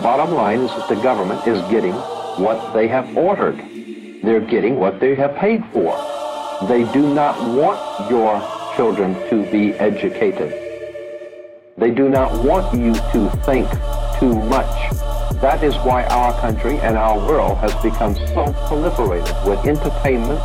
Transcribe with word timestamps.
bottom 0.00 0.34
line 0.34 0.60
is 0.60 0.70
that 0.70 0.88
the 0.88 1.02
government 1.02 1.46
is 1.46 1.60
getting 1.70 1.92
what 2.42 2.72
they 2.72 2.88
have 2.88 3.16
ordered. 3.16 3.58
They're 4.22 4.40
getting 4.40 4.76
what 4.76 4.98
they 4.98 5.14
have 5.14 5.36
paid 5.36 5.64
for. 5.72 5.92
They 6.68 6.90
do 6.92 7.12
not 7.12 7.36
want 7.54 8.10
your 8.10 8.40
children 8.76 9.14
to 9.28 9.50
be 9.50 9.72
educated. 9.74 10.52
They 11.76 11.90
do 11.90 12.08
not 12.08 12.44
want 12.44 12.74
you 12.74 12.94
to 12.94 13.30
think 13.44 13.68
too 14.18 14.34
much. 14.34 14.90
That 15.40 15.62
is 15.62 15.74
why 15.76 16.04
our 16.04 16.38
country 16.40 16.78
and 16.78 16.96
our 16.96 17.18
world 17.18 17.58
has 17.58 17.74
become 17.82 18.14
so 18.14 18.52
proliferated 18.68 19.46
with 19.46 19.66
entertainments, 19.66 20.44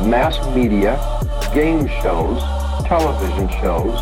mass 0.00 0.38
media, 0.54 0.96
game 1.54 1.86
shows, 2.02 2.40
television 2.86 3.48
shows, 3.60 3.98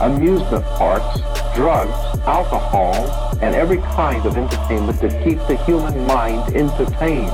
amusement 0.00 0.64
parks, 0.76 1.20
drugs, 1.54 1.92
alcohol, 2.26 2.94
and 3.42 3.54
every 3.54 3.78
kind 3.78 4.24
of 4.26 4.36
entertainment 4.36 5.00
to 5.00 5.08
keep 5.24 5.38
the 5.48 5.56
human 5.64 6.06
mind 6.06 6.54
entertained 6.54 7.30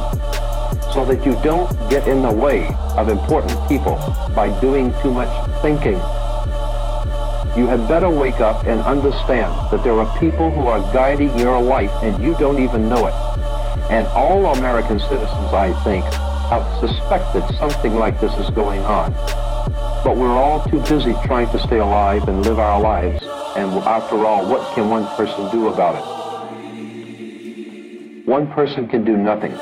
so 0.93 1.05
that 1.05 1.25
you 1.27 1.33
don't 1.43 1.69
get 1.91 2.09
in 2.09 2.23
the 2.23 2.33
way 2.33 2.67
of 2.97 3.09
important 3.09 3.69
people 3.69 3.97
by 4.35 4.49
doing 4.61 4.95
too 5.03 5.13
much 5.13 5.29
thinking. 5.61 6.01
You 7.57 7.67
had 7.67 7.87
better 7.89 8.09
wake 8.11 8.41
up 8.41 8.67
and 8.67 8.81
understand 8.83 9.53
that 9.71 9.83
there 9.83 9.99
are 9.99 10.19
people 10.19 10.51
who 10.51 10.67
are 10.67 10.81
guiding 10.93 11.39
your 11.39 11.61
life 11.61 11.93
and 12.03 12.23
you 12.23 12.35
don't 12.39 12.63
even 12.63 12.89
know 12.89 13.07
it. 13.07 13.15
And 13.91 14.07
all 14.09 14.47
American 14.55 14.99
citizens, 14.99 15.53
I 15.53 15.73
think, 15.85 16.05
have 16.51 16.65
suspected 16.81 17.45
something 17.59 17.97
like 17.97 18.21
this 18.21 18.33
is 18.39 18.51
going 18.51 18.81
on. 18.83 19.13
But 20.03 20.17
we're 20.17 20.37
all 20.37 20.63
too 20.65 20.81
busy 20.81 21.15
trying 21.25 21.51
to 21.51 21.59
stay 21.59 21.79
alive 21.79 22.29
and 22.29 22.45
live 22.45 22.59
our 22.59 22.81
lives. 22.81 23.36
And 23.57 23.73
after 23.85 24.27
all, 24.27 24.47
what 24.47 24.75
can 24.75 24.91
one 24.91 25.07
person 25.17 25.51
do 25.51 25.69
about 25.69 25.95
it? 25.97 26.05
One 28.27 28.47
person 28.53 28.87
can 28.87 29.03
do 29.03 29.17
nothing, 29.17 29.53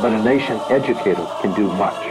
but 0.00 0.10
a 0.12 0.22
nation 0.24 0.58
educated 0.70 1.26
can 1.42 1.52
do 1.52 1.68
much. 1.74 2.06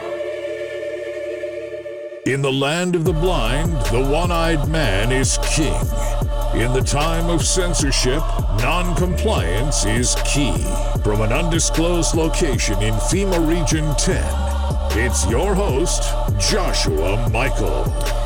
In 2.28 2.44
the 2.44 2.52
land 2.52 2.94
of 2.95 3.06
the 3.06 3.14
blind, 3.14 3.72
the 3.88 4.03
one 4.03 4.31
eyed 4.31 4.69
man 4.69 5.11
is 5.11 5.39
king. 5.42 5.73
In 6.53 6.73
the 6.73 6.84
time 6.86 7.28
of 7.30 7.44
censorship, 7.44 8.22
non-compliance 8.62 9.86
is 9.86 10.16
key. 10.25 10.64
From 11.03 11.22
an 11.22 11.34
undisclosed 11.34 12.14
location 12.14 12.80
in 12.84 12.94
FEMA 12.94 13.39
Region 13.47 13.95
10, 13.95 14.23
it's 15.00 15.25
your 15.28 15.56
host, 15.56 16.03
Joshua 16.39 17.30
Michael. 17.30 18.17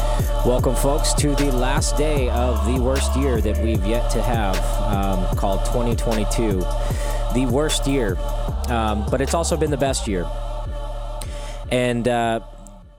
Welcome, 0.45 0.73
folks, 0.73 1.13
to 1.13 1.35
the 1.35 1.51
last 1.51 1.97
day 1.97 2.27
of 2.29 2.65
the 2.65 2.79
worst 2.79 3.15
year 3.15 3.39
that 3.41 3.63
we've 3.63 3.85
yet 3.85 4.09
to 4.09 4.23
have, 4.23 4.57
um, 4.81 5.37
called 5.37 5.63
2022. 5.65 6.61
The 7.35 7.45
worst 7.47 7.85
year, 7.85 8.17
um, 8.67 9.05
but 9.11 9.21
it's 9.21 9.35
also 9.35 9.55
been 9.55 9.69
the 9.69 9.77
best 9.77 10.07
year. 10.07 10.27
And, 11.69 12.07
uh, 12.07 12.39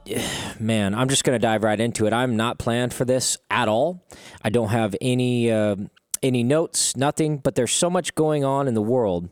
man, 0.61 0.95
I'm 0.95 1.09
just 1.09 1.25
going 1.25 1.35
to 1.35 1.45
dive 1.45 1.65
right 1.65 1.81
into 1.81 2.07
it. 2.07 2.13
I'm 2.13 2.37
not 2.37 2.61
planned 2.61 2.95
for 2.95 3.05
this 3.05 3.39
at 3.51 3.67
all. 3.67 4.07
I 4.43 4.49
don't 4.51 4.69
have 4.69 4.95
any 5.01 5.51
uh, 5.51 5.75
any 6.23 6.45
notes, 6.45 6.97
nothing. 6.97 7.39
But 7.39 7.57
there's 7.57 7.73
so 7.73 7.91
much 7.91 8.15
going 8.15 8.45
on 8.45 8.69
in 8.69 8.75
the 8.75 8.83
world, 8.83 9.31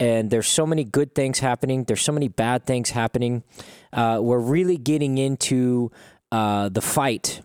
and 0.00 0.30
there's 0.30 0.48
so 0.48 0.66
many 0.66 0.84
good 0.84 1.14
things 1.14 1.40
happening. 1.40 1.84
There's 1.84 2.00
so 2.00 2.12
many 2.12 2.28
bad 2.28 2.64
things 2.64 2.90
happening. 2.90 3.42
Uh, 3.92 4.20
we're 4.22 4.38
really 4.38 4.78
getting 4.78 5.18
into 5.18 5.90
uh, 6.32 6.68
the 6.68 6.80
fight 6.80 7.42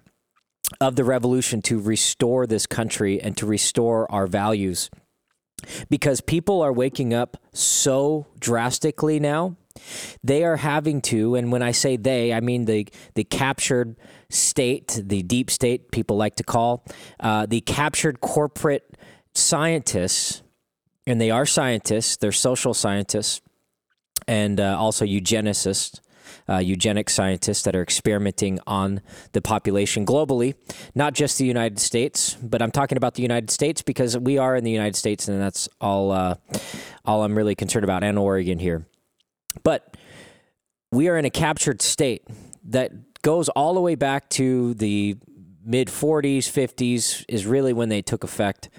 of 0.80 0.96
the 0.96 1.04
revolution 1.04 1.62
to 1.64 1.80
restore 1.80 2.48
this 2.48 2.66
country 2.66 3.22
and 3.22 3.36
to 3.38 3.46
restore 3.46 4.12
our 4.12 4.28
values. 4.28 4.90
Because 5.90 6.22
people 6.22 6.62
are 6.62 6.74
waking 6.74 7.14
up 7.14 7.38
so 7.54 8.26
drastically 8.40 9.20
now 9.20 9.58
they 10.24 10.44
are 10.44 10.58
having 10.58 11.02
to, 11.02 11.36
and 11.36 11.52
when 11.52 11.62
I 11.62 11.72
say 11.72 11.98
they, 11.98 12.34
I 12.34 12.40
mean 12.40 12.66
the 12.66 12.88
the 13.16 13.24
captured 13.24 13.96
state, 14.30 15.00
the 15.02 15.24
deep 15.24 15.50
state, 15.50 15.92
people 15.92 16.18
like 16.18 16.36
to 16.36 16.44
call 16.44 16.86
uh, 17.20 17.46
the 17.46 17.62
captured 17.62 18.22
corporate 18.22 18.98
scientists, 19.34 20.44
and 21.08 21.20
they 21.20 21.32
are 21.32 21.46
scientists. 21.46 22.18
They're 22.18 22.32
social 22.32 22.74
scientists, 22.74 23.42
and 24.28 24.60
uh, 24.60 24.78
also 24.78 25.06
eugenicists. 25.06 26.00
Uh, 26.52 26.58
eugenic 26.58 27.10
scientists 27.10 27.62
that 27.62 27.78
are 27.78 27.82
experimenting 27.82 28.60
on 28.68 29.00
the 29.32 29.42
population 29.42 30.06
globally, 30.06 30.54
not 30.94 31.14
just 31.14 31.38
the 31.38 31.46
United 31.46 31.80
States, 31.80 32.36
but 32.44 32.62
I'm 32.62 32.72
talking 32.72 32.98
about 32.98 33.14
the 33.14 33.22
United 33.22 33.50
States 33.50 33.82
because 33.82 34.18
we 34.18 34.38
are 34.38 34.58
in 34.58 34.66
the 34.66 34.72
United 34.72 34.98
States, 34.98 35.30
and 35.30 35.40
that's 35.40 35.70
all 35.80 36.12
uh, 36.12 36.36
all 37.06 37.24
I'm 37.24 37.38
really 37.38 37.56
concerned 37.56 37.86
about, 37.86 38.04
and 38.04 38.20
Oregon 38.20 38.60
here. 38.60 38.86
But 39.64 39.96
we 40.92 41.08
are 41.08 41.18
in 41.18 41.24
a 41.24 41.30
captured 41.30 41.82
state 41.82 42.28
that 42.66 42.92
goes 43.22 43.48
all 43.50 43.74
the 43.74 43.82
way 43.82 43.96
back 43.96 44.30
to 44.32 44.74
the 44.74 45.16
mid 45.64 45.88
40s, 45.88 46.40
50s, 46.40 47.24
is 47.28 47.46
really 47.46 47.74
when 47.74 47.90
they 47.90 48.02
took 48.02 48.24
effect. 48.24 48.70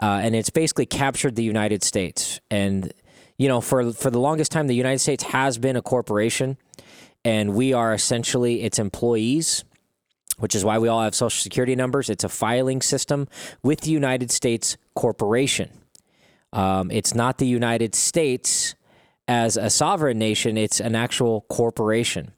Uh, 0.00 0.20
and 0.22 0.34
it's 0.34 0.50
basically 0.50 0.86
captured 0.86 1.36
the 1.36 1.44
United 1.44 1.82
States. 1.82 2.40
And, 2.50 2.92
you 3.38 3.48
know, 3.48 3.60
for, 3.60 3.92
for 3.92 4.10
the 4.10 4.18
longest 4.20 4.50
time, 4.50 4.66
the 4.66 4.74
United 4.74 4.98
States 4.98 5.24
has 5.24 5.56
been 5.56 5.76
a 5.76 5.82
corporation, 5.82 6.56
and 7.24 7.54
we 7.54 7.72
are 7.72 7.94
essentially 7.94 8.62
its 8.62 8.78
employees 8.78 9.64
which 10.38 10.54
is 10.54 10.64
why 10.64 10.78
we 10.78 10.88
all 10.88 11.02
have 11.02 11.14
social 11.14 11.40
security 11.42 11.76
numbers. 11.76 12.10
It's 12.10 12.24
a 12.24 12.28
filing 12.28 12.82
system 12.82 13.28
with 13.62 13.82
the 13.82 13.90
United 13.90 14.30
States 14.30 14.76
corporation. 14.94 15.70
Um, 16.52 16.90
it's 16.90 17.14
not 17.14 17.38
the 17.38 17.46
United 17.46 17.94
States 17.94 18.74
as 19.26 19.56
a 19.56 19.70
sovereign 19.70 20.18
nation, 20.18 20.58
it's 20.58 20.80
an 20.80 20.94
actual 20.94 21.42
corporation. 21.48 22.33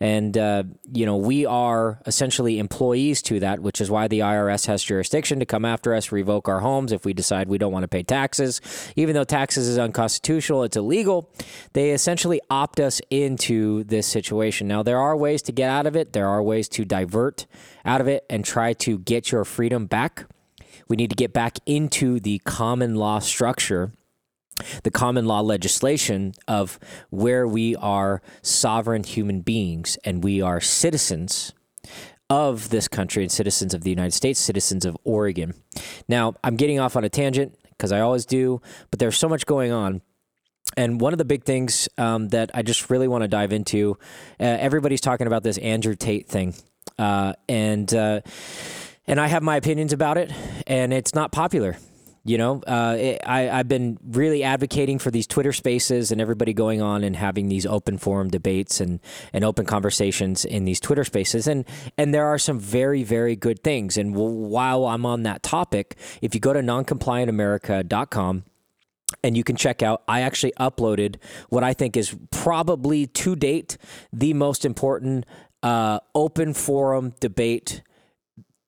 And, 0.00 0.38
uh, 0.38 0.62
you 0.92 1.06
know, 1.06 1.16
we 1.16 1.44
are 1.44 2.00
essentially 2.06 2.58
employees 2.58 3.20
to 3.22 3.40
that, 3.40 3.60
which 3.60 3.80
is 3.80 3.90
why 3.90 4.06
the 4.06 4.20
IRS 4.20 4.66
has 4.66 4.82
jurisdiction 4.82 5.40
to 5.40 5.46
come 5.46 5.64
after 5.64 5.94
us, 5.94 6.12
revoke 6.12 6.48
our 6.48 6.60
homes 6.60 6.92
if 6.92 7.04
we 7.04 7.12
decide 7.12 7.48
we 7.48 7.58
don't 7.58 7.72
want 7.72 7.82
to 7.82 7.88
pay 7.88 8.02
taxes. 8.02 8.60
Even 8.94 9.14
though 9.14 9.24
taxes 9.24 9.66
is 9.66 9.78
unconstitutional, 9.78 10.62
it's 10.62 10.76
illegal. 10.76 11.30
They 11.72 11.90
essentially 11.90 12.40
opt 12.48 12.78
us 12.78 13.00
into 13.10 13.84
this 13.84 14.06
situation. 14.06 14.68
Now, 14.68 14.82
there 14.82 14.98
are 14.98 15.16
ways 15.16 15.42
to 15.42 15.52
get 15.52 15.68
out 15.68 15.86
of 15.86 15.96
it, 15.96 16.12
there 16.12 16.28
are 16.28 16.42
ways 16.42 16.68
to 16.70 16.84
divert 16.84 17.46
out 17.84 18.00
of 18.00 18.06
it 18.06 18.24
and 18.30 18.44
try 18.44 18.72
to 18.74 18.98
get 18.98 19.32
your 19.32 19.44
freedom 19.44 19.86
back. 19.86 20.26
We 20.88 20.96
need 20.96 21.10
to 21.10 21.16
get 21.16 21.32
back 21.32 21.58
into 21.66 22.20
the 22.20 22.38
common 22.44 22.94
law 22.94 23.18
structure 23.18 23.92
the 24.82 24.90
common 24.90 25.24
law 25.24 25.40
legislation 25.40 26.34
of 26.46 26.78
where 27.10 27.46
we 27.46 27.76
are 27.76 28.22
sovereign 28.42 29.04
human 29.04 29.40
beings 29.40 29.98
and 30.04 30.24
we 30.24 30.40
are 30.40 30.60
citizens 30.60 31.52
of 32.30 32.68
this 32.68 32.88
country 32.88 33.22
and 33.22 33.32
citizens 33.32 33.72
of 33.72 33.82
the 33.82 33.90
United 33.90 34.12
States, 34.12 34.38
citizens 34.38 34.84
of 34.84 34.96
Oregon. 35.04 35.54
Now, 36.08 36.34
I'm 36.44 36.56
getting 36.56 36.78
off 36.78 36.96
on 36.96 37.04
a 37.04 37.08
tangent 37.08 37.58
because 37.70 37.92
I 37.92 38.00
always 38.00 38.26
do, 38.26 38.60
but 38.90 38.98
there's 38.98 39.16
so 39.16 39.28
much 39.28 39.46
going 39.46 39.72
on. 39.72 40.02
And 40.76 41.00
one 41.00 41.14
of 41.14 41.18
the 41.18 41.24
big 41.24 41.44
things 41.44 41.88
um, 41.96 42.28
that 42.28 42.50
I 42.52 42.62
just 42.62 42.90
really 42.90 43.08
want 43.08 43.22
to 43.22 43.28
dive 43.28 43.52
into, 43.52 43.96
uh, 44.38 44.44
everybody's 44.44 45.00
talking 45.00 45.26
about 45.26 45.42
this 45.42 45.56
Andrew 45.58 45.94
Tate 45.96 46.28
thing, 46.28 46.54
uh, 46.98 47.32
and 47.48 47.92
uh, 47.94 48.20
and 49.06 49.18
I 49.18 49.28
have 49.28 49.42
my 49.42 49.56
opinions 49.56 49.94
about 49.94 50.18
it, 50.18 50.30
and 50.66 50.92
it's 50.92 51.14
not 51.14 51.32
popular. 51.32 51.78
You 52.24 52.38
know, 52.38 52.62
uh, 52.66 52.96
it, 52.98 53.20
I, 53.24 53.48
I've 53.48 53.68
been 53.68 53.98
really 54.02 54.42
advocating 54.42 54.98
for 54.98 55.10
these 55.10 55.26
Twitter 55.26 55.52
spaces 55.52 56.12
and 56.12 56.20
everybody 56.20 56.52
going 56.52 56.82
on 56.82 57.04
and 57.04 57.16
having 57.16 57.48
these 57.48 57.64
open 57.64 57.98
forum 57.98 58.28
debates 58.28 58.80
and, 58.80 59.00
and 59.32 59.44
open 59.44 59.64
conversations 59.64 60.44
in 60.44 60.64
these 60.64 60.80
Twitter 60.80 61.04
spaces. 61.04 61.46
And, 61.46 61.64
and 61.96 62.12
there 62.12 62.26
are 62.26 62.38
some 62.38 62.58
very, 62.58 63.02
very 63.02 63.36
good 63.36 63.62
things. 63.62 63.96
And 63.96 64.14
while 64.14 64.86
I'm 64.86 65.06
on 65.06 65.22
that 65.22 65.42
topic, 65.42 65.96
if 66.20 66.34
you 66.34 66.40
go 66.40 66.52
to 66.52 66.60
noncompliantamerica.com, 66.60 68.44
and 69.22 69.36
you 69.36 69.44
can 69.44 69.56
check 69.56 69.82
out 69.82 70.02
i 70.06 70.20
actually 70.20 70.52
uploaded 70.60 71.16
what 71.48 71.64
i 71.64 71.72
think 71.72 71.96
is 71.96 72.14
probably 72.30 73.06
to 73.06 73.34
date 73.34 73.78
the 74.12 74.34
most 74.34 74.64
important 74.64 75.24
uh, 75.62 75.98
open 76.14 76.54
forum 76.54 77.14
debate 77.18 77.82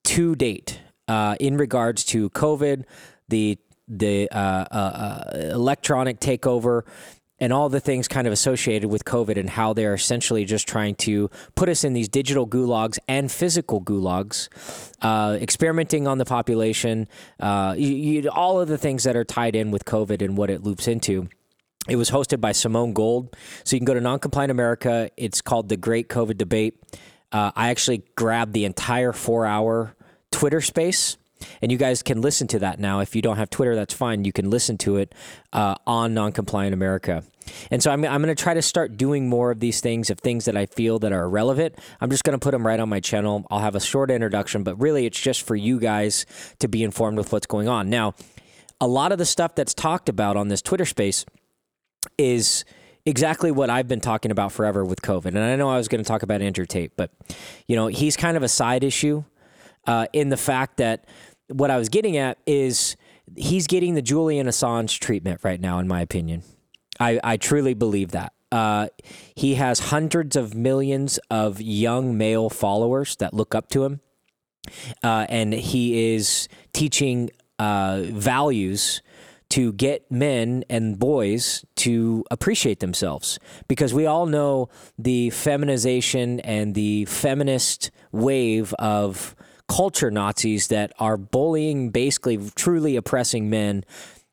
to 0.03 0.35
date 0.35 0.81
uh, 1.07 1.35
in 1.39 1.57
regards 1.57 2.03
to 2.03 2.29
covid 2.31 2.83
the 3.31 3.57
the 3.87 4.29
uh, 4.31 4.65
uh, 4.71 4.75
uh, 4.75 5.37
electronic 5.51 6.19
takeover 6.19 6.83
and 7.39 7.51
all 7.51 7.69
the 7.69 7.79
things 7.79 8.07
kind 8.07 8.27
of 8.27 8.31
associated 8.31 8.89
with 8.89 9.03
COVID 9.03 9.35
and 9.35 9.49
how 9.49 9.73
they're 9.73 9.95
essentially 9.95 10.45
just 10.45 10.67
trying 10.67 10.93
to 10.95 11.29
put 11.55 11.67
us 11.67 11.83
in 11.83 11.93
these 11.93 12.07
digital 12.07 12.47
gulags 12.47 12.99
and 13.07 13.31
physical 13.31 13.81
gulags, 13.81 14.47
uh, 15.01 15.37
experimenting 15.41 16.07
on 16.07 16.19
the 16.19 16.25
population, 16.25 17.07
uh, 17.39 17.73
you, 17.75 17.89
you, 17.89 18.29
all 18.29 18.61
of 18.61 18.67
the 18.67 18.77
things 18.77 19.03
that 19.03 19.15
are 19.15 19.25
tied 19.25 19.55
in 19.55 19.71
with 19.71 19.85
COVID 19.85 20.21
and 20.21 20.37
what 20.37 20.51
it 20.51 20.61
loops 20.61 20.87
into. 20.87 21.27
It 21.89 21.95
was 21.95 22.11
hosted 22.11 22.39
by 22.39 22.51
Simone 22.51 22.93
Gold. 22.93 23.35
So 23.63 23.75
you 23.75 23.79
can 23.79 23.85
go 23.85 23.95
to 23.95 24.01
Noncompliant 24.01 24.51
America. 24.51 25.09
It's 25.17 25.41
called 25.41 25.67
The 25.67 25.77
Great 25.77 26.09
COVID 26.09 26.37
Debate. 26.37 26.75
Uh, 27.31 27.51
I 27.55 27.69
actually 27.69 28.03
grabbed 28.15 28.53
the 28.53 28.65
entire 28.65 29.13
four 29.13 29.47
hour 29.47 29.95
Twitter 30.31 30.61
space 30.61 31.17
And 31.61 31.71
you 31.71 31.77
guys 31.77 32.03
can 32.03 32.21
listen 32.21 32.47
to 32.47 32.59
that 32.59 32.79
now. 32.79 32.99
If 32.99 33.15
you 33.15 33.21
don't 33.21 33.37
have 33.37 33.49
Twitter, 33.49 33.75
that's 33.75 33.93
fine. 33.93 34.25
You 34.25 34.31
can 34.31 34.49
listen 34.49 34.77
to 34.79 34.97
it 34.97 35.13
uh, 35.53 35.75
on 35.85 36.13
Noncompliant 36.13 36.73
America. 36.73 37.23
And 37.69 37.81
so 37.81 37.91
I'm, 37.91 38.05
I'm 38.05 38.21
going 38.21 38.35
to 38.35 38.41
try 38.41 38.53
to 38.53 38.61
start 38.61 38.97
doing 38.97 39.27
more 39.27 39.51
of 39.51 39.59
these 39.59 39.81
things, 39.81 40.09
of 40.09 40.19
things 40.19 40.45
that 40.45 40.55
I 40.55 40.65
feel 40.65 40.99
that 40.99 41.11
are 41.11 41.27
relevant. 41.27 41.75
I'm 41.99 42.09
just 42.09 42.23
going 42.23 42.37
to 42.37 42.43
put 42.43 42.51
them 42.51 42.65
right 42.65 42.79
on 42.79 42.89
my 42.89 42.99
channel. 42.99 43.45
I'll 43.49 43.59
have 43.59 43.75
a 43.75 43.79
short 43.79 44.11
introduction, 44.11 44.63
but 44.63 44.79
really 44.79 45.05
it's 45.05 45.19
just 45.19 45.41
for 45.41 45.55
you 45.55 45.79
guys 45.79 46.25
to 46.59 46.67
be 46.67 46.83
informed 46.83 47.17
with 47.17 47.31
what's 47.31 47.47
going 47.47 47.67
on. 47.67 47.89
Now, 47.89 48.13
a 48.79 48.87
lot 48.87 49.11
of 49.11 49.17
the 49.17 49.25
stuff 49.25 49.55
that's 49.55 49.73
talked 49.73 50.09
about 50.09 50.37
on 50.37 50.47
this 50.47 50.61
Twitter 50.61 50.85
space 50.85 51.25
is 52.17 52.65
exactly 53.05 53.51
what 53.51 53.69
I've 53.69 53.87
been 53.87 54.01
talking 54.01 54.31
about 54.31 54.51
forever 54.51 54.83
with 54.85 55.01
COVID. 55.01 55.27
And 55.27 55.39
I 55.39 55.55
know 55.55 55.69
I 55.69 55.77
was 55.77 55.87
going 55.87 56.03
to 56.03 56.07
talk 56.07 56.23
about 56.23 56.41
Andrew 56.41 56.65
Tate, 56.65 56.95
but 56.95 57.11
you 57.67 57.75
know, 57.75 57.87
he's 57.87 58.15
kind 58.15 58.37
of 58.37 58.43
a 58.43 58.47
side 58.47 58.83
issue 58.83 59.23
uh, 59.87 60.07
in 60.13 60.29
the 60.29 60.37
fact 60.37 60.77
that 60.77 61.05
what 61.51 61.71
I 61.71 61.77
was 61.77 61.89
getting 61.89 62.17
at 62.17 62.37
is 62.45 62.95
he's 63.35 63.67
getting 63.67 63.95
the 63.95 64.01
Julian 64.01 64.47
Assange 64.47 64.99
treatment 64.99 65.41
right 65.43 65.59
now, 65.59 65.79
in 65.79 65.87
my 65.87 66.01
opinion. 66.01 66.43
I, 66.99 67.19
I 67.23 67.37
truly 67.37 67.73
believe 67.73 68.11
that. 68.11 68.33
Uh, 68.51 68.87
he 69.35 69.55
has 69.55 69.79
hundreds 69.79 70.35
of 70.35 70.53
millions 70.53 71.19
of 71.29 71.61
young 71.61 72.17
male 72.17 72.49
followers 72.49 73.15
that 73.17 73.33
look 73.33 73.55
up 73.55 73.69
to 73.69 73.85
him. 73.85 74.01
Uh, 75.03 75.25
and 75.29 75.53
he 75.53 76.13
is 76.13 76.47
teaching 76.73 77.31
uh, 77.57 78.01
values 78.03 79.01
to 79.49 79.73
get 79.73 80.09
men 80.09 80.63
and 80.69 80.97
boys 80.97 81.65
to 81.75 82.23
appreciate 82.31 82.79
themselves 82.79 83.37
because 83.67 83.93
we 83.93 84.05
all 84.05 84.25
know 84.25 84.69
the 84.97 85.29
feminization 85.31 86.39
and 86.41 86.73
the 86.73 87.05
feminist 87.05 87.91
wave 88.11 88.73
of 88.75 89.35
culture 89.71 90.11
Nazis 90.11 90.67
that 90.67 90.91
are 90.99 91.15
bullying, 91.15 91.91
basically 91.91 92.37
truly 92.55 92.97
oppressing 92.97 93.49
men 93.49 93.85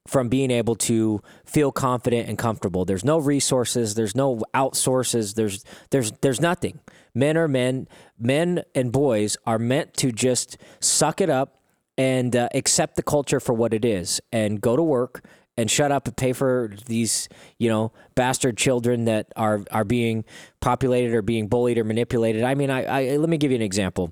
from 0.05 0.29
being 0.29 0.51
able 0.51 0.75
to 0.75 1.23
feel 1.45 1.71
confident 1.71 2.29
and 2.29 2.37
comfortable. 2.37 2.85
There's 2.85 3.05
no 3.05 3.19
resources, 3.19 3.95
there's 3.95 4.17
no 4.17 4.43
outsources, 4.53 5.37
there's 5.37 5.65
there's 5.91 6.11
there's 6.23 6.41
nothing. 6.41 6.81
Men 7.15 7.37
are 7.37 7.47
men, 7.47 7.87
men 8.19 8.65
and 8.75 8.91
boys 8.91 9.37
are 9.47 9.61
meant 9.61 9.95
to 9.99 10.11
just 10.11 10.59
suck 10.81 11.21
it 11.21 11.31
up 11.31 11.61
and 11.97 12.35
uh, 12.35 12.49
accept 12.53 12.97
the 12.97 13.03
culture 13.03 13.39
for 13.39 13.53
what 13.53 13.73
it 13.73 13.85
is 13.85 14.21
and 14.33 14.61
go 14.61 14.75
to 14.75 14.83
work 14.83 15.25
and 15.57 15.71
shut 15.71 15.93
up 15.93 16.07
and 16.07 16.17
pay 16.17 16.33
for 16.33 16.73
these, 16.87 17.29
you 17.59 17.69
know, 17.69 17.93
bastard 18.17 18.57
children 18.57 19.05
that 19.05 19.33
are 19.37 19.63
are 19.71 19.85
being 19.85 20.25
populated 20.61 21.15
or 21.15 21.23
being 21.23 21.47
bullied 21.47 21.79
or 21.79 21.85
manipulated. 21.85 22.43
I 22.43 22.57
mean, 22.57 22.71
I, 22.71 23.13
I 23.13 23.17
let 23.19 23.29
me 23.29 23.37
give 23.37 23.53
you 23.53 23.57
an 23.57 23.63
example. 23.63 24.11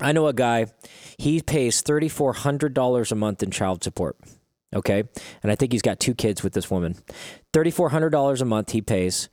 I 0.00 0.12
know 0.12 0.26
a 0.26 0.32
guy, 0.32 0.66
he 1.18 1.40
pays 1.40 1.82
$3,400 1.82 3.12
a 3.12 3.14
month 3.14 3.42
in 3.42 3.50
child 3.50 3.84
support. 3.84 4.16
Okay. 4.74 5.04
And 5.42 5.52
I 5.52 5.54
think 5.54 5.72
he's 5.72 5.82
got 5.82 6.00
two 6.00 6.14
kids 6.14 6.42
with 6.42 6.54
this 6.54 6.70
woman. 6.70 6.96
$3,400 7.52 8.40
a 8.40 8.44
month 8.44 8.70
he 8.70 8.80
pays, 8.80 9.28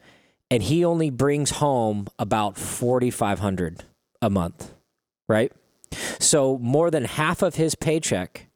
and 0.51 0.61
he 0.63 0.83
only 0.83 1.09
brings 1.09 1.51
home 1.51 2.07
about 2.17 2.57
4500 2.57 3.83
a 4.21 4.29
month. 4.29 4.73
Right. 5.27 5.51
So 6.19 6.57
more 6.57 6.91
than 6.91 7.05
half 7.05 7.41
of 7.41 7.55
his 7.55 7.75
paycheck 7.75 8.47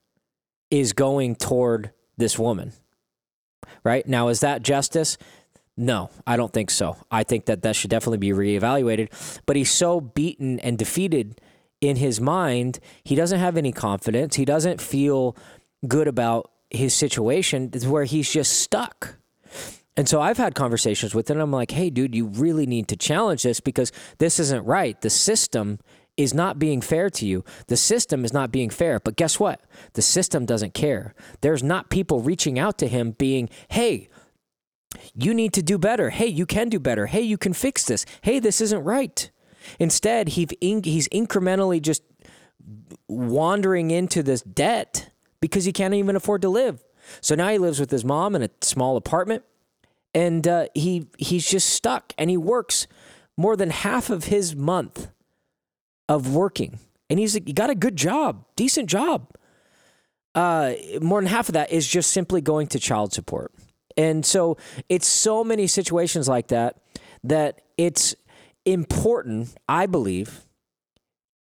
is 0.69 0.93
going 0.93 1.35
toward 1.35 1.91
this 2.17 2.37
woman. 2.37 2.73
Right. 3.83 4.07
Now, 4.07 4.27
is 4.27 4.41
that 4.41 4.61
justice? 4.61 5.17
No, 5.75 6.09
I 6.27 6.37
don't 6.37 6.53
think 6.53 6.69
so. 6.69 6.97
I 7.09 7.23
think 7.23 7.45
that 7.45 7.63
that 7.63 7.75
should 7.75 7.89
definitely 7.89 8.19
be 8.19 8.29
reevaluated. 8.29 9.41
But 9.45 9.55
he's 9.55 9.71
so 9.71 10.01
beaten 10.01 10.59
and 10.59 10.77
defeated 10.77 11.41
in 11.83 11.97
his 11.97 12.19
mind, 12.19 12.79
he 13.03 13.15
doesn't 13.15 13.39
have 13.39 13.57
any 13.57 13.71
confidence. 13.71 14.35
He 14.35 14.45
doesn't 14.45 14.81
feel 14.81 15.35
good 15.87 16.07
about 16.07 16.49
his 16.69 16.93
situation 16.93 17.69
It's 17.73 17.85
where 17.85 18.05
he's 18.05 18.31
just 18.31 18.59
stuck. 18.59 19.17
And 19.95 20.09
so 20.09 20.19
I've 20.19 20.37
had 20.37 20.55
conversations 20.55 21.13
with 21.13 21.29
him. 21.29 21.39
I'm 21.39 21.51
like, 21.51 21.71
hey, 21.71 21.91
dude, 21.91 22.15
you 22.15 22.25
really 22.25 22.65
need 22.65 22.87
to 22.87 22.95
challenge 22.95 23.43
this 23.43 23.59
because 23.59 23.91
this 24.17 24.39
isn't 24.39 24.65
right. 24.65 24.99
The 24.99 25.11
system 25.11 25.79
is 26.17 26.33
not 26.33 26.57
being 26.57 26.81
fair 26.81 27.11
to 27.11 27.27
you. 27.27 27.43
The 27.67 27.77
system 27.77 28.25
is 28.25 28.33
not 28.33 28.51
being 28.51 28.71
fair. 28.71 28.99
But 28.99 29.15
guess 29.15 29.39
what? 29.39 29.61
The 29.93 30.01
system 30.01 30.45
doesn't 30.45 30.73
care. 30.73 31.13
There's 31.41 31.63
not 31.63 31.91
people 31.91 32.21
reaching 32.21 32.57
out 32.57 32.79
to 32.79 32.87
him 32.87 33.11
being, 33.11 33.49
hey, 33.69 34.09
you 35.13 35.33
need 35.33 35.53
to 35.53 35.61
do 35.61 35.77
better. 35.77 36.09
Hey, 36.09 36.27
you 36.27 36.47
can 36.47 36.69
do 36.69 36.79
better. 36.79 37.05
Hey, 37.05 37.21
you 37.21 37.37
can 37.37 37.53
fix 37.53 37.85
this. 37.85 38.05
Hey, 38.21 38.39
this 38.39 38.61
isn't 38.61 38.83
right. 38.83 39.29
Instead, 39.79 40.29
he, 40.29 40.47
he's 40.61 41.07
incrementally 41.09 41.81
just 41.81 42.03
wandering 43.07 43.91
into 43.91 44.23
this 44.23 44.41
debt 44.41 45.09
because 45.39 45.65
he 45.65 45.73
can't 45.73 45.93
even 45.93 46.15
afford 46.15 46.41
to 46.41 46.49
live. 46.49 46.83
So 47.21 47.35
now 47.35 47.49
he 47.49 47.57
lives 47.57 47.79
with 47.79 47.91
his 47.91 48.05
mom 48.05 48.35
in 48.35 48.43
a 48.43 48.49
small 48.61 48.97
apartment, 48.97 49.43
and 50.13 50.47
uh, 50.47 50.67
he 50.73 51.07
he's 51.17 51.47
just 51.49 51.69
stuck. 51.69 52.13
And 52.17 52.29
he 52.29 52.37
works 52.37 52.87
more 53.37 53.55
than 53.55 53.69
half 53.69 54.09
of 54.09 54.25
his 54.25 54.55
month 54.55 55.09
of 56.07 56.33
working, 56.33 56.79
and 57.09 57.19
he's 57.19 57.33
he 57.33 57.53
got 57.53 57.69
a 57.69 57.75
good 57.75 57.95
job, 57.95 58.45
decent 58.55 58.89
job. 58.89 59.27
Uh, 60.35 60.73
more 61.01 61.21
than 61.21 61.29
half 61.29 61.49
of 61.49 61.53
that 61.53 61.71
is 61.71 61.87
just 61.87 62.11
simply 62.11 62.41
going 62.41 62.67
to 62.67 62.79
child 62.79 63.13
support. 63.13 63.53
And 63.95 64.25
so 64.25 64.57
it's 64.89 65.05
so 65.07 65.43
many 65.43 65.67
situations 65.67 66.27
like 66.27 66.47
that 66.47 66.77
that 67.23 67.61
it's 67.77 68.15
important, 68.65 69.55
I 69.67 69.85
believe, 69.85 70.45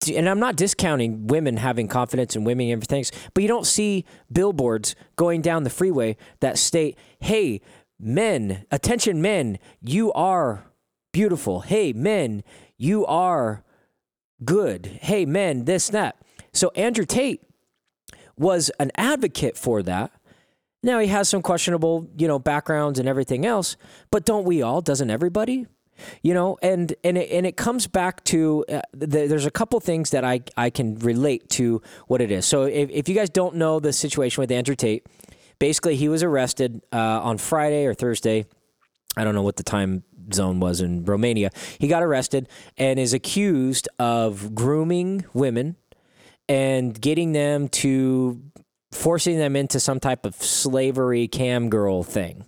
to, 0.01 0.15
and 0.15 0.29
I'm 0.29 0.39
not 0.39 0.55
discounting 0.55 1.27
women 1.27 1.57
having 1.57 1.87
confidence 1.87 2.35
in 2.35 2.43
women 2.43 2.67
and 2.67 2.73
everything, 2.73 3.03
but 3.33 3.43
you 3.43 3.49
don't 3.49 3.67
see 3.67 4.05
billboards 4.31 4.95
going 5.15 5.41
down 5.41 5.63
the 5.63 5.69
freeway 5.69 6.15
that 6.39 6.57
state, 6.57 6.97
hey, 7.19 7.61
men, 7.99 8.65
attention 8.71 9.21
men, 9.21 9.59
you 9.81 10.11
are 10.13 10.65
beautiful. 11.11 11.61
Hey, 11.61 11.93
men, 11.93 12.43
you 12.77 13.05
are 13.05 13.63
good. 14.45 14.85
Hey, 15.01 15.25
men, 15.25 15.65
this, 15.65 15.89
that. 15.89 16.15
So 16.53 16.71
Andrew 16.75 17.05
Tate 17.05 17.41
was 18.37 18.71
an 18.79 18.91
advocate 18.95 19.57
for 19.57 19.83
that. 19.83 20.11
Now 20.81 20.99
he 20.99 21.07
has 21.07 21.27
some 21.27 21.41
questionable, 21.41 22.09
you 22.17 22.27
know, 22.27 22.39
backgrounds 22.39 22.99
and 22.99 23.09
everything 23.09 23.45
else, 23.45 23.75
but 24.11 24.23
don't 24.23 24.45
we 24.45 24.61
all? 24.61 24.79
Doesn't 24.79 25.09
everybody? 25.09 25.67
You 26.21 26.33
know 26.33 26.57
and 26.61 26.93
and 27.03 27.17
it, 27.17 27.29
and 27.31 27.45
it 27.45 27.57
comes 27.57 27.87
back 27.87 28.23
to 28.25 28.65
uh, 28.69 28.81
the, 28.93 29.27
there's 29.27 29.45
a 29.45 29.51
couple 29.51 29.79
things 29.79 30.11
that 30.11 30.23
I, 30.23 30.41
I 30.57 30.69
can 30.69 30.97
relate 30.99 31.49
to 31.51 31.81
what 32.07 32.21
it 32.21 32.31
is. 32.31 32.45
So 32.45 32.63
if, 32.63 32.89
if 32.89 33.09
you 33.09 33.15
guys 33.15 33.29
don't 33.29 33.55
know 33.55 33.79
the 33.79 33.93
situation 33.93 34.41
with 34.41 34.51
andrew 34.51 34.75
tate 34.75 35.05
basically 35.59 35.95
he 35.95 36.09
was 36.09 36.23
arrested 36.23 36.81
uh, 36.91 36.97
on 36.97 37.37
friday 37.37 37.85
or 37.85 37.93
thursday. 37.93 38.45
I 39.17 39.23
don't 39.23 39.35
know 39.35 39.41
what 39.41 39.57
the 39.57 39.63
time 39.63 40.03
zone 40.33 40.59
was 40.59 40.81
in 40.81 41.05
romania. 41.05 41.49
He 41.79 41.87
got 41.87 42.03
arrested 42.03 42.47
and 42.77 42.99
is 42.99 43.13
accused 43.13 43.89
of 43.97 44.53
grooming 44.53 45.25
women 45.33 45.75
and 46.47 46.99
getting 46.99 47.31
them 47.31 47.69
to 47.69 48.41
forcing 48.91 49.37
them 49.37 49.55
into 49.55 49.79
some 49.79 49.99
type 49.99 50.25
of 50.25 50.35
slavery 50.35 51.27
cam 51.27 51.69
girl 51.69 52.03
thing 52.03 52.45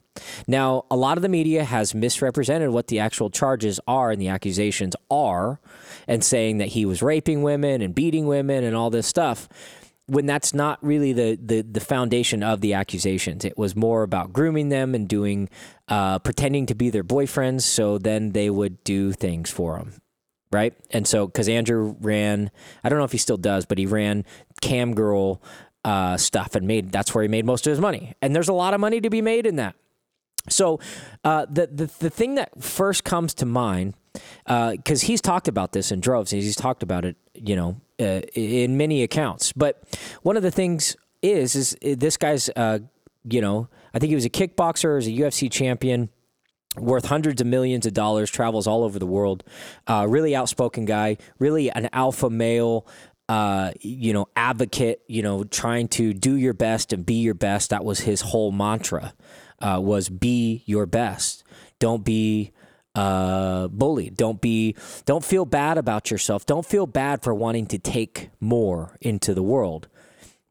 now, 0.48 0.86
a 0.92 0.96
lot 0.96 1.18
of 1.18 1.22
the 1.22 1.30
media 1.30 1.64
has 1.64 1.96
misrepresented 1.96 2.70
what 2.70 2.88
the 2.88 3.00
actual 3.00 3.30
charges 3.30 3.80
are 3.88 4.12
and 4.12 4.22
the 4.22 4.28
accusations 4.28 4.96
are, 5.10 5.60
and 6.08 6.24
saying 6.24 6.58
that 6.58 6.70
he 6.70 6.86
was 6.86 7.02
raping 7.02 7.44
women 7.44 7.82
and 7.82 7.96
beating 7.96 8.28
women 8.28 8.64
and 8.64 8.76
all 8.76 8.90
this 8.90 9.08
stuff. 9.08 9.48
When 10.08 10.26
that's 10.26 10.54
not 10.54 10.84
really 10.84 11.14
the, 11.14 11.40
the, 11.42 11.62
the 11.62 11.80
foundation 11.80 12.44
of 12.44 12.60
the 12.60 12.74
accusations, 12.74 13.46
it 13.46 13.58
was 13.58 13.76
more 13.76 14.04
about 14.04 14.34
grooming 14.34 14.70
them 14.70 14.94
and 14.94 15.08
doing, 15.08 15.50
uh, 15.88 16.20
pretending 16.20 16.66
to 16.66 16.76
be 16.76 16.90
their 16.90 17.04
boyfriends, 17.04 17.62
so 17.62 17.98
then 17.98 18.32
they 18.32 18.50
would 18.50 18.84
do 18.84 19.12
things 19.14 19.50
for 19.50 19.78
them 19.78 19.94
right? 20.54 20.74
And 20.90 21.08
so, 21.08 21.28
because 21.28 21.48
Andrew 21.48 21.96
ran, 22.02 22.52
I 22.84 22.90
don't 22.90 23.00
know 23.00 23.06
if 23.06 23.14
he 23.14 23.18
still 23.18 23.38
does, 23.38 23.66
but 23.66 23.78
he 23.78 23.86
ran 23.86 24.26
Cam 24.60 24.94
Girl 24.94 25.42
uh, 25.84 26.18
stuff 26.18 26.56
and 26.56 26.68
made 26.68 26.92
that's 26.92 27.14
where 27.14 27.22
he 27.24 27.28
made 27.28 27.46
most 27.46 27.66
of 27.68 27.72
his 27.72 27.80
money. 27.80 28.14
And 28.22 28.36
there's 28.36 28.50
a 28.50 28.54
lot 28.54 28.74
of 28.74 28.80
money 28.80 29.02
to 29.02 29.10
be 29.10 29.22
made 29.22 29.46
in 29.46 29.56
that. 29.58 29.76
So 30.50 30.80
uh, 31.24 31.46
the, 31.50 31.68
the 31.68 31.86
the 32.00 32.10
thing 32.10 32.36
that 32.36 32.62
first 32.62 33.04
comes 33.04 33.34
to 33.36 33.46
mind, 33.46 33.94
because 34.46 35.04
uh, 35.04 35.08
he's 35.08 35.22
talked 35.22 35.48
about 35.48 35.72
this 35.72 35.92
in 35.92 36.00
droves, 36.00 36.32
he's 36.32 36.56
talked 36.56 36.84
about 36.84 37.06
it, 37.06 37.16
you 37.36 37.56
know, 37.56 37.80
uh, 38.00 38.22
in 38.34 38.78
many 38.78 39.04
accounts. 39.04 39.54
But 39.54 39.84
one 40.24 40.38
of 40.38 40.44
the 40.44 40.52
things 40.52 40.96
is 41.22 41.56
is 41.56 41.78
this 41.82 42.18
guy's, 42.18 42.50
uh, 42.56 42.80
you 43.24 43.42
know, 43.42 43.68
I 43.94 44.00
think 44.00 44.10
he 44.10 44.16
was 44.16 44.26
a 44.26 44.30
kickboxer, 44.30 44.98
as 44.98 45.08
a 45.08 45.12
UFC 45.12 45.52
champion. 45.52 46.10
Worth 46.78 47.08
hundreds 47.08 47.42
of 47.42 47.48
millions 47.48 47.86
of 47.86 47.94
dollars, 47.94 48.32
travels 48.32 48.66
all 48.66 48.86
over 48.86 48.98
the 48.98 49.06
world. 49.06 49.44
Uh, 49.88 50.06
really 50.08 50.34
outspoken 50.34 50.86
guy, 50.86 51.18
really 51.38 51.70
an 51.70 51.90
alpha 51.92 52.30
male, 52.30 52.88
uh, 53.32 53.72
you 53.80 54.12
know, 54.16 54.26
advocate, 54.36 54.98
you 55.08 55.22
know, 55.28 55.38
trying 55.46 55.88
to 55.88 56.14
do 56.14 56.34
your 56.36 56.54
best 56.54 56.94
and 56.94 57.06
be 57.06 57.20
your 57.28 57.38
best. 57.50 57.70
That 57.70 57.84
was 57.86 58.00
his 58.02 58.22
whole 58.22 58.52
mantra 58.52 59.14
uh, 59.66 59.80
was 59.82 60.10
be 60.10 60.64
your 60.66 60.86
best. 60.86 61.44
Don't 61.80 62.04
be 62.04 62.52
uh, 62.94 63.70
bullied. 63.70 64.14
Don't 64.18 64.42
be. 64.42 64.76
Don't 65.06 65.24
feel 65.24 65.46
bad 65.46 65.78
about 65.78 66.12
yourself. 66.12 66.46
Don't 66.46 66.66
feel 66.66 66.88
bad 66.88 67.24
for 67.24 67.34
wanting 67.34 67.68
to 67.68 67.78
take 67.80 68.30
more 68.40 68.98
into 69.00 69.34
the 69.34 69.44
world. 69.44 69.88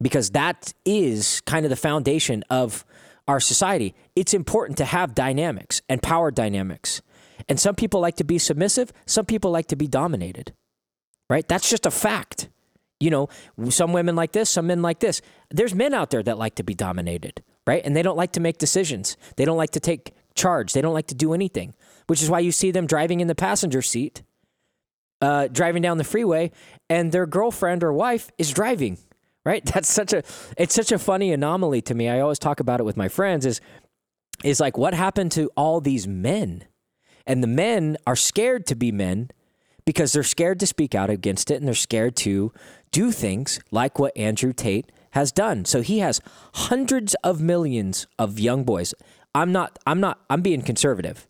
because 0.01 0.31
that 0.31 0.73
is 0.85 1.41
kind 1.41 1.65
of 1.65 1.69
the 1.69 1.75
foundation 1.75 2.43
of 2.49 2.85
our 3.27 3.39
society. 3.39 3.93
It's 4.15 4.33
important 4.33 4.77
to 4.79 4.85
have 4.85 5.13
dynamics 5.13 5.81
and 5.87 6.01
power 6.01 6.31
dynamics. 6.31 7.01
And 7.47 7.59
some 7.59 7.75
people 7.75 7.99
like 7.99 8.17
to 8.17 8.23
be 8.23 8.37
submissive, 8.37 8.91
some 9.05 9.25
people 9.25 9.51
like 9.51 9.67
to 9.67 9.75
be 9.75 9.87
dominated, 9.87 10.53
right? 11.29 11.47
That's 11.47 11.69
just 11.69 11.85
a 11.85 11.91
fact. 11.91 12.49
You 13.01 13.09
know, 13.09 13.29
some 13.69 13.93
women 13.93 14.15
like 14.15 14.31
this, 14.31 14.49
some 14.49 14.67
men 14.67 14.81
like 14.81 14.99
this. 14.99 15.21
There's 15.49 15.73
men 15.73 15.93
out 15.93 16.11
there 16.11 16.23
that 16.23 16.37
like 16.37 16.55
to 16.55 16.63
be 16.63 16.73
dominated, 16.73 17.43
right? 17.65 17.81
And 17.83 17.95
they 17.95 18.01
don't 18.01 18.17
like 18.17 18.33
to 18.33 18.39
make 18.39 18.57
decisions, 18.57 19.17
they 19.37 19.45
don't 19.45 19.57
like 19.57 19.71
to 19.71 19.79
take 19.79 20.13
charge, 20.35 20.73
they 20.73 20.81
don't 20.81 20.93
like 20.93 21.07
to 21.07 21.15
do 21.15 21.33
anything, 21.33 21.73
which 22.07 22.21
is 22.21 22.29
why 22.29 22.39
you 22.39 22.51
see 22.51 22.71
them 22.71 22.87
driving 22.87 23.19
in 23.19 23.27
the 23.27 23.35
passenger 23.35 23.81
seat, 23.81 24.23
uh, 25.21 25.47
driving 25.47 25.81
down 25.81 25.97
the 25.97 26.03
freeway, 26.03 26.51
and 26.89 27.11
their 27.11 27.25
girlfriend 27.25 27.83
or 27.83 27.91
wife 27.91 28.31
is 28.37 28.51
driving 28.51 28.97
right? 29.45 29.65
That's 29.73 29.91
such 29.91 30.13
a 30.13 30.23
it's 30.57 30.75
such 30.75 30.91
a 30.91 30.99
funny 30.99 31.31
anomaly 31.31 31.81
to 31.83 31.95
me. 31.95 32.09
I 32.09 32.19
always 32.19 32.39
talk 32.39 32.59
about 32.59 32.79
it 32.79 32.83
with 32.83 32.97
my 32.97 33.07
friends 33.07 33.45
is 33.45 33.61
is 34.43 34.59
like 34.59 34.77
what 34.77 34.93
happened 34.93 35.31
to 35.33 35.49
all 35.55 35.81
these 35.81 36.07
men? 36.07 36.65
And 37.27 37.43
the 37.43 37.47
men 37.47 37.97
are 38.07 38.15
scared 38.15 38.65
to 38.67 38.75
be 38.75 38.91
men 38.91 39.29
because 39.85 40.13
they're 40.13 40.23
scared 40.23 40.59
to 40.59 40.67
speak 40.67 40.95
out 40.95 41.09
against 41.09 41.51
it 41.51 41.55
and 41.55 41.67
they're 41.67 41.75
scared 41.75 42.15
to 42.15 42.51
do 42.91 43.11
things 43.11 43.59
like 43.71 43.99
what 43.99 44.15
andrew 44.17 44.53
tate 44.53 44.91
has 45.11 45.31
done. 45.31 45.65
So 45.65 45.81
he 45.81 45.99
has 45.99 46.21
hundreds 46.55 47.15
of 47.23 47.41
millions 47.41 48.07
of 48.17 48.39
young 48.39 48.63
boys. 48.63 48.93
I'm 49.33 49.51
not 49.51 49.79
i'm 49.85 49.99
not 49.99 50.19
i'm 50.29 50.41
being 50.41 50.61
conservative 50.61 51.27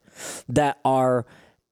that 0.50 0.80
are 0.84 1.26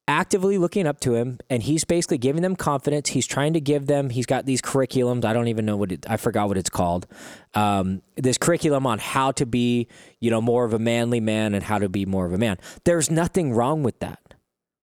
actively 0.08 0.58
looking 0.58 0.88
up 0.88 1.00
to 1.00 1.14
him 1.14 1.38
and 1.52 1.62
he's 1.62 1.84
basically 1.84 2.18
giving 2.18 2.42
them 2.42 2.56
confidence. 2.56 3.10
He's 3.10 3.28
trying 3.28 3.54
to 3.54 3.62
give 3.62 3.86
them 3.86 4.10
he's 4.10 4.26
got 4.26 4.46
these 4.46 4.62
curriculums. 4.62 5.24
I 5.26 5.34
don't 5.34 5.48
even 5.48 5.66
know 5.66 5.78
what 5.78 5.92
it, 5.92 6.10
i 6.10 6.18
forgot 6.18 6.48
what 6.48 6.58
it's 6.58 6.70
called. 6.70 7.08
Um, 7.54 8.02
this 8.16 8.38
curriculum 8.38 8.86
on 8.86 9.00
how 9.00 9.32
to 9.34 9.46
be 9.46 9.88
you 10.20 10.30
know 10.32 10.42
more 10.42 10.66
of 10.66 10.74
a 10.74 10.80
manly 10.80 11.20
man 11.20 11.54
and 11.54 11.64
how 11.64 11.78
to 11.80 11.90
be 11.90 12.06
more 12.06 12.26
of 12.26 12.34
a 12.34 12.38
man. 12.38 12.58
There's 12.86 13.10
nothing 13.10 13.54
wrong 13.54 13.84
with 13.84 14.00
that 14.00 14.20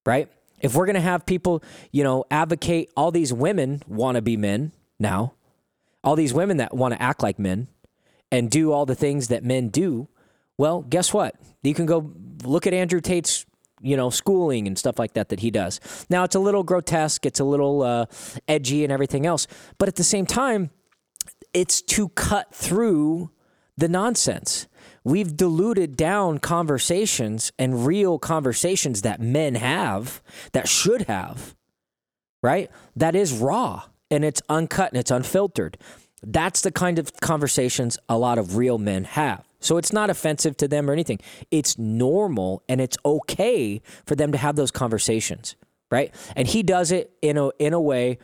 right? 0.04 0.30
If 0.60 0.74
we're 0.74 0.86
going 0.86 0.94
to 0.94 1.00
have 1.00 1.26
people 1.26 1.62
you 1.90 2.04
know 2.04 2.24
advocate 2.30 2.90
all 2.96 3.10
these 3.10 3.32
women 3.32 3.82
want 3.86 4.14
to 4.14 4.22
be 4.22 4.36
men 4.36 4.72
now 4.98 5.34
all 6.04 6.16
these 6.16 6.34
women 6.34 6.56
that 6.58 6.74
want 6.74 6.94
to 6.94 7.02
act 7.02 7.22
like 7.22 7.38
men 7.38 7.68
and 8.30 8.50
do 8.50 8.72
all 8.72 8.86
the 8.86 8.94
things 8.94 9.28
that 9.28 9.44
men 9.44 9.68
do 9.68 10.08
well 10.58 10.82
guess 10.82 11.12
what 11.12 11.34
you 11.62 11.74
can 11.74 11.86
go 11.86 12.12
look 12.44 12.66
at 12.66 12.74
andrew 12.74 13.00
tate's 13.00 13.46
you 13.80 13.96
know, 13.96 14.10
schooling 14.10 14.66
and 14.66 14.78
stuff 14.78 14.98
like 14.98 15.12
that 15.14 15.28
that 15.28 15.40
he 15.40 15.50
does. 15.50 15.80
Now, 16.08 16.24
it's 16.24 16.34
a 16.34 16.40
little 16.40 16.62
grotesque, 16.62 17.26
it's 17.26 17.40
a 17.40 17.44
little 17.44 17.82
uh, 17.82 18.06
edgy 18.48 18.84
and 18.84 18.92
everything 18.92 19.26
else, 19.26 19.46
but 19.78 19.88
at 19.88 19.96
the 19.96 20.04
same 20.04 20.26
time, 20.26 20.70
it's 21.52 21.82
to 21.82 22.08
cut 22.10 22.54
through 22.54 23.30
the 23.76 23.88
nonsense. 23.88 24.66
We've 25.04 25.36
diluted 25.36 25.96
down 25.96 26.38
conversations 26.38 27.52
and 27.58 27.86
real 27.86 28.18
conversations 28.18 29.02
that 29.02 29.20
men 29.20 29.54
have, 29.54 30.22
that 30.52 30.68
should 30.68 31.02
have, 31.02 31.54
right? 32.42 32.70
That 32.96 33.14
is 33.14 33.32
raw 33.32 33.84
and 34.10 34.24
it's 34.24 34.42
uncut 34.48 34.92
and 34.92 35.00
it's 35.00 35.10
unfiltered. 35.10 35.78
That's 36.22 36.60
the 36.62 36.72
kind 36.72 36.98
of 36.98 37.12
conversations 37.20 37.98
a 38.08 38.18
lot 38.18 38.38
of 38.38 38.56
real 38.56 38.78
men 38.78 39.04
have. 39.04 39.44
So 39.60 39.76
it's 39.78 39.92
not 39.92 40.10
offensive 40.10 40.56
to 40.58 40.68
them 40.68 40.88
or 40.88 40.92
anything. 40.92 41.18
It's 41.50 41.78
normal 41.78 42.62
and 42.68 42.80
it's 42.80 42.96
okay 43.04 43.80
for 44.06 44.14
them 44.14 44.32
to 44.32 44.38
have 44.38 44.56
those 44.56 44.70
conversations, 44.70 45.56
right? 45.90 46.14
And 46.34 46.46
he 46.46 46.62
does 46.62 46.92
it 46.92 47.10
in 47.22 47.36
a 47.36 47.50
in 47.58 47.72
a 47.72 47.80
way 47.80 48.18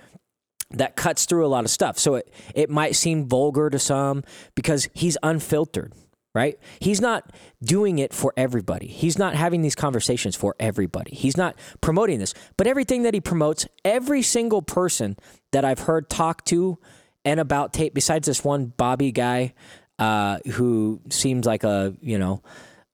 that 0.72 0.96
cuts 0.96 1.26
through 1.26 1.46
a 1.46 1.48
lot 1.48 1.64
of 1.64 1.70
stuff. 1.70 1.98
So 1.98 2.16
it, 2.16 2.32
it 2.54 2.70
might 2.70 2.96
seem 2.96 3.28
vulgar 3.28 3.70
to 3.70 3.78
some 3.78 4.24
because 4.54 4.88
he's 4.94 5.18
unfiltered, 5.22 5.92
right? 6.34 6.58
He's 6.80 7.00
not 7.00 7.30
doing 7.62 7.98
it 7.98 8.14
for 8.14 8.32
everybody. 8.36 8.86
He's 8.86 9.18
not 9.18 9.34
having 9.34 9.62
these 9.62 9.74
conversations 9.74 10.34
for 10.34 10.56
everybody. 10.58 11.14
He's 11.14 11.36
not 11.36 11.56
promoting 11.80 12.18
this. 12.18 12.34
But 12.56 12.66
everything 12.66 13.02
that 13.02 13.14
he 13.14 13.20
promotes, 13.20 13.66
every 13.84 14.22
single 14.22 14.62
person 14.62 15.16
that 15.50 15.64
I've 15.64 15.80
heard 15.80 16.08
talk 16.08 16.44
to 16.46 16.78
and 17.24 17.38
about 17.38 17.72
Tate, 17.72 17.94
besides 17.94 18.26
this 18.26 18.42
one 18.42 18.72
Bobby 18.76 19.12
guy 19.12 19.54
uh, 19.98 20.38
who 20.52 21.00
seems 21.10 21.46
like 21.46 21.64
a 21.64 21.94
you 22.00 22.18
know 22.18 22.42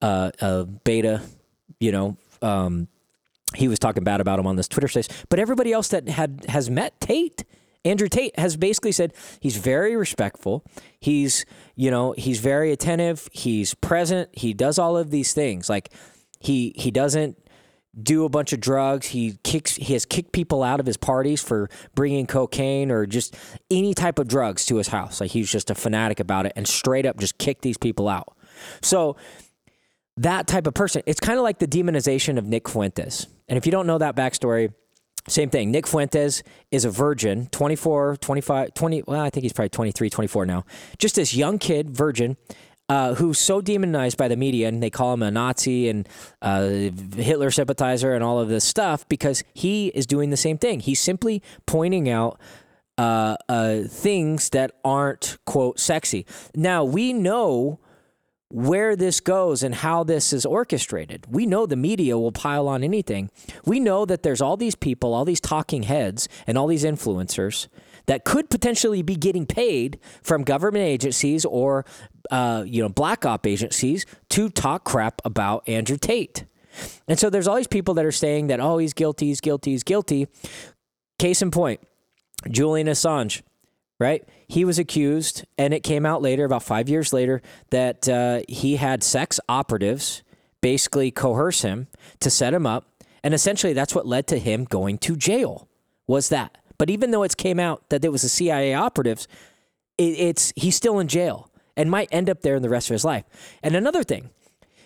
uh, 0.02 0.30
a 0.40 0.64
beta, 0.64 1.22
you 1.80 1.92
know. 1.92 2.16
Um, 2.42 2.88
he 3.56 3.66
was 3.66 3.78
talking 3.78 4.04
bad 4.04 4.20
about 4.20 4.38
him 4.38 4.46
on 4.46 4.56
this 4.56 4.68
Twitter 4.68 4.88
space, 4.88 5.08
but 5.30 5.38
everybody 5.38 5.72
else 5.72 5.88
that 5.88 6.08
had 6.08 6.44
has 6.48 6.68
met 6.68 7.00
Tate, 7.00 7.44
Andrew 7.84 8.08
Tate, 8.08 8.38
has 8.38 8.56
basically 8.56 8.92
said 8.92 9.14
he's 9.40 9.56
very 9.56 9.96
respectful. 9.96 10.64
He's 11.00 11.44
you 11.74 11.90
know 11.90 12.14
he's 12.16 12.40
very 12.40 12.72
attentive. 12.72 13.28
He's 13.32 13.74
present. 13.74 14.30
He 14.32 14.52
does 14.54 14.78
all 14.78 14.96
of 14.96 15.10
these 15.10 15.32
things. 15.32 15.68
Like 15.68 15.92
he 16.40 16.74
he 16.76 16.90
doesn't 16.90 17.38
do 18.00 18.24
a 18.24 18.28
bunch 18.28 18.52
of 18.52 18.60
drugs. 18.60 19.08
He 19.08 19.38
kicks 19.42 19.76
he 19.76 19.92
has 19.94 20.04
kicked 20.04 20.32
people 20.32 20.62
out 20.62 20.80
of 20.80 20.86
his 20.86 20.96
parties 20.96 21.42
for 21.42 21.68
bringing 21.94 22.26
cocaine 22.26 22.90
or 22.90 23.06
just 23.06 23.36
any 23.70 23.94
type 23.94 24.18
of 24.18 24.28
drugs 24.28 24.66
to 24.66 24.76
his 24.76 24.88
house. 24.88 25.20
Like 25.20 25.30
he's 25.30 25.50
just 25.50 25.70
a 25.70 25.74
fanatic 25.74 26.20
about 26.20 26.46
it 26.46 26.52
and 26.56 26.66
straight 26.66 27.06
up 27.06 27.18
just 27.18 27.38
kick 27.38 27.62
these 27.62 27.78
people 27.78 28.08
out. 28.08 28.36
So 28.82 29.16
that 30.18 30.46
type 30.46 30.66
of 30.66 30.74
person, 30.74 31.02
it's 31.06 31.20
kind 31.20 31.38
of 31.38 31.44
like 31.44 31.58
the 31.58 31.66
demonization 31.66 32.38
of 32.38 32.44
Nick 32.44 32.68
Fuentes. 32.68 33.26
And 33.48 33.56
if 33.56 33.66
you 33.66 33.72
don't 33.72 33.86
know 33.86 33.98
that 33.98 34.16
backstory, 34.16 34.72
same 35.28 35.50
thing. 35.50 35.70
Nick 35.70 35.86
Fuentes 35.86 36.42
is 36.70 36.84
a 36.84 36.90
virgin, 36.90 37.46
24, 37.50 38.16
25, 38.16 38.74
20, 38.74 39.02
well, 39.06 39.20
I 39.20 39.30
think 39.30 39.42
he's 39.42 39.52
probably 39.52 39.70
23, 39.70 40.10
24 40.10 40.46
now. 40.46 40.64
Just 40.98 41.14
this 41.16 41.34
young 41.34 41.58
kid, 41.58 41.90
virgin, 41.90 42.36
uh, 42.88 43.14
who's 43.14 43.38
so 43.38 43.60
demonized 43.60 44.16
by 44.16 44.28
the 44.28 44.36
media, 44.36 44.68
and 44.68 44.82
they 44.82 44.90
call 44.90 45.12
him 45.12 45.22
a 45.22 45.30
Nazi 45.30 45.88
and 45.88 46.08
uh, 46.40 46.90
Hitler 47.16 47.50
sympathizer 47.50 48.14
and 48.14 48.24
all 48.24 48.40
of 48.40 48.48
this 48.48 48.64
stuff 48.64 49.06
because 49.08 49.44
he 49.54 49.88
is 49.88 50.06
doing 50.06 50.30
the 50.30 50.36
same 50.36 50.58
thing. 50.58 50.80
He's 50.80 51.00
simply 51.00 51.42
pointing 51.66 52.08
out 52.08 52.40
uh, 52.96 53.36
uh 53.48 53.82
things 53.82 54.50
that 54.50 54.72
aren't 54.84 55.38
quote 55.46 55.78
sexy. 55.78 56.26
Now 56.54 56.82
we 56.82 57.12
know 57.12 57.78
where 58.50 58.96
this 58.96 59.20
goes 59.20 59.62
and 59.62 59.74
how 59.74 60.02
this 60.04 60.32
is 60.32 60.46
orchestrated. 60.46 61.26
We 61.28 61.44
know 61.44 61.66
the 61.66 61.76
media 61.76 62.18
will 62.18 62.32
pile 62.32 62.66
on 62.66 62.82
anything. 62.82 63.30
We 63.64 63.78
know 63.78 64.06
that 64.06 64.22
there's 64.22 64.40
all 64.40 64.56
these 64.56 64.74
people, 64.74 65.12
all 65.12 65.24
these 65.24 65.40
talking 65.40 65.82
heads, 65.82 66.28
and 66.46 66.56
all 66.56 66.66
these 66.66 66.84
influencers 66.84 67.68
that 68.06 68.24
could 68.24 68.48
potentially 68.48 69.02
be 69.02 69.16
getting 69.16 69.46
paid 69.46 69.98
from 70.22 70.42
government 70.42 70.84
agencies 70.84 71.44
or 71.44 71.84
uh, 72.30 72.64
you 72.66 72.82
know 72.82 72.88
black 72.88 73.24
op 73.24 73.46
agencies 73.46 74.06
to 74.30 74.48
talk 74.48 74.84
crap 74.84 75.20
about 75.24 75.68
Andrew 75.68 75.98
Tate. 75.98 76.44
And 77.06 77.18
so 77.18 77.28
there's 77.28 77.46
all 77.46 77.56
these 77.56 77.66
people 77.66 77.94
that 77.94 78.04
are 78.04 78.12
saying 78.12 78.46
that 78.48 78.60
oh 78.60 78.78
he's 78.78 78.94
guilty, 78.94 79.26
he's 79.26 79.40
guilty, 79.40 79.72
he's 79.72 79.82
guilty. 79.82 80.26
Case 81.18 81.42
in 81.42 81.50
point, 81.50 81.80
Julian 82.50 82.86
Assange, 82.86 83.42
right? 83.98 84.26
He 84.46 84.64
was 84.64 84.78
accused, 84.78 85.44
and 85.56 85.74
it 85.74 85.82
came 85.82 86.06
out 86.06 86.22
later, 86.22 86.44
about 86.44 86.62
five 86.62 86.88
years 86.88 87.12
later, 87.12 87.42
that 87.70 88.08
uh, 88.08 88.40
he 88.48 88.76
had 88.76 89.02
sex 89.02 89.40
operatives 89.48 90.22
basically 90.60 91.10
coerce 91.10 91.62
him 91.62 91.88
to 92.20 92.30
set 92.30 92.54
him 92.54 92.66
up, 92.66 92.86
and 93.22 93.34
essentially 93.34 93.72
that's 93.72 93.94
what 93.94 94.06
led 94.06 94.26
to 94.28 94.38
him 94.38 94.64
going 94.64 94.98
to 94.98 95.16
jail. 95.16 95.68
Was 96.06 96.28
that? 96.30 96.58
But 96.78 96.90
even 96.90 97.10
though 97.10 97.24
it's 97.24 97.34
came 97.34 97.60
out 97.60 97.88
that 97.90 98.04
it 98.04 98.12
was 98.12 98.22
the 98.22 98.28
CIA 98.28 98.74
operatives, 98.74 99.26
it, 99.98 100.18
it's 100.18 100.52
he's 100.56 100.76
still 100.76 100.98
in 101.00 101.08
jail 101.08 101.50
and 101.76 101.90
might 101.90 102.08
end 102.10 102.30
up 102.30 102.42
there 102.42 102.56
in 102.56 102.62
the 102.62 102.68
rest 102.68 102.88
of 102.88 102.94
his 102.94 103.04
life. 103.04 103.24
And 103.62 103.74
another 103.74 104.02
thing, 104.04 104.30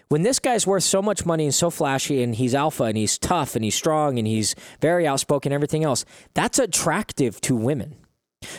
when 0.09 0.23
this 0.23 0.39
guy's 0.39 0.67
worth 0.67 0.83
so 0.83 1.01
much 1.01 1.25
money 1.25 1.45
and 1.45 1.55
so 1.55 1.71
flashy 1.71 2.23
and 2.23 2.35
he's 2.35 2.55
alpha 2.55 2.85
and 2.85 2.97
he's 2.97 3.17
tough 3.19 3.55
and 3.57 3.65
he's 3.65 3.75
strong 3.75 4.19
and 4.19 4.27
he's 4.27 4.55
very 4.81 5.07
outspoken 5.07 5.53
and 5.53 5.55
everything 5.55 5.85
else, 5.85 6.05
that's 6.35 6.59
attractive 6.59 7.41
to 7.43 7.57
women. 7.57 7.97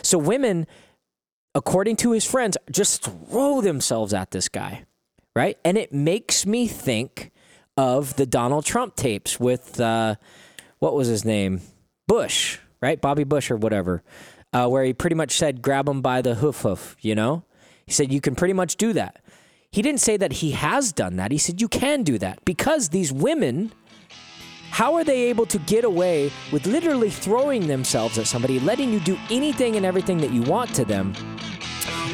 So 0.02 0.18
women, 0.18 0.66
according 1.54 1.96
to 1.96 2.12
his 2.12 2.24
friends, 2.24 2.56
just 2.70 3.02
throw 3.02 3.60
themselves 3.60 4.12
at 4.14 4.30
this 4.30 4.48
guy, 4.48 4.84
right? 5.34 5.58
And 5.64 5.76
it 5.76 5.92
makes 5.92 6.46
me 6.46 6.66
think 6.66 7.30
of 7.76 8.16
the 8.16 8.26
Donald 8.26 8.64
Trump 8.64 8.96
tapes 8.96 9.40
with 9.40 9.80
uh, 9.80 10.16
what 10.78 10.94
was 10.94 11.08
his 11.08 11.24
name? 11.24 11.60
Bush, 12.06 12.58
right? 12.80 13.00
Bobby 13.00 13.24
Bush 13.24 13.50
or 13.50 13.56
whatever, 13.56 14.02
uh, 14.52 14.68
where 14.68 14.84
he 14.84 14.92
pretty 14.92 15.16
much 15.16 15.32
said, 15.32 15.62
grab 15.62 15.88
him 15.88 16.02
by 16.02 16.22
the 16.22 16.36
hoof 16.36 16.60
hoof, 16.60 16.96
you 17.00 17.14
know? 17.14 17.44
He 17.86 17.92
said, 17.92 18.12
you 18.12 18.20
can 18.20 18.34
pretty 18.34 18.54
much 18.54 18.76
do 18.76 18.92
that. 18.92 19.20
He 19.70 19.82
didn't 19.82 20.00
say 20.00 20.16
that 20.16 20.34
he 20.34 20.52
has 20.52 20.92
done 20.92 21.16
that. 21.16 21.32
He 21.32 21.38
said, 21.38 21.60
you 21.60 21.68
can 21.68 22.02
do 22.04 22.16
that 22.18 22.44
because 22.44 22.90
these 22.90 23.12
women, 23.12 23.72
how 24.74 24.96
are 24.96 25.04
they 25.04 25.28
able 25.30 25.46
to 25.46 25.56
get 25.60 25.84
away 25.84 26.32
with 26.50 26.66
literally 26.66 27.08
throwing 27.08 27.68
themselves 27.68 28.18
at 28.18 28.26
somebody, 28.26 28.58
letting 28.58 28.92
you 28.92 28.98
do 28.98 29.16
anything 29.30 29.76
and 29.76 29.86
everything 29.86 30.18
that 30.18 30.32
you 30.32 30.42
want 30.42 30.74
to 30.74 30.84
them, 30.84 31.14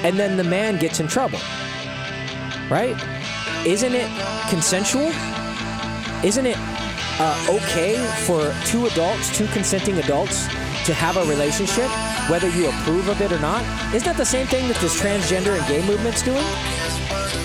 and 0.04 0.18
then 0.18 0.36
the 0.36 0.44
man 0.44 0.78
gets 0.78 1.00
in 1.00 1.08
trouble? 1.08 1.38
Right? 2.70 2.94
Isn't 3.64 3.94
it 3.94 4.10
consensual? 4.50 5.10
Isn't 6.22 6.44
it 6.44 6.58
uh, 7.18 7.46
okay 7.48 7.96
for 8.26 8.54
two 8.66 8.84
adults, 8.84 9.34
two 9.34 9.46
consenting 9.54 9.96
adults, 9.96 10.44
to 10.84 10.92
have 10.92 11.16
a 11.16 11.24
relationship, 11.24 11.88
whether 12.28 12.50
you 12.50 12.68
approve 12.68 13.08
of 13.08 13.22
it 13.22 13.32
or 13.32 13.38
not. 13.38 13.62
Isn't 13.94 14.04
that 14.04 14.18
the 14.18 14.26
same 14.26 14.46
thing 14.46 14.68
that 14.68 14.76
this 14.82 15.00
transgender 15.00 15.58
and 15.58 15.66
gay 15.66 15.86
movement's 15.86 16.22
doing? 16.22 16.44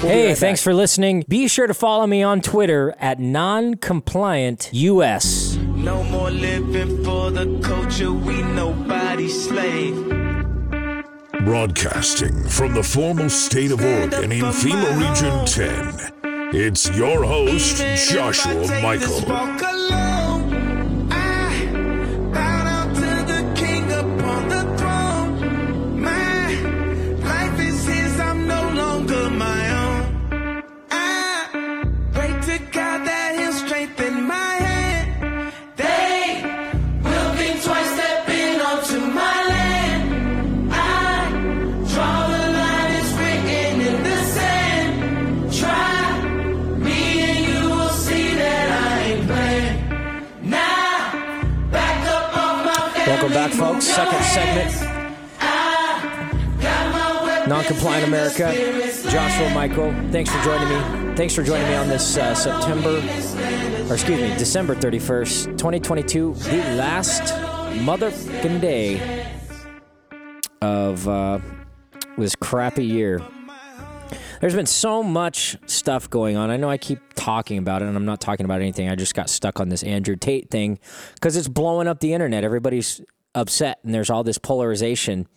We'll 0.02 0.12
hey, 0.12 0.28
right 0.30 0.38
thanks 0.38 0.62
back. 0.62 0.66
for 0.66 0.74
listening. 0.74 1.24
Be 1.28 1.48
sure 1.48 1.68
to 1.68 1.74
follow 1.74 2.06
me 2.06 2.22
on 2.22 2.42
Twitter 2.42 2.94
at 3.00 3.18
noncompliantus. 3.20 5.58
No 5.76 6.04
more 6.04 6.30
living 6.32 7.04
for 7.04 7.32
the 7.32 7.60
culture, 7.64 8.12
we 8.12 8.42
nobody's 8.42 9.48
slave. 9.48 9.96
Broadcasting 11.44 12.44
from 12.48 12.74
the 12.74 12.84
formal 12.84 13.30
state 13.30 13.72
of 13.72 13.82
Oregon 13.82 14.32
in 14.32 14.44
FEMA 14.46 15.00
Region 15.00 15.46
10, 15.46 16.12
it's 16.56 16.90
your 16.98 17.24
host, 17.24 17.84
Joshua 18.10 18.68
Michael. 18.82 19.22
Second 53.96 54.24
segment. 54.26 54.72
Non-compliant 57.48 58.06
America. 58.06 58.52
Joshua 59.10 59.50
Michael. 59.54 59.94
Thanks 60.12 60.30
for 60.30 60.44
joining 60.44 60.68
me. 60.68 61.16
Thanks 61.16 61.34
for 61.34 61.44
joining 61.44 61.66
me 61.70 61.76
on 61.76 61.88
this 61.88 62.18
uh, 62.18 62.36
September, 62.36 62.98
or 63.90 63.94
excuse 63.94 64.20
me, 64.20 64.38
December 64.38 64.76
31st, 64.76 65.58
2022, 65.58 66.34
the 66.34 66.58
last 66.76 67.22
motherfucking 67.86 68.60
day 68.60 69.26
of 70.62 71.08
uh, 71.08 71.40
this 72.18 72.36
crappy 72.36 72.84
year. 72.84 73.22
There's 74.42 74.56
been 74.56 74.66
so 74.66 75.02
much 75.04 75.56
stuff 75.68 76.10
going 76.10 76.36
on. 76.36 76.50
I 76.50 76.58
know 76.58 76.70
I 76.70 76.78
keep 76.78 77.00
talking 77.16 77.58
about 77.60 77.82
it, 77.82 77.86
and 77.86 77.96
I'm 77.96 78.06
not 78.06 78.20
talking 78.20 78.44
about 78.44 78.60
anything. 78.60 78.90
I 78.90 78.96
just 78.96 79.16
got 79.16 79.30
stuck 79.30 79.62
on 79.62 79.70
this 79.70 79.84
Andrew 79.84 80.18
Tate 80.18 80.50
thing 80.50 80.80
because 81.14 81.38
it's 81.38 81.48
blowing 81.48 81.88
up 81.88 82.02
the 82.02 82.14
internet. 82.14 82.44
Everybody's 82.44 83.02
upset 83.36 83.80
and 83.84 83.94
there's 83.94 84.10
all 84.10 84.24
this 84.24 84.38
polarization 84.38 85.28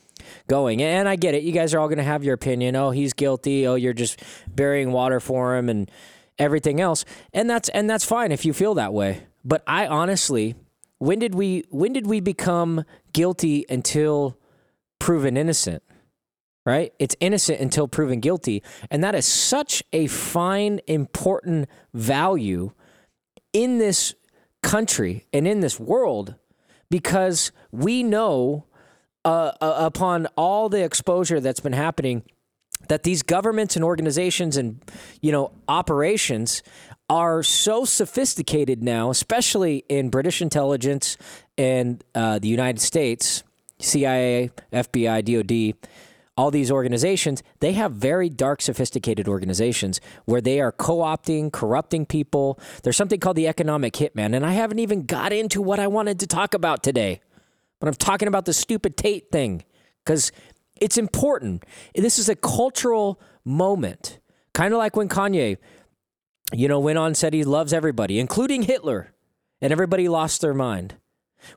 going. 0.47 0.83
And 0.83 1.09
I 1.09 1.17
get 1.17 1.35
it. 1.35 1.43
You 1.43 1.53
guys 1.53 1.75
are 1.75 1.81
all 1.81 1.89
going 1.89 1.99
to 1.99 2.05
have 2.05 2.25
your 2.25 2.35
opinion. 2.35 2.77
Oh, 2.77 2.91
he's 2.91 3.13
guilty. 3.13 3.67
Oh, 3.67 3.75
you're 3.75 3.93
just 3.93 4.23
burying 4.49 4.93
water 4.93 5.21
for 5.21 5.57
him 5.57 5.69
and 5.69 5.91
everything 6.39 6.81
else. 6.81 7.05
And 7.33 7.49
that's 7.49 7.69
and 7.71 7.89
that's 7.89 8.05
fine 8.05 8.33
if 8.33 8.45
you 8.45 8.53
feel 8.53 8.75
that 8.75 8.93
way. 8.93 9.27
But 9.45 9.63
I 9.67 9.87
honestly, 9.87 10.55
when 10.99 11.19
did 11.19 11.35
we 11.35 11.65
when 11.71 11.93
did 11.93 12.07
we 12.07 12.21
become 12.21 12.85
guilty 13.13 13.65
until 13.69 14.39
proven 14.99 15.37
innocent? 15.37 15.83
Right? 16.65 16.93
It's 16.99 17.17
innocent 17.21 17.61
until 17.61 17.89
proven 17.89 18.21
guilty. 18.21 18.63
And 18.91 19.03
that 19.03 19.15
is 19.15 19.27
such 19.27 19.83
a 19.93 20.07
fine 20.07 20.81
important 20.87 21.67
value 21.95 22.73
in 23.55 23.79
this 23.79 24.15
country 24.63 25.27
and 25.33 25.49
in 25.49 25.61
this 25.61 25.81
world 25.81 26.35
because 26.91 27.53
we 27.71 28.03
know 28.03 28.65
uh, 29.25 29.53
uh, 29.61 29.75
upon 29.79 30.27
all 30.37 30.69
the 30.69 30.83
exposure 30.83 31.41
that's 31.41 31.61
been 31.61 31.73
happening 31.73 32.23
that 32.89 33.03
these 33.03 33.23
governments 33.23 33.77
and 33.77 33.85
organizations 33.85 34.57
and 34.57 34.81
you 35.21 35.33
know 35.33 35.51
operations 35.67 36.63
are 37.11 37.43
so 37.43 37.85
sophisticated 37.85 38.83
now, 38.83 39.11
especially 39.11 39.85
in 39.89 40.11
British 40.11 40.43
intelligence 40.43 41.17
and 41.57 42.05
uh, 42.15 42.39
the 42.39 42.49
United 42.49 42.81
States, 42.81 43.43
CIA, 43.79 44.51
FBI, 44.73 45.25
DoD 45.25 45.89
all 46.39 46.53
these 46.53 46.71
organizations, 46.71 47.43
they 47.59 47.73
have 47.73 47.93
very 47.93 48.29
dark, 48.29 48.63
sophisticated 48.63 49.27
organizations 49.27 50.01
where 50.25 50.41
they 50.41 50.61
are 50.61 50.71
co 50.71 50.99
opting, 50.99 51.53
corrupting 51.53 52.07
people. 52.07 52.61
There's 52.85 52.97
something 52.97 53.19
called 53.19 53.37
the 53.37 53.49
economic 53.49 53.95
hitman. 53.95 54.37
And 54.37 54.47
I 54.47 54.53
haven't 54.53 54.79
even 54.79 55.05
got 55.05 55.33
into 55.33 55.61
what 55.61 55.81
I 55.81 55.89
wanted 55.89 56.21
to 56.21 56.29
talk 56.29 56.55
about 56.55 56.85
today, 56.85 57.21
but 57.81 57.89
I'm 57.89 57.95
talking 57.95 58.29
about 58.29 58.45
the 58.45 58.53
stupid 58.53 58.97
Tate 58.97 59.33
thing 59.33 59.65
because 60.05 60.31
it's 60.81 60.97
important. 60.97 61.65
This 61.93 62.21
is 62.21 62.29
a 62.29 62.37
cultural 62.37 63.21
moment, 63.45 64.21
kind 64.55 64.73
of 64.73 64.79
like 64.79 64.95
when 64.95 65.09
Kanye, 65.09 65.59
you 66.53 66.69
know, 66.69 66.79
went 66.79 66.99
on 66.99 67.17
said 67.17 67.35
he 67.35 67.43
loves 67.43 67.73
everybody, 67.73 68.21
including 68.21 68.63
Hitler, 68.63 69.13
and 69.61 69.73
everybody 69.73 70.09
lost 70.09 70.41
their 70.41 70.55
mind 70.55 70.95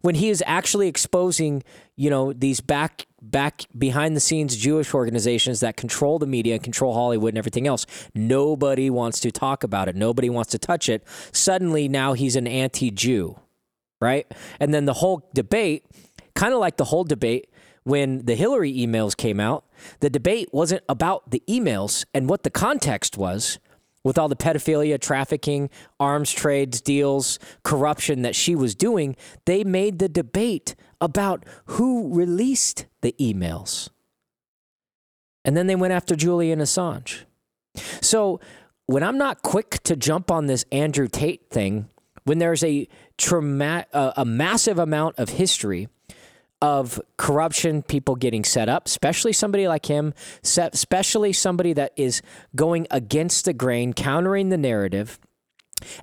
when 0.02 0.16
he 0.16 0.30
is 0.30 0.44
actually 0.48 0.88
exposing, 0.88 1.64
you 1.96 2.10
know, 2.10 2.34
these 2.34 2.62
back 2.62 3.06
back 3.22 3.66
behind 3.78 4.16
the 4.16 4.20
scenes 4.20 4.58
Jewish 4.58 4.94
organizations 4.94 5.60
that 5.60 5.78
control 5.78 6.20
the 6.20 6.26
media 6.26 6.56
and 6.56 6.64
control 6.64 6.94
Hollywood 6.94 7.30
and 7.30 7.38
everything 7.38 7.68
else. 7.68 7.86
Nobody 8.16 8.90
wants 8.90 9.20
to 9.22 9.32
talk 9.32 9.64
about 9.64 9.88
it. 9.88 9.96
Nobody 9.96 10.30
wants 10.30 10.52
to 10.52 10.60
touch 10.60 10.90
it. 10.90 11.06
Suddenly 11.32 11.88
now 11.88 12.14
he's 12.14 12.36
an 12.36 12.48
anti-Jew, 12.48 13.40
right? 14.00 14.32
And 14.60 14.74
then 14.74 14.86
the 14.86 14.94
whole 14.94 15.30
debate, 15.34 15.86
kind 16.36 16.54
of 16.54 16.60
like 16.60 16.78
the 16.78 16.86
whole 16.86 17.04
debate 17.04 17.50
when 17.84 18.26
the 18.26 18.36
Hillary 18.36 18.74
emails 18.74 19.16
came 19.16 19.40
out, 19.40 19.66
the 20.00 20.10
debate 20.10 20.50
wasn't 20.52 20.84
about 20.88 21.32
the 21.32 21.42
emails 21.48 22.06
and 22.14 22.30
what 22.30 22.44
the 22.44 22.52
context 22.52 23.18
was 23.18 23.60
with 24.04 24.18
all 24.18 24.28
the 24.28 24.36
pedophilia, 24.36 25.00
trafficking, 25.00 25.70
arms 26.00 26.32
trades, 26.32 26.82
deals, 26.82 27.40
corruption 27.64 28.24
that 28.24 28.36
she 28.36 28.56
was 28.56 28.76
doing, 28.76 29.16
they 29.46 29.64
made 29.64 30.00
the 30.00 30.10
debate 30.10 30.76
about 31.02 31.44
who 31.66 32.14
released 32.14 32.86
the 33.02 33.14
emails. 33.20 33.90
And 35.44 35.58
then 35.58 35.68
they 35.68 35.76
went 35.76 35.94
after 35.94 36.16
Julian 36.16 36.60
Assange. 36.60 37.24
So 38.00 38.40
when 38.86 39.04
I'm 39.04 39.18
not 39.18 39.42
quick 39.42 39.82
to 39.84 39.96
jump 39.96 40.30
on 40.30 40.46
this 40.46 40.66
Andrew 40.72 41.08
Tate 41.08 41.50
thing, 41.50 41.90
when 42.24 42.38
there's 42.38 42.64
a, 42.64 42.88
trauma- 43.18 43.88
a 43.94 44.24
massive 44.24 44.78
amount 44.78 45.18
of 45.18 45.30
history 45.30 45.90
of 46.62 47.02
corruption, 47.18 47.82
people 47.82 48.16
getting 48.16 48.44
set 48.44 48.70
up, 48.70 48.86
especially 48.86 49.34
somebody 49.34 49.68
like 49.68 49.88
him, 49.88 50.14
especially 50.44 51.34
somebody 51.34 51.74
that 51.74 51.92
is 51.96 52.22
going 52.56 52.86
against 52.92 53.46
the 53.46 53.54
grain, 53.54 53.94
countering 53.94 54.50
the 54.50 54.58
narrative. 54.58 55.20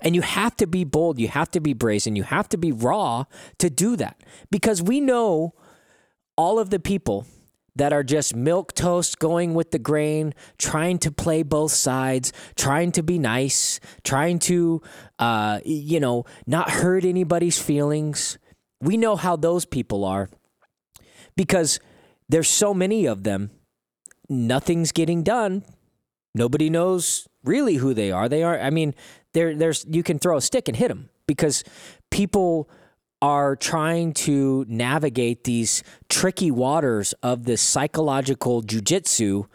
And 0.01 0.15
you 0.15 0.23
have 0.23 0.57
to 0.57 0.67
be 0.67 0.85
bold, 0.85 1.19
you 1.19 1.29
have 1.29 1.51
to 1.53 1.61
be 1.61 1.73
brazen, 1.73 2.17
you 2.17 2.23
have 2.25 2.49
to 2.51 2.59
be 2.59 2.73
raw 2.73 3.25
to 3.59 3.71
do 3.71 3.97
that 3.97 4.23
because 4.51 4.83
we 4.83 5.01
know 5.01 5.55
all 6.37 6.59
of 6.59 6.71
the 6.71 6.79
people 6.79 7.27
that 7.79 7.93
are 7.93 8.03
just 8.03 8.35
milk 8.35 8.75
toast 8.75 9.19
going 9.19 9.55
with 9.55 9.71
the 9.71 9.79
grain, 9.79 10.35
trying 10.59 10.99
to 10.99 11.13
play 11.13 11.43
both 11.45 11.71
sides, 11.71 12.33
trying 12.57 12.91
to 12.93 13.03
be 13.03 13.19
nice, 13.19 13.79
trying 14.03 14.39
to, 14.41 14.83
uh, 15.19 15.61
you 15.65 16.01
know, 16.01 16.25
not 16.47 16.71
hurt 16.71 17.05
anybody's 17.05 17.59
feelings. 17.59 18.37
We 18.81 18.97
know 18.97 19.15
how 19.15 19.37
those 19.37 19.65
people 19.65 20.05
are 20.05 20.29
because 21.37 21.79
there's 22.29 22.49
so 22.49 22.75
many 22.75 23.07
of 23.07 23.23
them. 23.23 23.51
Nothing's 24.29 24.93
getting 24.93 25.23
done. 25.23 25.65
Nobody 26.35 26.69
knows 26.69 27.27
really 27.45 27.77
who 27.77 27.95
they 27.95 28.11
are. 28.11 28.29
They 28.29 28.43
are. 28.43 28.59
I 28.59 28.71
mean, 28.71 28.95
there. 29.33 29.55
There's. 29.55 29.85
You 29.89 30.03
can 30.03 30.19
throw 30.19 30.37
a 30.37 30.41
stick 30.41 30.69
and 30.69 30.77
hit 30.77 30.89
them 30.89 31.11
because 31.27 31.65
people 32.11 32.69
are 33.21 33.57
trying 33.57 34.13
to 34.13 34.65
navigate 34.69 35.45
these 35.45 35.83
tricky 36.09 36.51
waters 36.51 37.13
of 37.23 37.45
this 37.45 37.61
psychological 37.61 38.63
jujitsu 38.63 39.47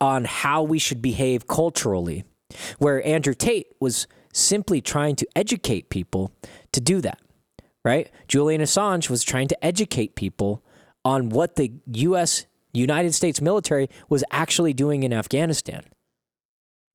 on 0.00 0.24
how 0.24 0.62
we 0.62 0.78
should 0.78 1.00
behave 1.00 1.46
culturally. 1.46 2.24
Where 2.78 3.04
Andrew 3.06 3.34
Tate 3.34 3.68
was 3.80 4.06
simply 4.32 4.80
trying 4.80 5.16
to 5.16 5.26
educate 5.34 5.88
people 5.88 6.32
to 6.72 6.80
do 6.80 7.00
that, 7.00 7.20
right? 7.84 8.10
Julian 8.28 8.60
Assange 8.60 9.10
was 9.10 9.24
trying 9.24 9.48
to 9.48 9.64
educate 9.64 10.14
people 10.14 10.62
on 11.04 11.28
what 11.28 11.56
the 11.56 11.72
U.S. 11.86 12.46
United 12.72 13.14
States 13.14 13.40
military 13.40 13.88
was 14.08 14.22
actually 14.30 14.72
doing 14.74 15.02
in 15.02 15.12
Afghanistan. 15.12 15.82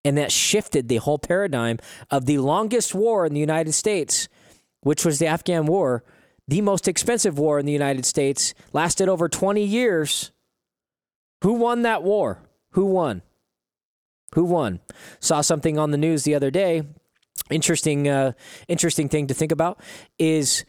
And 0.04 0.18
that 0.18 0.32
shifted 0.32 0.88
the 0.88 0.98
whole 0.98 1.20
paradigm 1.20 1.78
of 2.10 2.26
the 2.26 2.40
longest 2.40 2.96
war 2.96 3.26
in 3.26 3.34
the 3.34 3.40
United 3.40 3.74
States, 3.74 4.28
which 4.82 5.06
was 5.06 5.20
the 5.20 5.28
Afghan 5.28 5.66
War, 5.66 6.04
the 6.48 6.62
most 6.62 6.88
expensive 6.88 7.38
war 7.38 7.60
in 7.60 7.66
the 7.66 7.72
United 7.72 8.06
States, 8.06 8.54
lasted 8.74 9.08
over 9.08 9.30
20 9.30 9.64
years. 9.64 10.32
Who 11.44 11.54
won 11.54 11.84
that 11.84 12.04
war? 12.04 12.40
Who 12.72 12.86
won? 12.86 13.22
Who 14.34 14.46
won? 14.46 14.80
Saw 15.20 15.42
something 15.42 15.78
on 15.78 15.92
the 15.92 15.98
news 15.98 16.24
the 16.24 16.36
other 16.36 16.52
day. 16.52 16.84
Interesting, 17.50 18.08
uh, 18.08 18.32
interesting 18.68 19.10
thing 19.10 19.28
to 19.28 19.34
think 19.34 19.52
about 19.52 19.80
is 20.18 20.64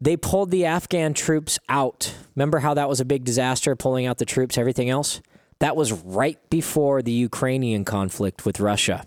they 0.00 0.16
pulled 0.16 0.50
the 0.50 0.64
Afghan 0.64 1.14
troops 1.14 1.58
out. 1.68 2.14
Remember 2.36 2.60
how 2.60 2.74
that 2.74 2.88
was 2.88 3.00
a 3.00 3.04
big 3.04 3.24
disaster, 3.24 3.74
pulling 3.74 4.06
out 4.06 4.18
the 4.18 4.24
troops, 4.24 4.56
everything 4.56 4.88
else? 4.88 5.20
That 5.60 5.76
was 5.76 5.92
right 5.92 6.38
before 6.50 7.02
the 7.02 7.12
Ukrainian 7.12 7.84
conflict 7.84 8.44
with 8.44 8.60
Russia. 8.60 9.06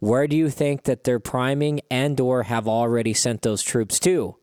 Where 0.00 0.26
do 0.26 0.36
you 0.36 0.50
think 0.50 0.84
that 0.84 1.04
they're 1.04 1.20
priming 1.20 1.80
and 1.90 2.18
or 2.20 2.44
have 2.44 2.66
already 2.66 3.14
sent 3.14 3.42
those 3.42 3.62
troops 3.62 3.98
to? 4.00 4.36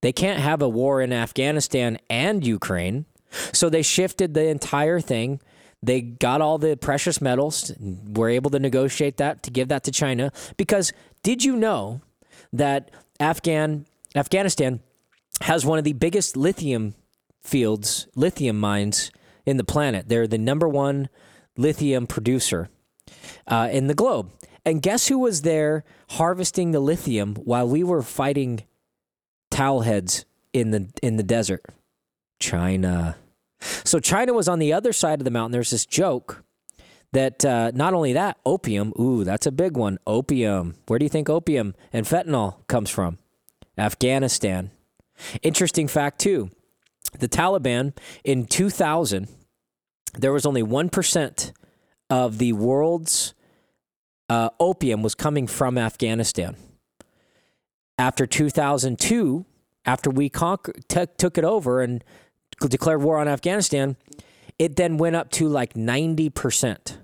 They 0.00 0.12
can't 0.12 0.40
have 0.40 0.62
a 0.62 0.68
war 0.68 1.00
in 1.00 1.12
Afghanistan 1.12 1.98
and 2.10 2.46
Ukraine. 2.46 3.06
So 3.52 3.68
they 3.68 3.82
shifted 3.82 4.34
the 4.34 4.48
entire 4.48 5.00
thing. 5.00 5.40
They 5.82 6.00
got 6.00 6.40
all 6.40 6.58
the 6.58 6.76
precious 6.76 7.20
metals, 7.20 7.72
were 7.78 8.28
able 8.28 8.50
to 8.50 8.58
negotiate 8.58 9.18
that 9.18 9.42
to 9.44 9.50
give 9.50 9.68
that 9.68 9.84
to 9.84 9.92
China 9.92 10.32
because 10.56 10.92
did 11.22 11.44
you 11.44 11.54
know 11.56 12.00
that 12.52 12.90
Afghan 13.20 13.86
Afghanistan 14.16 14.80
has 15.42 15.64
one 15.64 15.78
of 15.78 15.84
the 15.84 15.92
biggest 15.92 16.36
lithium 16.36 16.94
fields, 17.42 18.08
lithium 18.16 18.58
mines 18.58 19.12
in 19.48 19.56
the 19.56 19.64
planet. 19.64 20.08
They're 20.08 20.26
the 20.26 20.36
number 20.36 20.68
one 20.68 21.08
lithium 21.56 22.06
producer 22.06 22.68
uh, 23.46 23.70
in 23.72 23.86
the 23.86 23.94
globe. 23.94 24.30
And 24.64 24.82
guess 24.82 25.08
who 25.08 25.18
was 25.18 25.40
there 25.40 25.84
harvesting 26.10 26.72
the 26.72 26.80
lithium 26.80 27.34
while 27.36 27.66
we 27.66 27.82
were 27.82 28.02
fighting 28.02 28.64
towel 29.50 29.80
heads 29.80 30.26
in 30.52 30.70
the 30.70 30.90
in 31.02 31.16
the 31.16 31.22
desert? 31.22 31.64
China. 32.38 33.16
So 33.60 33.98
China 33.98 34.34
was 34.34 34.48
on 34.48 34.58
the 34.58 34.74
other 34.74 34.92
side 34.92 35.20
of 35.20 35.24
the 35.24 35.30
mountain. 35.30 35.52
There's 35.52 35.70
this 35.70 35.86
joke 35.86 36.44
that 37.12 37.42
uh, 37.42 37.72
not 37.74 37.94
only 37.94 38.12
that, 38.12 38.36
opium. 38.44 38.92
Ooh, 39.00 39.24
that's 39.24 39.46
a 39.46 39.50
big 39.50 39.78
one. 39.78 39.98
Opium. 40.06 40.74
Where 40.86 40.98
do 40.98 41.06
you 41.06 41.08
think 41.08 41.30
opium 41.30 41.74
and 41.90 42.04
fentanyl 42.04 42.66
comes 42.66 42.90
from? 42.90 43.16
Afghanistan. 43.78 44.70
Interesting 45.42 45.88
fact 45.88 46.20
too. 46.20 46.50
The 47.18 47.28
Taliban 47.28 47.96
in 48.24 48.44
2000 48.44 49.28
there 50.12 50.32
was 50.32 50.46
only 50.46 50.62
1% 50.62 51.52
of 52.10 52.38
the 52.38 52.52
world's 52.52 53.34
uh, 54.28 54.50
opium 54.60 55.02
was 55.02 55.14
coming 55.14 55.46
from 55.46 55.78
Afghanistan. 55.78 56.56
After 57.96 58.26
2002, 58.26 59.44
after 59.84 60.10
we 60.10 60.28
conquered, 60.28 60.84
t- 60.88 61.06
took 61.16 61.38
it 61.38 61.44
over 61.44 61.80
and 61.80 62.04
declared 62.60 63.02
war 63.02 63.18
on 63.18 63.28
Afghanistan, 63.28 63.96
it 64.58 64.76
then 64.76 64.98
went 64.98 65.16
up 65.16 65.30
to 65.32 65.48
like 65.48 65.74
90%. 65.74 66.98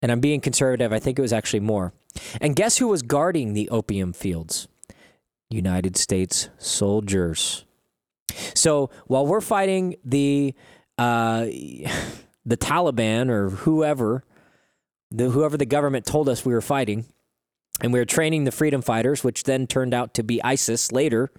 And 0.00 0.12
I'm 0.12 0.20
being 0.20 0.40
conservative. 0.40 0.92
I 0.92 0.98
think 0.98 1.18
it 1.18 1.22
was 1.22 1.32
actually 1.32 1.60
more. 1.60 1.92
And 2.40 2.54
guess 2.54 2.78
who 2.78 2.88
was 2.88 3.02
guarding 3.02 3.52
the 3.52 3.68
opium 3.70 4.12
fields? 4.12 4.68
United 5.50 5.96
States 5.96 6.50
soldiers. 6.58 7.64
So 8.54 8.90
while 9.06 9.26
we're 9.26 9.40
fighting 9.40 9.96
the 10.04 10.54
uh, 10.98 11.44
the 12.44 12.56
Taliban 12.56 13.30
or 13.30 13.50
whoever, 13.50 14.24
the, 15.10 15.30
whoever 15.30 15.56
the 15.56 15.66
government 15.66 16.04
told 16.04 16.28
us 16.28 16.44
we 16.44 16.52
were 16.52 16.60
fighting, 16.60 17.06
and 17.80 17.92
we 17.92 17.98
were 17.98 18.04
training 18.04 18.44
the 18.44 18.52
freedom 18.52 18.82
fighters, 18.82 19.22
which 19.22 19.44
then 19.44 19.66
turned 19.66 19.94
out 19.94 20.14
to 20.14 20.22
be 20.22 20.42
ISIS 20.42 20.92
later. 20.92 21.30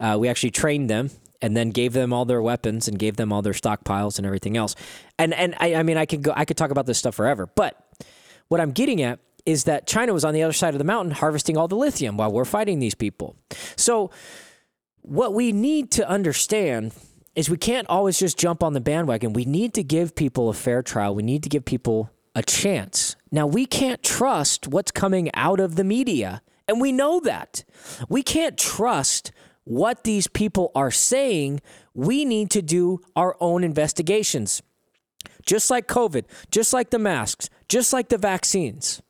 Uh, 0.00 0.16
we 0.18 0.28
actually 0.28 0.50
trained 0.50 0.90
them 0.90 1.10
and 1.40 1.56
then 1.56 1.70
gave 1.70 1.92
them 1.92 2.12
all 2.12 2.24
their 2.24 2.42
weapons 2.42 2.88
and 2.88 2.98
gave 2.98 3.16
them 3.16 3.32
all 3.32 3.42
their 3.42 3.52
stockpiles 3.52 4.18
and 4.18 4.26
everything 4.26 4.56
else. 4.56 4.74
And 5.18 5.32
and 5.34 5.54
I, 5.58 5.76
I 5.76 5.82
mean 5.82 5.96
I 5.96 6.06
could 6.06 6.22
go 6.22 6.32
I 6.34 6.44
could 6.44 6.56
talk 6.56 6.70
about 6.70 6.86
this 6.86 6.98
stuff 6.98 7.14
forever, 7.14 7.48
but 7.54 7.76
what 8.48 8.60
I'm 8.60 8.72
getting 8.72 9.02
at 9.02 9.20
is 9.46 9.64
that 9.64 9.86
China 9.86 10.12
was 10.12 10.24
on 10.24 10.34
the 10.34 10.42
other 10.42 10.52
side 10.52 10.74
of 10.74 10.78
the 10.78 10.84
mountain 10.84 11.12
harvesting 11.12 11.56
all 11.56 11.68
the 11.68 11.76
lithium 11.76 12.16
while 12.16 12.30
we're 12.30 12.44
fighting 12.44 12.80
these 12.80 12.94
people. 12.94 13.36
So 13.76 14.10
what 15.02 15.32
we 15.32 15.52
need 15.52 15.90
to 15.92 16.08
understand 16.08 16.92
is 17.34 17.48
we 17.50 17.56
can't 17.56 17.88
always 17.88 18.18
just 18.18 18.38
jump 18.38 18.62
on 18.62 18.72
the 18.72 18.80
bandwagon. 18.80 19.32
We 19.32 19.44
need 19.44 19.74
to 19.74 19.82
give 19.82 20.14
people 20.14 20.48
a 20.48 20.54
fair 20.54 20.82
trial. 20.82 21.14
We 21.14 21.22
need 21.22 21.42
to 21.44 21.48
give 21.48 21.64
people 21.64 22.10
a 22.34 22.42
chance. 22.42 23.16
Now, 23.30 23.46
we 23.46 23.66
can't 23.66 24.02
trust 24.02 24.68
what's 24.68 24.90
coming 24.90 25.30
out 25.34 25.60
of 25.60 25.76
the 25.76 25.84
media, 25.84 26.42
and 26.66 26.80
we 26.80 26.92
know 26.92 27.20
that. 27.20 27.64
We 28.08 28.22
can't 28.22 28.56
trust 28.58 29.32
what 29.64 30.04
these 30.04 30.26
people 30.26 30.72
are 30.74 30.90
saying. 30.90 31.60
We 31.94 32.24
need 32.24 32.50
to 32.52 32.62
do 32.62 33.00
our 33.16 33.36
own 33.40 33.64
investigations. 33.64 34.62
Just 35.44 35.70
like 35.70 35.88
COVID, 35.88 36.24
just 36.50 36.72
like 36.72 36.90
the 36.90 36.98
masks, 36.98 37.50
just 37.68 37.92
like 37.92 38.08
the 38.08 38.18
vaccines, 38.18 39.02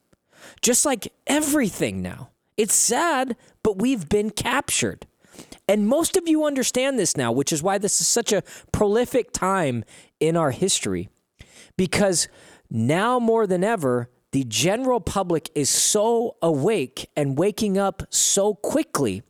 just 0.63 0.85
like 0.87 1.13
everything 1.27 2.01
now. 2.01 2.31
It's 2.57 2.75
sad, 2.75 3.37
but 3.63 3.79
we've 3.79 4.09
been 4.09 4.31
captured. 4.31 5.07
And 5.69 5.87
most 5.87 6.17
of 6.17 6.27
you 6.27 6.47
understand 6.47 6.99
this 6.99 7.17
now, 7.17 7.31
which 7.31 7.53
is 7.53 7.63
why 7.63 7.77
this 7.77 8.01
is 8.01 8.09
such 8.09 8.33
a 8.33 8.43
prolific 8.73 9.33
time 9.33 9.85
in 10.19 10.37
our 10.37 10.51
history. 10.51 11.11
Because 11.77 12.27
now 12.71 13.19
more 13.19 13.47
than 13.47 13.63
ever, 13.63 14.09
the 14.33 14.45
general 14.45 15.01
public 15.01 15.51
is 15.55 15.69
so 15.69 16.37
awake 16.41 17.09
and 17.15 17.39
waking 17.39 17.77
up 17.77 18.03
so 18.11 18.55
quickly 18.55 19.23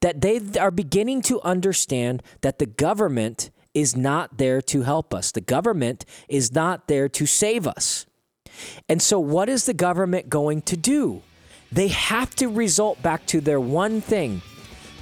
that 0.00 0.20
they 0.20 0.40
are 0.58 0.70
beginning 0.70 1.20
to 1.22 1.40
understand 1.42 2.22
that 2.42 2.60
the 2.60 2.66
government 2.66 3.50
is 3.74 3.96
not 3.96 4.38
there 4.38 4.62
to 4.62 4.82
help 4.82 5.12
us. 5.12 5.32
The 5.32 5.40
government 5.40 6.04
is 6.28 6.52
not 6.52 6.86
there 6.86 7.08
to 7.08 7.26
save 7.26 7.66
us. 7.66 8.06
And 8.88 9.02
so, 9.02 9.18
what 9.18 9.48
is 9.48 9.66
the 9.66 9.74
government 9.74 10.28
going 10.28 10.62
to 10.62 10.76
do? 10.76 11.22
They 11.72 11.88
have 11.88 12.36
to 12.36 12.46
result 12.46 13.02
back 13.02 13.26
to 13.26 13.40
their 13.40 13.58
one 13.58 14.00
thing 14.00 14.42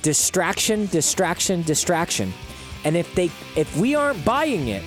distraction, 0.02 0.86
distraction, 0.86 1.62
distraction. 1.62 2.32
And 2.84 2.96
if 2.96 3.14
they 3.14 3.30
if 3.56 3.76
we 3.76 3.94
aren't 3.94 4.24
buying 4.24 4.68
it, 4.68 4.82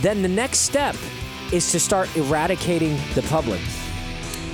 then 0.00 0.22
the 0.22 0.28
next 0.28 0.60
step 0.60 0.96
is 1.52 1.70
to 1.72 1.80
start 1.80 2.14
eradicating 2.16 2.96
the 3.14 3.22
public. 3.22 3.60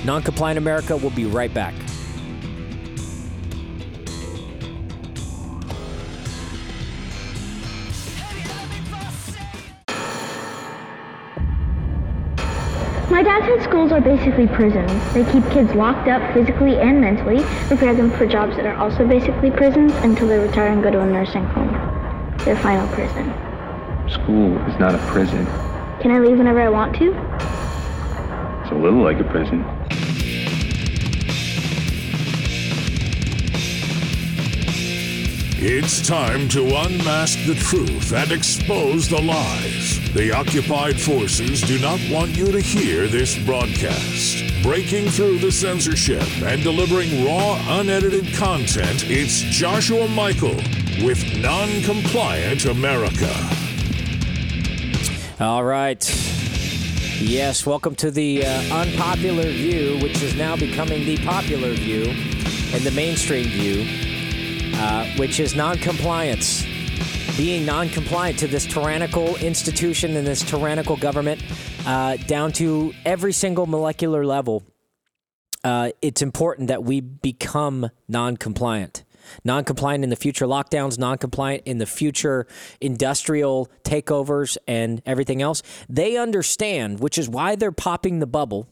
Non-compliant 0.05 0.59
America 0.59 0.96
will 0.96 1.11
be 1.11 1.25
right 1.25 1.53
back. 1.53 1.75
My 13.09 13.23
dad 13.23 13.45
said 13.47 13.62
schools 13.62 13.92
are 13.92 14.01
basically 14.01 14.49
prisons. 14.49 14.90
They 15.14 15.23
keep 15.31 15.49
kids 15.51 15.73
locked 15.75 16.09
up 16.09 16.35
physically 16.35 16.77
and 16.77 17.01
mentally, 17.01 17.45
prepare 17.69 17.95
them 17.95 18.11
for 18.11 18.27
jobs 18.27 18.57
that 18.57 18.66
are 18.66 18.75
also 18.75 19.07
basically 19.07 19.53
prisons 19.53 19.92
until 20.03 20.27
they 20.27 20.38
retire 20.38 20.73
and 20.73 20.83
go 20.83 20.90
to 20.90 21.01
a 21.01 21.07
nursing 21.07 21.45
home. 21.45 21.73
Their 22.45 22.57
final 22.57 22.87
prison. 22.88 23.33
School 24.11 24.59
is 24.66 24.79
not 24.81 24.97
a 24.97 25.12
prison. 25.12 25.47
Can 26.01 26.11
I 26.11 26.19
leave 26.19 26.37
whenever 26.37 26.61
I 26.61 26.69
want 26.69 26.97
to? 26.97 27.12
It's 28.62 28.73
a 28.73 28.75
little 28.75 29.03
like 29.03 29.21
a 29.21 29.25
prison. 29.25 29.64
It's 35.59 36.07
time 36.07 36.51
to 36.51 36.66
unmask 36.66 37.38
the 37.47 37.55
truth 37.55 38.12
and 38.12 38.31
expose 38.31 39.09
the 39.09 39.23
lies. 39.23 40.12
The 40.12 40.31
occupied 40.31 41.01
forces 41.01 41.62
do 41.62 41.79
not 41.79 41.99
want 42.11 42.37
you 42.37 42.53
to 42.53 42.61
hear 42.61 43.09
this 43.09 43.42
broadcast. 43.42 44.62
Breaking 44.62 45.09
through 45.09 45.38
the 45.38 45.51
censorship 45.51 46.29
and 46.42 46.62
delivering 46.62 47.25
raw, 47.25 47.59
unedited 47.81 48.35
content, 48.35 49.05
it's 49.09 49.40
Joshua 49.45 50.07
Michael 50.09 50.57
with 51.03 51.25
Non-Compliant 51.38 52.66
America. 52.66 53.35
All 55.40 55.64
right. 55.64 56.05
Yes, 57.19 57.64
welcome 57.64 57.95
to 57.95 58.11
the 58.11 58.45
uh, 58.45 58.61
unpopular 58.75 59.45
view, 59.45 59.99
which 60.03 60.23
is 60.23 60.37
now 60.37 60.55
becoming 60.55 61.07
the 61.07 61.16
popular 61.25 61.73
view 61.73 62.11
and 62.75 62.83
the 62.85 62.90
mainstream 62.90 63.47
view, 63.47 64.15
uh, 64.79 65.07
which 65.17 65.41
is 65.41 65.55
noncompliance. 65.55 66.65
Being 67.37 67.67
noncompliant 67.67 68.39
to 68.39 68.47
this 68.47 68.65
tyrannical 68.67 69.37
institution 69.37 70.17
and 70.17 70.27
this 70.27 70.43
tyrannical 70.43 70.97
government, 70.97 71.43
uh, 71.87 72.17
down 72.17 72.53
to 72.53 72.93
every 73.05 73.33
single 73.33 73.67
molecular 73.67 74.25
level. 74.25 74.62
Uh, 75.62 75.91
it's 76.01 76.23
important 76.23 76.69
that 76.69 76.85
we 76.85 77.01
become 77.01 77.91
non-compliant 78.09 79.05
non-compliant 79.45 80.05
in 80.05 80.11
the 80.11 80.17
future 80.17 80.47
lockdowns, 80.47 80.99
non-compliant 80.99 81.62
in 81.65 81.79
the 81.79 81.87
future 81.87 82.47
industrial 82.81 83.71
takeovers 83.85 84.57
and 84.67 85.03
everything 85.07 85.43
else. 85.43 85.62
They 85.89 86.17
understand, 86.17 87.01
which 87.01 87.19
is 87.19 87.29
why 87.29 87.57
they're 87.57 87.73
popping 87.73 88.21
the 88.21 88.27
bubble. 88.27 88.69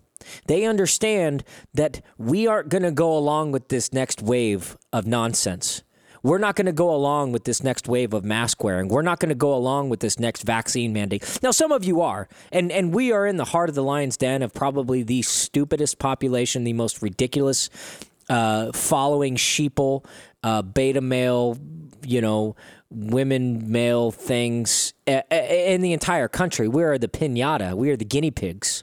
They 0.47 0.65
understand 0.65 1.45
that 1.75 2.01
we 2.19 2.47
aren't 2.47 2.69
going 2.69 2.83
to 2.83 2.93
go 2.93 3.17
along 3.17 3.53
with 3.53 3.69
this 3.69 3.93
next 3.93 4.23
wave 4.23 4.77
of 4.93 5.07
nonsense. 5.07 5.83
We're 6.25 6.39
not 6.39 6.57
going 6.57 6.67
to 6.67 6.73
go 6.73 6.93
along 6.93 7.33
with 7.33 7.45
this 7.45 7.63
next 7.63 7.87
wave 7.87 8.15
of 8.15 8.25
mask 8.25 8.65
wearing. 8.65 8.89
We're 8.89 9.03
not 9.03 9.21
going 9.21 9.29
to 9.29 9.35
go 9.35 9.55
along 9.55 9.91
with 9.91 10.01
this 10.01 10.19
next 10.19 10.43
vaccine 10.43 10.93
mandate. 10.93 11.39
Now, 11.43 11.51
some 11.51 11.71
of 11.71 11.85
you 11.85 12.01
are, 12.01 12.29
and, 12.51 12.73
and 12.73 12.95
we 12.95 13.13
are 13.13 13.27
in 13.27 13.37
the 13.37 13.45
heart 13.45 13.69
of 13.69 13.75
the 13.75 13.83
lion's 13.83 14.17
den 14.17 14.43
of 14.43 14.55
probably 14.55 15.03
the 15.03 15.21
stupidest 15.21 15.99
population, 15.99 16.65
the 16.65 16.73
most 16.73 17.03
ridiculous 17.03 17.69
uh, 18.31 18.73
following 18.73 19.37
sheeple, 19.37 20.05
uh, 20.43 20.63
beta 20.63 21.03
male, 21.03 21.59
you 22.03 22.23
know, 22.23 22.57
women, 22.91 23.71
male 23.71 24.11
things 24.11 24.95
in 25.07 25.83
the 25.83 25.93
entire 25.93 26.29
country. 26.29 26.69
We 26.69 26.85
are 26.85 26.97
the 26.97 27.09
pinata. 27.09 27.75
We 27.75 27.91
are 27.91 27.97
the 27.97 28.05
guinea 28.05 28.31
pigs. 28.31 28.83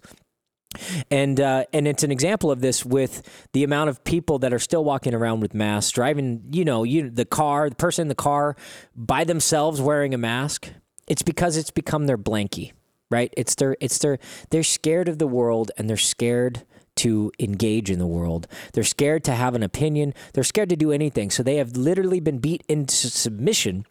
And 1.10 1.40
uh, 1.40 1.66
and 1.74 1.88
it's 1.88 2.04
an 2.04 2.12
example 2.12 2.52
of 2.52 2.62
this 2.62 2.86
with 2.86 3.48
the 3.54 3.64
amount 3.64 3.90
of 3.90 4.04
people 4.04 4.40
that 4.40 4.54
are 4.54 4.60
still 4.60 4.84
walking 4.84 5.14
around 5.14 5.42
with 5.42 5.54
masks, 5.54 5.92
driving. 5.92 6.44
You 6.52 6.66
know, 6.66 6.84
you 6.84 7.10
the 7.10 7.26
car, 7.26 7.70
the 7.70 7.76
person 7.76 8.04
in 8.04 8.08
the 8.08 8.16
car 8.16 8.56
by 8.96 9.24
themselves 9.24 9.82
wearing 9.82 10.14
a 10.14 10.18
mask. 10.18 10.70
It's 11.08 11.24
because 11.24 11.58
it's 11.58 11.72
become 11.72 12.06
their 12.06 12.18
blankie, 12.18 12.72
right? 13.10 13.34
It's 13.36 13.56
their 13.56 13.76
it's 13.82 13.98
their 13.98 14.18
they're 14.50 14.64
scared 14.64 15.10
of 15.10 15.20
the 15.20 15.28
world 15.28 15.72
and 15.78 15.90
they're 15.90 15.98
scared 15.98 16.64
to 16.98 17.32
engage 17.40 17.90
in 17.90 18.00
the 18.00 18.08
world. 18.08 18.48
They're 18.74 18.84
scared 18.84 19.24
to 19.26 19.34
have 19.34 19.56
an 19.56 19.64
opinion. 19.64 20.14
They're 20.34 20.44
scared 20.44 20.70
to 20.70 20.76
do 20.76 20.92
anything. 20.92 21.32
So 21.32 21.42
they 21.44 21.56
have 21.56 21.76
literally 21.76 22.20
been 22.20 22.40
beat 22.40 22.64
into 22.68 23.10
submission 23.10 23.86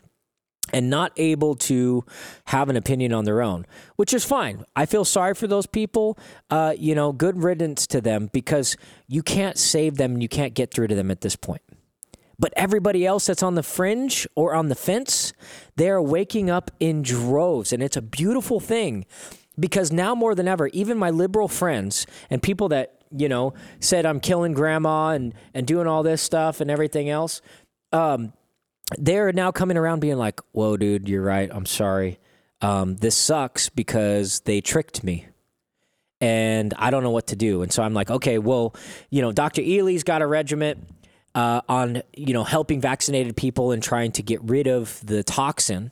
and 0.72 0.90
not 0.90 1.12
able 1.16 1.54
to 1.54 2.04
have 2.46 2.68
an 2.68 2.76
opinion 2.76 3.12
on 3.12 3.24
their 3.24 3.42
own, 3.42 3.66
which 3.96 4.14
is 4.14 4.24
fine. 4.24 4.64
I 4.74 4.86
feel 4.86 5.04
sorry 5.04 5.34
for 5.34 5.46
those 5.46 5.66
people. 5.66 6.18
Uh, 6.50 6.74
you 6.76 6.94
know, 6.94 7.12
good 7.12 7.42
riddance 7.42 7.86
to 7.88 8.00
them 8.00 8.30
because 8.32 8.76
you 9.08 9.22
can't 9.22 9.58
save 9.58 9.96
them 9.96 10.12
and 10.12 10.22
you 10.22 10.28
can't 10.28 10.54
get 10.54 10.72
through 10.72 10.88
to 10.88 10.94
them 10.94 11.10
at 11.10 11.20
this 11.20 11.36
point. 11.36 11.62
But 12.38 12.54
everybody 12.56 13.04
else 13.04 13.26
that's 13.26 13.42
on 13.42 13.54
the 13.54 13.62
fringe 13.62 14.26
or 14.34 14.54
on 14.54 14.68
the 14.68 14.74
fence, 14.74 15.34
they 15.76 15.90
are 15.90 16.00
waking 16.00 16.48
up 16.48 16.70
in 16.80 17.02
droves. 17.02 17.70
And 17.70 17.82
it's 17.82 17.98
a 17.98 18.02
beautiful 18.02 18.60
thing 18.60 19.04
because 19.58 19.92
now 19.92 20.14
more 20.14 20.34
than 20.34 20.48
ever, 20.48 20.68
even 20.68 20.96
my 20.96 21.10
liberal 21.10 21.48
friends 21.48 22.06
and 22.30 22.42
people 22.42 22.70
that, 22.70 23.04
you 23.14 23.28
know, 23.28 23.52
said 23.78 24.06
I'm 24.06 24.20
killing 24.20 24.54
grandma 24.54 25.10
and, 25.10 25.34
and 25.52 25.66
doing 25.66 25.86
all 25.86 26.02
this 26.02 26.22
stuff 26.22 26.62
and 26.62 26.70
everything 26.70 27.10
else, 27.10 27.42
um, 27.92 28.32
they're 28.98 29.32
now 29.32 29.52
coming 29.52 29.76
around 29.76 30.00
being 30.00 30.16
like, 30.16 30.40
whoa, 30.52 30.76
dude, 30.76 31.08
you're 31.08 31.22
right. 31.22 31.50
I'm 31.52 31.66
sorry. 31.66 32.18
Um, 32.60 32.96
this 32.96 33.16
sucks 33.16 33.68
because 33.68 34.40
they 34.40 34.60
tricked 34.60 35.02
me 35.02 35.26
and 36.20 36.74
I 36.76 36.90
don't 36.90 37.02
know 37.02 37.10
what 37.10 37.28
to 37.28 37.36
do. 37.36 37.62
And 37.62 37.72
so 37.72 37.82
I'm 37.82 37.94
like, 37.94 38.10
okay, 38.10 38.38
well, 38.38 38.74
you 39.08 39.22
know, 39.22 39.32
Dr. 39.32 39.62
Ely's 39.62 40.02
got 40.02 40.22
a 40.22 40.26
regiment 40.26 40.86
uh, 41.34 41.62
on, 41.68 42.02
you 42.14 42.34
know, 42.34 42.44
helping 42.44 42.80
vaccinated 42.80 43.36
people 43.36 43.72
and 43.72 43.82
trying 43.82 44.12
to 44.12 44.22
get 44.22 44.42
rid 44.42 44.66
of 44.66 45.00
the 45.06 45.22
toxin. 45.22 45.90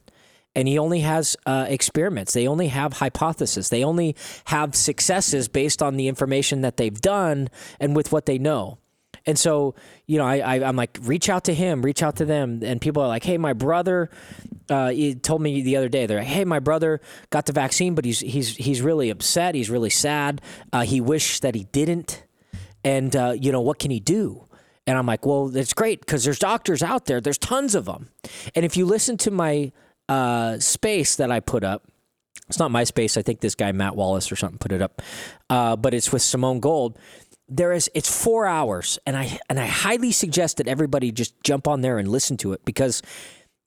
And 0.54 0.66
he 0.66 0.78
only 0.78 1.00
has 1.00 1.36
uh, 1.46 1.66
experiments. 1.68 2.32
They 2.32 2.48
only 2.48 2.68
have 2.68 2.94
hypotheses. 2.94 3.68
They 3.68 3.84
only 3.84 4.16
have 4.46 4.74
successes 4.74 5.48
based 5.48 5.82
on 5.82 5.96
the 5.96 6.08
information 6.08 6.62
that 6.62 6.76
they've 6.76 7.00
done 7.00 7.48
and 7.78 7.94
with 7.94 8.12
what 8.12 8.26
they 8.26 8.38
know. 8.38 8.77
And 9.26 9.38
so, 9.38 9.74
you 10.06 10.18
know, 10.18 10.24
I, 10.24 10.38
I 10.38 10.68
am 10.68 10.76
like, 10.76 10.98
reach 11.02 11.28
out 11.28 11.44
to 11.44 11.54
him, 11.54 11.82
reach 11.82 12.02
out 12.02 12.16
to 12.16 12.24
them, 12.24 12.60
and 12.62 12.80
people 12.80 13.02
are 13.02 13.08
like, 13.08 13.24
hey, 13.24 13.36
my 13.36 13.52
brother, 13.52 14.10
uh, 14.70 14.90
he 14.90 15.14
told 15.14 15.42
me 15.42 15.60
the 15.62 15.76
other 15.76 15.88
day, 15.88 16.06
they're 16.06 16.18
like, 16.18 16.26
hey, 16.26 16.44
my 16.44 16.60
brother 16.60 17.00
got 17.30 17.46
the 17.46 17.52
vaccine, 17.52 17.94
but 17.94 18.04
he's 18.04 18.20
he's 18.20 18.56
he's 18.56 18.80
really 18.80 19.10
upset, 19.10 19.54
he's 19.54 19.70
really 19.70 19.90
sad, 19.90 20.40
uh, 20.72 20.82
he 20.82 21.00
wished 21.00 21.42
that 21.42 21.54
he 21.54 21.64
didn't, 21.64 22.24
and 22.84 23.14
uh, 23.14 23.34
you 23.38 23.52
know, 23.52 23.60
what 23.60 23.78
can 23.78 23.90
he 23.90 24.00
do? 24.00 24.46
And 24.86 24.96
I'm 24.96 25.04
like, 25.04 25.26
well, 25.26 25.54
it's 25.54 25.74
great 25.74 26.00
because 26.00 26.24
there's 26.24 26.38
doctors 26.38 26.82
out 26.82 27.04
there, 27.04 27.20
there's 27.20 27.38
tons 27.38 27.74
of 27.74 27.84
them, 27.84 28.08
and 28.54 28.64
if 28.64 28.76
you 28.76 28.86
listen 28.86 29.18
to 29.18 29.30
my 29.30 29.72
uh, 30.08 30.58
space 30.58 31.16
that 31.16 31.30
I 31.30 31.40
put 31.40 31.64
up. 31.64 31.86
It's 32.48 32.58
not 32.58 32.70
my 32.70 32.84
space. 32.84 33.18
I 33.18 33.20
think 33.22 33.40
this 33.40 33.54
guy 33.54 33.72
Matt 33.72 33.94
Wallace 33.94 34.32
or 34.32 34.36
something 34.36 34.56
put 34.56 34.72
it 34.72 34.80
up, 34.80 35.02
uh, 35.50 35.76
but 35.76 35.92
it's 35.92 36.10
with 36.10 36.22
Simone 36.22 36.60
Gold 36.60 36.98
there 37.48 37.72
is 37.72 37.90
it's 37.94 38.24
four 38.24 38.46
hours 38.46 38.98
and 39.06 39.16
i 39.16 39.38
and 39.48 39.58
i 39.58 39.66
highly 39.66 40.12
suggest 40.12 40.58
that 40.58 40.68
everybody 40.68 41.10
just 41.10 41.34
jump 41.42 41.66
on 41.66 41.80
there 41.80 41.98
and 41.98 42.08
listen 42.08 42.36
to 42.36 42.52
it 42.52 42.64
because 42.64 43.02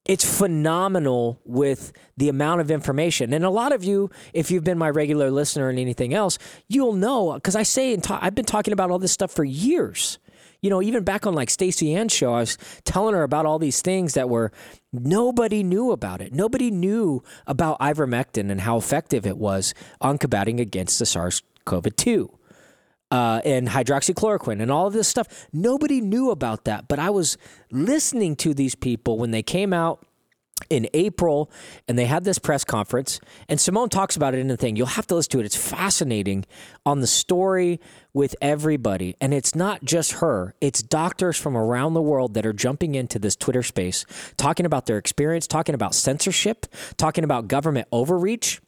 it's 0.06 0.38
phenomenal 0.38 1.40
with 1.46 1.94
the 2.18 2.28
amount 2.28 2.60
of 2.60 2.72
information. 2.72 3.34
And 3.34 3.46
a 3.46 3.52
lot 3.52 3.72
of 3.72 3.84
you 3.84 4.10
if 4.34 4.50
you've 4.50 4.64
been 4.64 4.80
my 4.80 4.90
regular 4.90 5.30
listener 5.30 5.70
and 5.70 5.78
anything 5.78 6.14
else 6.14 6.40
you'll 6.68 6.94
know 6.94 7.34
because 7.34 7.56
i 7.56 7.64
say 7.64 7.94
and 7.94 8.06
i've 8.10 8.36
been 8.36 8.46
talking 8.46 8.74
about 8.74 8.92
all 8.92 9.00
this 9.00 9.12
stuff 9.12 9.32
for 9.32 9.44
years. 9.44 10.20
You 10.62 10.70
know 10.70 10.82
even 10.82 11.04
back 11.04 11.26
on 11.26 11.34
like 11.34 11.50
Stacy 11.50 11.96
Ann's 11.96 12.14
show 12.14 12.34
i 12.34 12.40
was 12.40 12.58
telling 12.84 13.16
her 13.16 13.24
about 13.24 13.48
all 13.48 13.58
these 13.58 13.82
things 13.82 14.14
that 14.14 14.30
were 14.30 14.52
nobody 14.94 15.64
knew 15.64 15.92
about 15.92 16.22
it. 16.22 16.34
Nobody 16.34 16.70
knew 16.70 17.24
about 17.48 17.80
ivermectin 17.80 18.52
and 18.52 18.62
how 18.62 18.78
effective 18.78 19.26
it 19.26 19.38
was 19.38 19.74
on 20.02 20.20
combating 20.20 20.60
against 20.60 21.00
the 21.00 21.06
sars-cov-2 21.06 22.30
uh, 23.12 23.42
and 23.46 23.68
hydroxychloroquine 23.68 24.62
and 24.62 24.72
all 24.72 24.88
of 24.88 24.94
this 24.94 25.08
stuff. 25.08 25.48
Nobody 25.54 26.02
knew 26.02 26.32
about 26.32 26.66
that, 26.66 26.88
but 26.88 26.98
I 26.98 27.10
was 27.10 27.38
listening 27.72 28.36
to 28.38 28.54
these 28.54 28.74
people 28.74 29.18
when 29.18 29.32
they 29.32 29.44
came 29.44 29.74
out 29.74 30.06
in 30.70 30.88
April 30.94 31.52
and 31.88 31.98
they 31.98 32.06
had 32.06 32.24
this 32.24 32.40
press 32.40 32.64
conference. 32.64 33.20
And 33.50 33.60
Simone 33.60 33.90
talks 33.90 34.16
about 34.16 34.34
it 34.34 34.40
in 34.40 34.48
the 34.48 34.58
thing. 34.58 34.76
You'll 34.76 34.88
have 34.88 35.08
to 35.08 35.16
listen 35.16 35.32
to 35.32 35.40
it. 35.40 35.46
It's 35.46 35.56
fascinating 35.56 36.46
on 36.86 37.02
the 37.02 37.08
story 37.08 37.80
with 38.14 38.36
everybody. 38.42 39.16
And 39.20 39.34
it's 39.34 39.56
not 39.56 39.84
just 39.84 40.14
her, 40.14 40.56
it's 40.62 40.82
doctors 40.82 41.38
from 41.38 41.58
around 41.58 41.94
the 41.94 42.02
world 42.02 42.34
that 42.36 42.46
are 42.46 42.54
jumping 42.54 42.96
into 42.96 43.20
this 43.20 43.36
Twitter 43.36 43.64
space, 43.64 44.06
talking 44.38 44.66
about 44.66 44.86
their 44.86 44.98
experience, 44.98 45.48
talking 45.48 45.76
about 45.76 45.96
censorship, 45.96 46.68
talking 46.98 47.24
about 47.24 47.48
government 47.48 47.88
overreach 47.92 48.62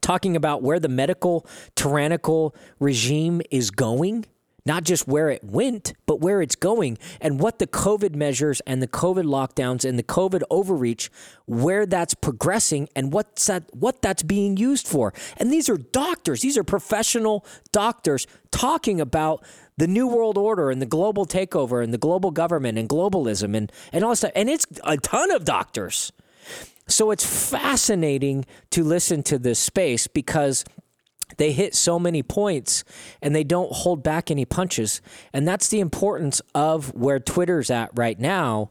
talking 0.00 0.36
about 0.36 0.62
where 0.62 0.78
the 0.80 0.88
medical 0.88 1.46
tyrannical 1.74 2.54
regime 2.78 3.42
is 3.50 3.70
going, 3.70 4.26
not 4.66 4.84
just 4.84 5.08
where 5.08 5.30
it 5.30 5.42
went, 5.42 5.94
but 6.06 6.20
where 6.20 6.42
it's 6.42 6.54
going, 6.54 6.98
and 7.20 7.40
what 7.40 7.58
the 7.58 7.66
COVID 7.66 8.14
measures 8.14 8.60
and 8.66 8.82
the 8.82 8.86
COVID 8.86 9.24
lockdowns 9.24 9.88
and 9.88 9.98
the 9.98 10.02
COVID 10.02 10.42
overreach, 10.50 11.10
where 11.46 11.86
that's 11.86 12.14
progressing 12.14 12.88
and 12.94 13.12
what's 13.12 13.46
that, 13.46 13.64
what 13.74 14.02
that's 14.02 14.22
being 14.22 14.56
used 14.56 14.86
for. 14.86 15.14
And 15.38 15.52
these 15.52 15.68
are 15.68 15.78
doctors, 15.78 16.42
these 16.42 16.58
are 16.58 16.64
professional 16.64 17.44
doctors 17.72 18.26
talking 18.50 19.00
about 19.00 19.44
the 19.76 19.86
new 19.86 20.06
world 20.06 20.36
order 20.36 20.70
and 20.70 20.82
the 20.82 20.86
global 20.86 21.24
takeover 21.24 21.82
and 21.82 21.92
the 21.92 21.98
global 21.98 22.30
government 22.30 22.76
and 22.76 22.88
globalism 22.88 23.56
and, 23.56 23.72
and 23.92 24.04
all 24.04 24.14
stuff. 24.14 24.32
And 24.36 24.50
it's 24.50 24.66
a 24.84 24.98
ton 24.98 25.30
of 25.30 25.44
doctors. 25.44 26.12
So 26.90 27.10
it's 27.10 27.50
fascinating 27.50 28.44
to 28.70 28.84
listen 28.84 29.22
to 29.24 29.38
this 29.38 29.58
space 29.58 30.06
because 30.06 30.64
they 31.36 31.52
hit 31.52 31.74
so 31.74 31.98
many 31.98 32.22
points 32.22 32.84
and 33.22 33.34
they 33.34 33.44
don't 33.44 33.72
hold 33.72 34.02
back 34.02 34.30
any 34.30 34.44
punches. 34.44 35.00
And 35.32 35.46
that's 35.46 35.68
the 35.68 35.80
importance 35.80 36.42
of 36.54 36.94
where 36.94 37.20
Twitter's 37.20 37.70
at 37.70 37.90
right 37.94 38.18
now 38.18 38.70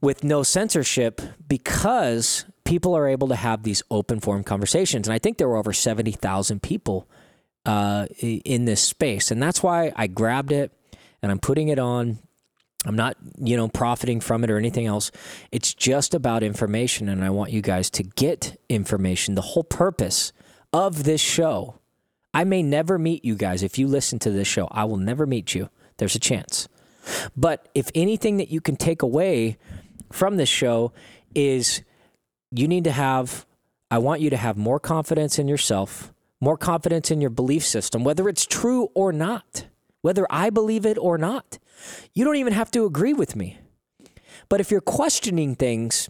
with 0.00 0.22
no 0.22 0.42
censorship 0.42 1.20
because 1.48 2.44
people 2.64 2.96
are 2.96 3.08
able 3.08 3.28
to 3.28 3.36
have 3.36 3.62
these 3.62 3.82
open 3.90 4.20
forum 4.20 4.44
conversations. 4.44 5.08
And 5.08 5.14
I 5.14 5.18
think 5.18 5.38
there 5.38 5.48
were 5.48 5.56
over 5.56 5.72
70,000 5.72 6.62
people 6.62 7.08
uh, 7.66 8.06
in 8.20 8.64
this 8.64 8.80
space. 8.80 9.30
And 9.30 9.42
that's 9.42 9.62
why 9.62 9.92
I 9.96 10.06
grabbed 10.06 10.52
it 10.52 10.72
and 11.22 11.32
I'm 11.32 11.38
putting 11.38 11.68
it 11.68 11.78
on 11.78 12.18
I'm 12.86 12.96
not, 12.96 13.16
you 13.38 13.56
know, 13.56 13.68
profiting 13.68 14.20
from 14.20 14.44
it 14.44 14.50
or 14.50 14.58
anything 14.58 14.86
else. 14.86 15.10
It's 15.50 15.72
just 15.72 16.14
about 16.14 16.42
information, 16.42 17.08
and 17.08 17.24
I 17.24 17.30
want 17.30 17.50
you 17.50 17.62
guys 17.62 17.88
to 17.90 18.02
get 18.02 18.60
information. 18.68 19.34
The 19.34 19.40
whole 19.40 19.64
purpose 19.64 20.32
of 20.72 21.04
this 21.04 21.20
show. 21.20 21.78
I 22.34 22.42
may 22.44 22.62
never 22.62 22.98
meet 22.98 23.24
you 23.24 23.36
guys. 23.36 23.62
If 23.62 23.78
you 23.78 23.86
listen 23.86 24.18
to 24.20 24.30
this 24.30 24.48
show, 24.48 24.66
I 24.70 24.84
will 24.84 24.96
never 24.96 25.24
meet 25.24 25.54
you. 25.54 25.70
There's 25.98 26.16
a 26.16 26.20
chance. 26.20 26.68
But 27.36 27.68
if 27.74 27.90
anything 27.94 28.38
that 28.38 28.50
you 28.50 28.60
can 28.60 28.76
take 28.76 29.02
away 29.02 29.56
from 30.10 30.36
this 30.36 30.48
show 30.48 30.92
is 31.34 31.82
you 32.50 32.66
need 32.66 32.84
to 32.84 32.92
have, 32.92 33.46
I 33.90 33.98
want 33.98 34.20
you 34.20 34.30
to 34.30 34.36
have 34.36 34.56
more 34.56 34.80
confidence 34.80 35.38
in 35.38 35.46
yourself, 35.46 36.12
more 36.40 36.56
confidence 36.56 37.10
in 37.10 37.20
your 37.20 37.30
belief 37.30 37.64
system, 37.64 38.02
whether 38.04 38.28
it's 38.28 38.46
true 38.46 38.90
or 38.94 39.12
not, 39.12 39.66
whether 40.02 40.26
I 40.28 40.50
believe 40.50 40.84
it 40.84 40.98
or 40.98 41.16
not. 41.18 41.58
You 42.12 42.24
don't 42.24 42.36
even 42.36 42.52
have 42.52 42.70
to 42.72 42.84
agree 42.84 43.12
with 43.12 43.36
me. 43.36 43.58
But 44.48 44.60
if 44.60 44.70
you're 44.70 44.80
questioning 44.80 45.54
things, 45.54 46.08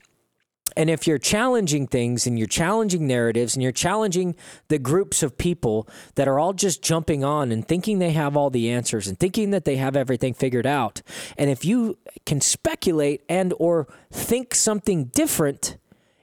and 0.77 0.91
if 0.91 1.07
you're 1.07 1.19
challenging 1.19 1.87
things 1.87 2.27
and 2.27 2.39
you're 2.39 2.49
challenging 2.49 3.07
narratives 3.07 3.55
and 3.55 3.63
you're 3.63 3.71
challenging 3.71 4.35
the 4.69 4.79
groups 4.79 5.23
of 5.23 5.39
people 5.39 5.89
that 6.17 6.27
are 6.27 6.39
all 6.39 6.53
just 6.53 6.83
jumping 6.83 7.23
on 7.23 7.53
and 7.53 7.69
thinking 7.69 7.99
they 7.99 8.11
have 8.13 8.37
all 8.37 8.51
the 8.51 8.71
answers 8.71 9.07
and 9.07 9.19
thinking 9.19 9.51
that 9.51 9.65
they 9.65 9.77
have 9.77 9.95
everything 9.95 10.35
figured 10.35 10.67
out, 10.67 11.03
and 11.39 11.51
if 11.51 11.65
you 11.65 11.99
can 12.27 12.41
speculate 12.41 13.23
and 13.29 13.55
or 13.59 13.87
think 14.11 14.55
something 14.55 15.05
different, 15.07 15.77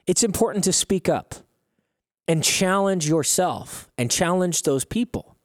it's 0.06 0.22
important 0.22 0.64
to 0.64 0.72
speak 0.72 1.08
up 1.08 1.34
and 2.28 2.44
challenge 2.44 3.08
yourself 3.08 3.88
and 3.96 4.10
challenge 4.10 4.62
those 4.62 4.84
people. 4.84 5.36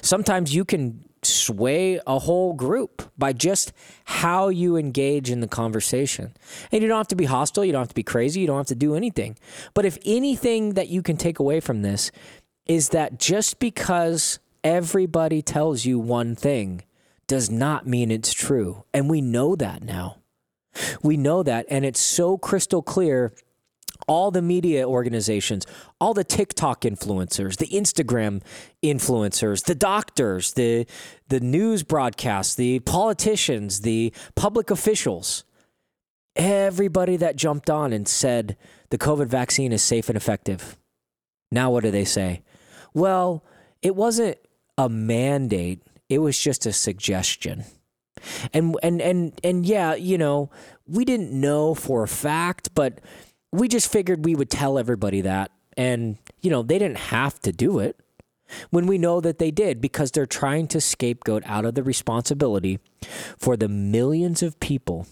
Sometimes 0.00 0.54
you 0.54 0.64
can 0.64 1.08
sway 1.26 2.00
a 2.06 2.18
whole 2.18 2.52
group 2.52 3.02
by 3.16 3.32
just 3.32 3.72
how 4.04 4.48
you 4.48 4.76
engage 4.76 5.30
in 5.30 5.40
the 5.40 5.48
conversation. 5.48 6.34
And 6.70 6.82
you 6.82 6.88
don't 6.88 6.98
have 6.98 7.08
to 7.08 7.16
be 7.16 7.24
hostile, 7.24 7.64
you 7.64 7.72
don't 7.72 7.82
have 7.82 7.88
to 7.88 7.94
be 7.94 8.02
crazy, 8.02 8.40
you 8.40 8.46
don't 8.46 8.58
have 8.58 8.66
to 8.66 8.74
do 8.74 8.94
anything. 8.94 9.36
But 9.74 9.84
if 9.84 9.98
anything 10.04 10.74
that 10.74 10.88
you 10.88 11.02
can 11.02 11.16
take 11.16 11.38
away 11.38 11.60
from 11.60 11.82
this 11.82 12.10
is 12.66 12.90
that 12.90 13.18
just 13.18 13.58
because 13.58 14.38
everybody 14.62 15.42
tells 15.42 15.84
you 15.84 15.98
one 15.98 16.34
thing 16.34 16.82
does 17.26 17.50
not 17.50 17.86
mean 17.86 18.10
it's 18.10 18.32
true. 18.32 18.84
And 18.92 19.08
we 19.08 19.20
know 19.20 19.56
that 19.56 19.82
now. 19.82 20.18
We 21.02 21.16
know 21.16 21.42
that, 21.42 21.66
and 21.70 21.84
it's 21.84 22.00
so 22.00 22.36
crystal 22.36 22.82
clear. 22.82 23.32
All 24.06 24.30
the 24.30 24.42
media 24.42 24.88
organizations, 24.88 25.66
all 26.00 26.14
the 26.14 26.24
TikTok 26.24 26.82
influencers, 26.82 27.56
the 27.56 27.68
Instagram 27.68 28.42
influencers, 28.82 29.64
the 29.64 29.74
doctors, 29.74 30.52
the 30.52 30.86
the 31.28 31.40
news 31.40 31.82
broadcasts, 31.82 32.54
the 32.54 32.80
politicians, 32.80 33.80
the 33.80 34.12
public 34.34 34.70
officials, 34.70 35.44
everybody 36.36 37.16
that 37.16 37.36
jumped 37.36 37.70
on 37.70 37.92
and 37.92 38.06
said 38.06 38.56
the 38.90 38.98
COVID 38.98 39.26
vaccine 39.26 39.72
is 39.72 39.82
safe 39.82 40.08
and 40.08 40.16
effective. 40.16 40.76
Now 41.50 41.70
what 41.70 41.84
do 41.84 41.90
they 41.90 42.04
say? 42.04 42.42
Well, 42.92 43.44
it 43.82 43.94
wasn't 43.94 44.38
a 44.76 44.88
mandate, 44.88 45.82
it 46.08 46.18
was 46.18 46.38
just 46.38 46.66
a 46.66 46.72
suggestion. 46.72 47.64
And 48.52 48.76
and 48.82 49.00
and 49.00 49.38
and 49.44 49.66
yeah, 49.66 49.94
you 49.94 50.16
know, 50.18 50.50
we 50.86 51.04
didn't 51.04 51.32
know 51.32 51.74
for 51.74 52.02
a 52.02 52.08
fact, 52.08 52.74
but 52.74 53.00
we 53.54 53.68
just 53.68 53.90
figured 53.90 54.24
we 54.24 54.34
would 54.34 54.50
tell 54.50 54.78
everybody 54.78 55.20
that. 55.20 55.52
And 55.76 56.18
you 56.40 56.50
know, 56.50 56.62
they 56.62 56.78
didn't 56.78 56.98
have 56.98 57.40
to 57.40 57.52
do 57.52 57.78
it. 57.78 57.98
When 58.70 58.86
we 58.86 58.98
know 58.98 59.20
that 59.20 59.38
they 59.38 59.50
did 59.50 59.80
because 59.80 60.10
they're 60.10 60.26
trying 60.26 60.68
to 60.68 60.80
scapegoat 60.80 61.42
out 61.46 61.64
of 61.64 61.74
the 61.74 61.82
responsibility 61.82 62.78
for 63.38 63.56
the 63.56 63.68
millions 63.68 64.42
of 64.42 64.60
people 64.60 65.06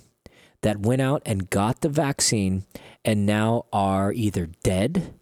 that 0.61 0.81
went 0.81 1.03
out 1.03 1.23
and 1.25 1.49
got 1.49 1.81
the 1.81 1.89
vaccine 1.89 2.65
and 3.05 3.25
now 3.25 3.65
are 3.73 4.13
either 4.13 4.47
dead, 4.63 5.15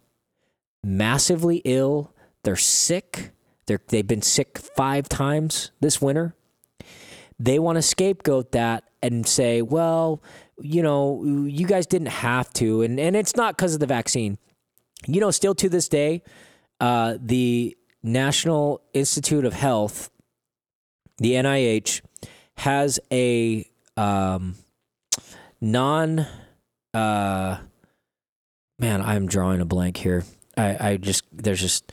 massively 0.83 1.61
ill, 1.63 2.13
they're 2.43 2.55
sick, 2.57 3.31
they're, 3.65 3.81
they've 3.87 4.07
been 4.07 4.21
sick 4.21 4.57
five 4.57 5.07
times 5.07 5.71
this 5.79 6.01
winter. 6.01 6.35
They 7.39 7.59
want 7.59 7.77
to 7.77 7.81
scapegoat 7.81 8.51
that 8.51 8.83
and 9.01 9.25
say, 9.25 9.61
well, 9.61 10.21
you 10.59 10.81
know, 10.81 11.23
you 11.23 11.65
guys 11.65 11.85
didn't 11.85 12.09
have 12.09 12.51
to. 12.53 12.81
And, 12.81 12.99
and 12.99 13.15
it's 13.15 13.35
not 13.35 13.57
because 13.57 13.73
of 13.73 13.79
the 13.79 13.87
vaccine. 13.87 14.37
You 15.07 15.19
know, 15.19 15.31
still 15.31 15.55
to 15.55 15.69
this 15.69 15.87
day, 15.89 16.23
uh, 16.79 17.17
the 17.19 17.77
National 18.03 18.81
Institute 18.93 19.45
of 19.45 19.53
Health, 19.53 20.11
the 21.17 21.33
NIH, 21.33 22.01
has 22.57 22.99
a 23.11 23.65
um, 23.97 24.55
non. 25.59 26.25
Uh, 26.93 27.57
man, 28.79 29.01
I'm 29.01 29.27
drawing 29.27 29.61
a 29.61 29.65
blank 29.65 29.97
here. 29.97 30.23
I, 30.57 30.91
I 30.91 30.97
just 30.97 31.23
there's 31.31 31.61
just 31.61 31.91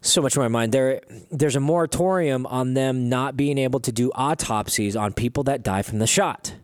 so 0.00 0.22
much 0.22 0.36
in 0.36 0.42
my 0.42 0.48
mind. 0.48 0.72
There, 0.72 1.02
there's 1.30 1.56
a 1.56 1.60
moratorium 1.60 2.46
on 2.46 2.74
them 2.74 3.08
not 3.08 3.36
being 3.36 3.58
able 3.58 3.80
to 3.80 3.92
do 3.92 4.10
autopsies 4.14 4.96
on 4.96 5.12
people 5.12 5.44
that 5.44 5.62
die 5.62 5.82
from 5.82 5.98
the 5.98 6.06
shot. 6.06 6.54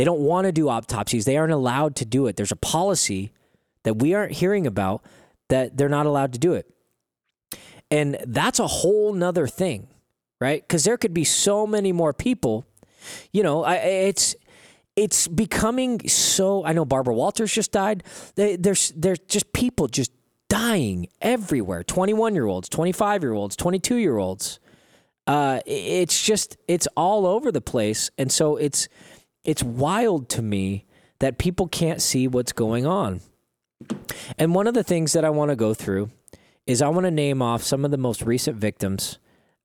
They 0.00 0.04
don't 0.04 0.20
want 0.20 0.46
to 0.46 0.52
do 0.52 0.70
autopsies. 0.70 1.26
They 1.26 1.36
aren't 1.36 1.52
allowed 1.52 1.94
to 1.96 2.06
do 2.06 2.26
it. 2.26 2.36
There's 2.36 2.50
a 2.50 2.56
policy 2.56 3.32
that 3.82 3.98
we 3.98 4.14
aren't 4.14 4.32
hearing 4.32 4.66
about 4.66 5.02
that 5.50 5.76
they're 5.76 5.90
not 5.90 6.06
allowed 6.06 6.32
to 6.32 6.38
do 6.38 6.54
it. 6.54 6.74
And 7.90 8.16
that's 8.26 8.58
a 8.58 8.66
whole 8.66 9.12
nother 9.12 9.46
thing, 9.46 9.88
right? 10.40 10.62
Because 10.62 10.84
there 10.84 10.96
could 10.96 11.12
be 11.12 11.24
so 11.24 11.66
many 11.66 11.92
more 11.92 12.14
people. 12.14 12.64
You 13.30 13.42
know, 13.42 13.62
I, 13.62 13.74
it's 13.74 14.34
it's 14.96 15.28
becoming 15.28 16.08
so. 16.08 16.64
I 16.64 16.72
know 16.72 16.86
Barbara 16.86 17.12
Walters 17.12 17.52
just 17.52 17.70
died. 17.70 18.02
There's 18.36 18.94
there's 18.96 19.18
just 19.18 19.52
people 19.52 19.86
just 19.86 20.12
dying 20.48 21.08
everywhere 21.20 21.84
21 21.84 22.34
year 22.34 22.46
olds, 22.46 22.70
25 22.70 23.22
year 23.22 23.34
olds, 23.34 23.54
22 23.54 23.96
year 23.96 24.16
olds. 24.16 24.60
Uh, 25.26 25.60
it's 25.64 26.24
just, 26.24 26.56
it's 26.66 26.88
all 26.96 27.24
over 27.24 27.52
the 27.52 27.60
place. 27.60 28.10
And 28.18 28.32
so 28.32 28.56
it's, 28.56 28.88
it's 29.44 29.62
wild 29.62 30.28
to 30.30 30.42
me 30.42 30.86
that 31.18 31.38
people 31.38 31.68
can't 31.68 32.02
see 32.02 32.26
what's 32.26 32.52
going 32.52 32.86
on. 32.86 33.20
And 34.38 34.54
one 34.54 34.66
of 34.66 34.74
the 34.74 34.84
things 34.84 35.12
that 35.12 35.24
I 35.24 35.30
want 35.30 35.50
to 35.50 35.56
go 35.56 35.74
through 35.74 36.10
is 36.66 36.82
I 36.82 36.88
want 36.88 37.04
to 37.04 37.10
name 37.10 37.42
off 37.42 37.62
some 37.62 37.84
of 37.84 37.90
the 37.90 37.96
most 37.96 38.22
recent 38.22 38.56
victims 38.56 39.18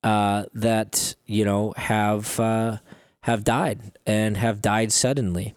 uh, 0.04 0.46
that 0.54 1.16
you 1.26 1.44
know 1.44 1.74
have 1.78 2.40
uh, 2.40 2.78
have 3.22 3.44
died 3.44 3.98
and 4.06 4.38
have 4.38 4.62
died 4.62 4.92
suddenly. 4.92 5.56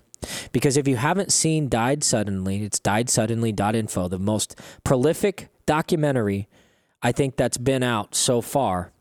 Because 0.52 0.76
if 0.76 0.88
you 0.88 0.96
haven't 0.96 1.33
seen 1.33 1.68
Died 1.68 2.02
Suddenly, 2.02 2.64
it's 2.64 2.81
diedsuddenly.info, 2.81 4.09
the 4.09 4.18
most 4.18 4.59
prolific 4.83 5.48
documentary 5.64 6.48
I 7.02 7.12
think 7.12 7.37
that's 7.37 7.59
been 7.59 7.85
out 7.85 8.14
so 8.16 8.40
far 8.40 8.92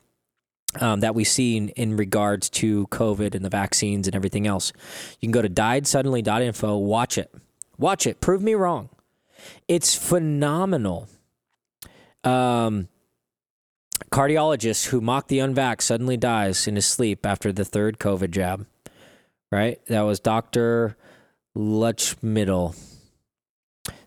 um, 0.82 1.00
that 1.02 1.16
we've 1.16 1.28
seen 1.28 1.70
in 1.70 1.98
regards 1.98 2.50
to 2.50 2.88
COVID 2.88 3.36
and 3.36 3.44
the 3.44 3.50
vaccines 3.50 4.08
and 4.08 4.16
everything 4.16 4.48
else. 4.48 4.74
You 5.20 5.28
can 5.28 5.32
go 5.32 5.42
to 5.42 5.50
diedsuddenly.info, 5.50 6.78
watch 6.78 7.18
it. 7.18 7.34
Watch 7.78 8.08
it. 8.08 8.20
Prove 8.22 8.42
me 8.42 8.56
wrong. 8.56 8.90
It's 9.68 9.96
phenomenal. 9.96 11.08
Um, 12.24 12.88
cardiologist 14.12 14.88
who 14.88 15.02
mocked 15.02 15.28
the 15.30 15.40
unvax 15.40 15.84
suddenly 15.84 16.18
dies 16.18 16.68
in 16.68 16.76
his 16.76 16.86
sleep 16.86 17.26
after 17.26 17.52
the 17.52 17.66
third 17.66 18.00
COVID 18.00 18.32
jab. 18.32 18.66
Right? 19.52 19.80
That 19.88 20.02
was 20.02 20.20
Dr. 20.20 20.98
Lutschmiddel. 21.56 22.76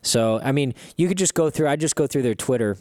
So, 0.01 0.39
I 0.43 0.51
mean, 0.51 0.73
you 0.97 1.07
could 1.07 1.17
just 1.17 1.33
go 1.33 1.49
through, 1.49 1.67
I 1.67 1.75
just 1.75 1.95
go 1.95 2.07
through 2.07 2.21
their 2.23 2.35
Twitter 2.35 2.77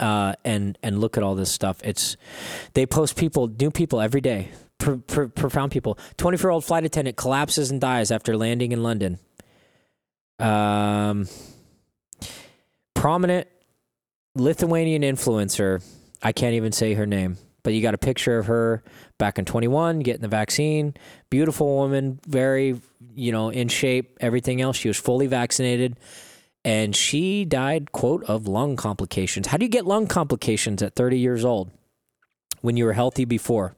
uh, 0.00 0.34
and 0.44 0.78
and 0.82 1.00
look 1.00 1.16
at 1.16 1.22
all 1.22 1.34
this 1.34 1.50
stuff. 1.50 1.78
It's 1.84 2.16
they 2.74 2.86
post 2.86 3.16
people, 3.16 3.48
new 3.48 3.70
people 3.70 4.00
every 4.00 4.20
day, 4.20 4.50
pr- 4.78 4.96
pr- 4.96 5.24
profound 5.24 5.72
people. 5.72 5.98
Twenty 6.16 6.36
four 6.36 6.50
old 6.50 6.64
flight 6.64 6.84
attendant 6.84 7.16
collapses 7.16 7.70
and 7.70 7.80
dies 7.80 8.10
after 8.10 8.36
landing 8.36 8.72
in 8.72 8.82
London. 8.82 9.18
Um, 10.38 11.28
prominent 12.94 13.48
Lithuanian 14.34 15.02
influencer. 15.02 15.84
I 16.22 16.32
can't 16.32 16.54
even 16.54 16.72
say 16.72 16.94
her 16.94 17.06
name, 17.06 17.36
but 17.62 17.74
you 17.74 17.82
got 17.82 17.94
a 17.94 17.98
picture 17.98 18.38
of 18.38 18.46
her 18.46 18.82
back 19.18 19.38
in 19.38 19.44
21 19.44 20.00
getting 20.00 20.22
the 20.22 20.28
vaccine. 20.28 20.94
Beautiful 21.30 21.76
woman, 21.76 22.20
very 22.26 22.80
you 23.14 23.32
know, 23.32 23.50
in 23.50 23.68
shape, 23.68 24.18
everything 24.20 24.60
else. 24.60 24.76
She 24.76 24.88
was 24.88 24.96
fully 24.96 25.26
vaccinated 25.26 25.98
and 26.64 26.94
she 26.94 27.44
died, 27.44 27.92
quote, 27.92 28.24
of 28.24 28.46
lung 28.46 28.76
complications. 28.76 29.48
How 29.48 29.56
do 29.56 29.64
you 29.64 29.70
get 29.70 29.86
lung 29.86 30.06
complications 30.06 30.82
at 30.82 30.94
30 30.94 31.18
years 31.18 31.44
old 31.44 31.70
when 32.60 32.76
you 32.76 32.84
were 32.84 32.92
healthy 32.92 33.24
before? 33.24 33.74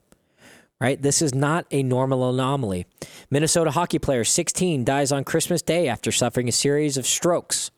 Right? 0.79 1.01
This 1.01 1.21
is 1.21 1.33
not 1.33 1.65
a 1.71 1.83
normal 1.83 2.29
anomaly. 2.29 2.85
Minnesota 3.29 3.71
hockey 3.71 3.97
player 3.97 4.23
16 4.23 4.83
dies 4.83 5.11
on 5.11 5.23
Christmas 5.23 5.61
Day 5.61 5.87
after 5.87 6.11
suffering 6.11 6.49
a 6.49 6.51
series 6.51 6.97
of 6.97 7.07
strokes. 7.07 7.71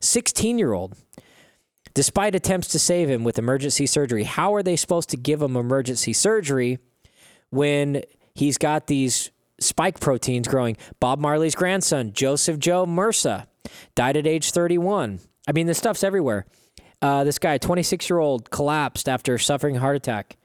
16 0.00 0.58
year 0.58 0.72
old. 0.72 0.94
Despite 1.94 2.34
attempts 2.34 2.68
to 2.68 2.78
save 2.78 3.08
him 3.08 3.24
with 3.24 3.38
emergency 3.38 3.86
surgery, 3.86 4.24
how 4.24 4.54
are 4.54 4.62
they 4.62 4.76
supposed 4.76 5.10
to 5.10 5.16
give 5.16 5.42
him 5.42 5.56
emergency 5.56 6.12
surgery 6.12 6.78
when 7.50 8.02
he's 8.34 8.58
got 8.58 8.86
these 8.86 9.30
spike 9.60 10.00
proteins 10.00 10.48
growing. 10.48 10.76
Bob 11.00 11.18
Marley's 11.18 11.54
grandson, 11.54 12.12
Joseph 12.12 12.58
Jo 12.58 12.86
Mersa, 12.86 13.46
died 13.94 14.16
at 14.16 14.26
age 14.26 14.50
31. 14.50 15.20
I 15.46 15.52
mean, 15.52 15.66
this 15.66 15.78
stuff's 15.78 16.04
everywhere. 16.04 16.46
Uh, 17.00 17.24
this 17.24 17.38
guy, 17.38 17.58
26 17.58 18.08
year 18.08 18.18
old, 18.18 18.50
collapsed 18.50 19.08
after 19.08 19.38
suffering 19.38 19.76
a 19.76 19.80
heart 19.80 19.96
attack. 19.96 20.36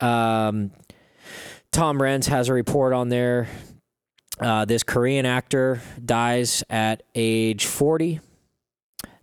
Um, 0.00 0.72
Tom 1.70 1.98
Renz 1.98 2.26
has 2.26 2.48
a 2.48 2.52
report 2.52 2.92
on 2.92 3.08
there. 3.08 3.48
Uh, 4.40 4.64
this 4.64 4.82
Korean 4.82 5.26
actor 5.26 5.82
dies 6.02 6.64
at 6.70 7.02
age 7.14 7.66
40. 7.66 8.20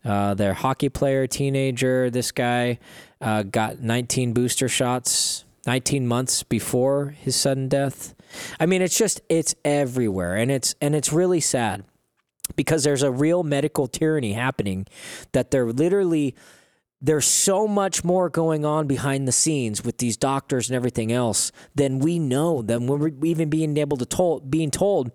Uh, 0.06 0.34
their 0.34 0.54
hockey 0.54 0.90
player, 0.90 1.28
teenager, 1.28 2.10
this 2.10 2.32
guy 2.32 2.80
uh, 3.20 3.44
got 3.44 3.80
19 3.80 4.34
booster 4.34 4.70
shots 4.70 5.44
19 5.66 6.08
months 6.08 6.44
before 6.44 7.10
his 7.20 7.36
sudden 7.36 7.68
death. 7.68 8.16
I 8.60 8.66
mean, 8.66 8.82
it's 8.82 8.98
just 8.98 9.22
it's 9.30 9.56
everywhere, 9.66 10.36
and 10.36 10.52
it's 10.52 10.76
and 10.82 10.96
it's 10.96 11.12
really 11.12 11.40
sad 11.40 11.84
because 12.56 12.84
there's 12.84 13.04
a 13.04 13.12
real 13.12 13.44
medical 13.44 13.88
tyranny 13.88 14.34
happening 14.34 14.86
that 15.32 15.52
they're 15.52 15.72
literally 15.72 16.36
there's 17.02 17.26
so 17.26 17.66
much 17.68 18.04
more 18.04 18.30
going 18.30 18.66
on 18.66 18.86
behind 18.86 19.28
the 19.28 19.32
scenes 19.32 19.84
with 19.84 20.00
these 20.00 20.18
doctors 20.18 20.70
and 20.70 20.76
everything 20.76 21.12
else 21.12 21.52
than 21.76 22.00
we 22.00 22.20
know 22.20 22.62
than 22.62 22.88
we're 22.88 23.12
even 23.24 23.50
being 23.50 23.78
able 23.78 23.98
to 23.98 24.06
told 24.06 24.52
being 24.52 24.72
told. 24.72 25.12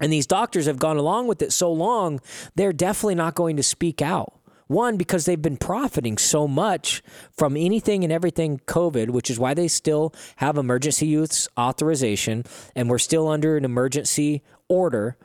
And 0.00 0.12
these 0.12 0.26
doctors 0.26 0.66
have 0.66 0.78
gone 0.78 0.96
along 0.96 1.28
with 1.28 1.40
it 1.40 1.52
so 1.52 1.72
long 1.72 2.20
they're 2.56 2.72
definitely 2.72 3.14
not 3.14 3.34
going 3.34 3.56
to 3.56 3.62
speak 3.62 4.02
out. 4.02 4.34
One, 4.66 4.96
because 4.96 5.24
they've 5.24 5.40
been 5.40 5.58
profiting 5.58 6.16
so 6.16 6.48
much 6.48 7.02
from 7.32 7.56
anything 7.56 8.02
and 8.02 8.12
everything 8.12 8.60
COVID, 8.66 9.10
which 9.10 9.30
is 9.30 9.38
why 9.38 9.52
they 9.52 9.68
still 9.68 10.14
have 10.36 10.56
emergency 10.56 11.06
use 11.06 11.48
authorization 11.58 12.44
and 12.74 12.88
we're 12.88 12.98
still 12.98 13.28
under 13.28 13.56
an 13.56 13.64
emergency 13.64 14.42
order 14.68 15.16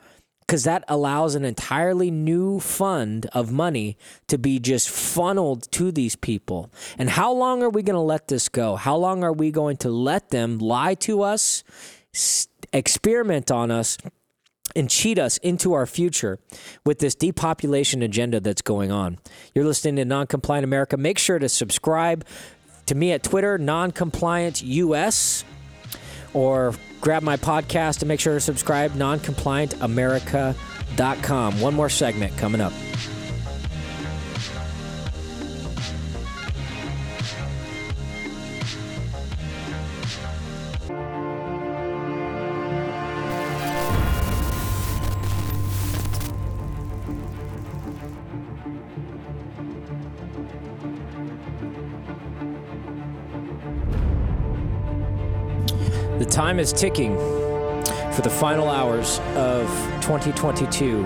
because 0.50 0.64
that 0.64 0.82
allows 0.88 1.36
an 1.36 1.44
entirely 1.44 2.10
new 2.10 2.58
fund 2.58 3.24
of 3.26 3.52
money 3.52 3.96
to 4.26 4.36
be 4.36 4.58
just 4.58 4.90
funneled 4.90 5.70
to 5.70 5.92
these 5.92 6.16
people. 6.16 6.68
And 6.98 7.08
how 7.08 7.32
long 7.32 7.62
are 7.62 7.70
we 7.70 7.84
going 7.84 7.94
to 7.94 8.00
let 8.00 8.26
this 8.26 8.48
go? 8.48 8.74
How 8.74 8.96
long 8.96 9.22
are 9.22 9.32
we 9.32 9.52
going 9.52 9.76
to 9.76 9.90
let 9.90 10.30
them 10.30 10.58
lie 10.58 10.94
to 10.94 11.22
us, 11.22 11.62
experiment 12.72 13.52
on 13.52 13.70
us, 13.70 13.96
and 14.74 14.90
cheat 14.90 15.20
us 15.20 15.38
into 15.38 15.72
our 15.72 15.86
future 15.86 16.40
with 16.84 16.98
this 16.98 17.14
depopulation 17.14 18.02
agenda 18.02 18.40
that's 18.40 18.62
going 18.62 18.90
on. 18.90 19.18
You're 19.54 19.64
listening 19.64 19.96
to 19.96 20.04
Noncompliant 20.04 20.64
America. 20.64 20.96
Make 20.96 21.20
sure 21.20 21.38
to 21.38 21.48
subscribe 21.48 22.24
to 22.86 22.96
me 22.96 23.12
at 23.12 23.22
Twitter, 23.22 23.56
Noncompliant 23.56 24.62
US, 24.64 25.44
or 26.34 26.74
grab 27.00 27.22
my 27.22 27.36
podcast 27.36 28.00
and 28.00 28.08
make 28.08 28.18
sure 28.20 28.34
to 28.34 28.40
subscribe, 28.40 28.92
noncompliantamerica.com. 28.92 31.60
One 31.60 31.74
more 31.74 31.88
segment 31.88 32.36
coming 32.36 32.60
up. 32.60 32.72
Time 56.40 56.58
is 56.58 56.72
ticking 56.72 57.14
for 58.14 58.22
the 58.22 58.30
final 58.30 58.70
hours 58.70 59.18
of 59.36 59.68
2022 60.00 61.04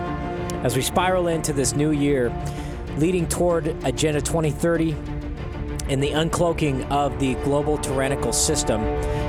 as 0.62 0.76
we 0.76 0.80
spiral 0.80 1.26
into 1.26 1.52
this 1.52 1.74
new 1.74 1.90
year, 1.90 2.32
leading 2.98 3.26
toward 3.26 3.66
Agenda 3.84 4.20
2030 4.20 4.92
and 5.88 6.00
the 6.00 6.10
uncloaking 6.10 6.88
of 6.88 7.18
the 7.18 7.34
global 7.42 7.76
tyrannical 7.78 8.32
system 8.32 8.80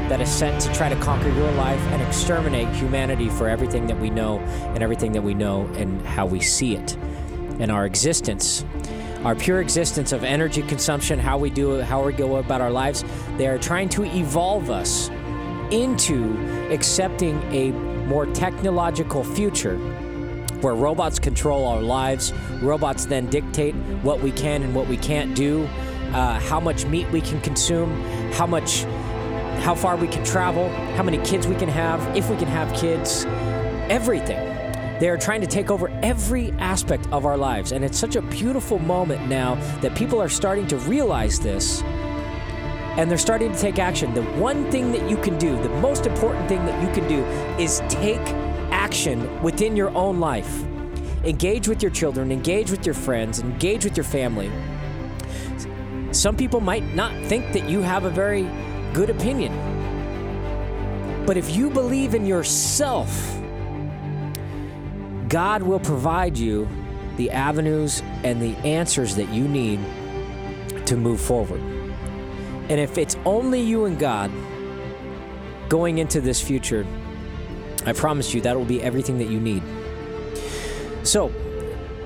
that 0.07 0.21
is 0.21 0.29
set 0.29 0.61
to 0.61 0.71
try 0.75 0.89
to 0.89 0.95
conquer 0.97 1.29
your 1.29 1.51
life 1.53 1.81
and 1.87 2.03
exterminate 2.03 2.67
humanity 2.75 3.27
for 3.27 3.49
everything 3.49 3.87
that 3.87 3.99
we 3.99 4.11
know 4.11 4.37
and 4.75 4.83
everything 4.83 5.11
that 5.11 5.23
we 5.23 5.33
know 5.33 5.65
and 5.73 5.99
how 6.05 6.27
we 6.27 6.39
see 6.39 6.75
it 6.75 6.95
and 7.59 7.71
our 7.71 7.87
existence 7.87 8.63
our 9.23 9.33
pure 9.33 9.59
existence 9.59 10.11
of 10.11 10.23
energy 10.23 10.61
consumption, 10.61 11.17
how 11.17 11.35
we 11.35 11.49
do 11.49 11.77
it, 11.77 11.83
how 11.83 12.05
we 12.05 12.13
go 12.13 12.35
about 12.35 12.61
our 12.61 12.69
lives. 12.69 13.03
They 13.37 13.47
are 13.47 13.57
trying 13.57 13.89
to 13.89 14.03
evolve 14.03 14.69
us 14.69 15.09
into 15.71 16.35
accepting 16.71 17.41
a 17.53 17.71
more 18.07 18.25
technological 18.27 19.23
future 19.23 19.77
where 20.61 20.73
robots 20.73 21.19
control 21.19 21.67
our 21.67 21.81
lives. 21.81 22.33
Robots 22.61 23.05
then 23.05 23.27
dictate 23.29 23.75
what 24.03 24.21
we 24.21 24.31
can 24.31 24.63
and 24.63 24.73
what 24.73 24.87
we 24.87 24.97
can't 24.97 25.35
do, 25.35 25.65
uh, 26.13 26.39
how 26.39 26.59
much 26.59 26.85
meat 26.85 27.09
we 27.11 27.21
can 27.21 27.39
consume, 27.41 28.01
how 28.33 28.47
much, 28.47 28.83
how 29.61 29.75
far 29.75 29.95
we 29.95 30.07
can 30.07 30.23
travel, 30.23 30.69
how 30.95 31.03
many 31.03 31.17
kids 31.19 31.47
we 31.47 31.55
can 31.55 31.69
have, 31.69 32.15
if 32.15 32.29
we 32.29 32.37
can 32.37 32.47
have 32.47 32.73
kids, 32.73 33.25
everything. 33.89 34.55
They 34.99 35.09
are 35.09 35.17
trying 35.17 35.41
to 35.41 35.47
take 35.47 35.69
over 35.69 35.89
every 36.01 36.51
aspect 36.53 37.07
of 37.11 37.25
our 37.25 37.35
lives. 37.35 37.73
And 37.73 37.83
it's 37.83 37.99
such 37.99 38.15
a 38.15 38.21
beautiful 38.21 38.79
moment 38.79 39.27
now 39.27 39.55
that 39.81 39.93
people 39.93 40.21
are 40.21 40.29
starting 40.29 40.67
to 40.67 40.77
realize 40.77 41.37
this 41.39 41.83
and 42.97 43.09
they're 43.11 43.17
starting 43.17 43.51
to 43.51 43.59
take 43.59 43.77
action. 43.77 44.13
The 44.13 44.23
one 44.23 44.71
thing 44.71 44.91
that 44.93 45.09
you 45.09 45.17
can 45.17 45.37
do, 45.37 45.61
the 45.61 45.69
most 45.69 46.05
important 46.05 46.47
thing 46.47 46.65
that 46.65 46.81
you 46.81 46.93
can 46.93 47.07
do, 47.09 47.23
is 47.61 47.81
take 47.89 48.21
action 48.71 49.41
within 49.41 49.75
your 49.75 49.89
own 49.95 50.19
life. 50.19 50.63
Engage 51.23 51.67
with 51.67 51.81
your 51.81 51.91
children, 51.91 52.31
engage 52.31 52.71
with 52.71 52.85
your 52.85 52.95
friends, 52.95 53.39
engage 53.39 53.83
with 53.83 53.97
your 53.97 54.03
family. 54.03 54.51
Some 56.11 56.37
people 56.37 56.61
might 56.61 56.95
not 56.95 57.11
think 57.25 57.51
that 57.53 57.67
you 57.67 57.81
have 57.81 58.05
a 58.05 58.09
very 58.09 58.43
good 58.93 59.09
opinion. 59.09 59.53
But 61.25 61.35
if 61.35 61.55
you 61.55 61.69
believe 61.69 62.13
in 62.13 62.25
yourself, 62.25 63.37
God 65.27 65.63
will 65.63 65.79
provide 65.79 66.37
you 66.37 66.69
the 67.17 67.31
avenues 67.31 68.01
and 68.23 68.41
the 68.41 68.55
answers 68.57 69.15
that 69.15 69.29
you 69.29 69.47
need 69.47 69.79
to 70.85 70.95
move 70.95 71.19
forward. 71.19 71.74
And 72.69 72.79
if 72.79 72.97
it's 72.97 73.15
only 73.25 73.61
you 73.61 73.85
and 73.85 73.99
God 73.99 74.31
going 75.69 75.99
into 75.99 76.21
this 76.21 76.41
future, 76.41 76.85
I 77.85 77.93
promise 77.93 78.33
you 78.33 78.41
that 78.41 78.57
will 78.57 78.65
be 78.65 78.81
everything 78.81 79.19
that 79.19 79.29
you 79.29 79.39
need. 79.39 79.63
So, 81.03 81.29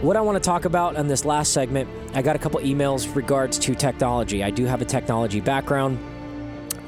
what 0.02 0.16
I 0.16 0.22
want 0.22 0.42
to 0.42 0.46
talk 0.46 0.66
about 0.66 0.96
on 0.96 1.08
this 1.08 1.26
last 1.26 1.52
segment, 1.54 1.90
I 2.14 2.22
got 2.22 2.36
a 2.36 2.40
couple 2.40 2.60
emails 2.62 3.14
regards 3.16 3.60
to 3.60 3.76
technology. 3.76 4.44
I 4.44 4.50
do 4.50 4.66
have 4.66 4.82
a 4.82 4.86
technology 4.86 5.42
background. 5.42 6.00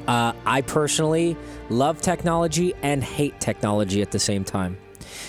Uh, 0.06 0.32
I 0.44 0.62
personally 0.62 1.36
love 1.70 2.00
technology 2.00 2.74
and 2.82 3.04
hate 3.04 3.38
technology 3.40 4.02
at 4.02 4.10
the 4.10 4.18
same 4.18 4.44
time. 4.44 4.78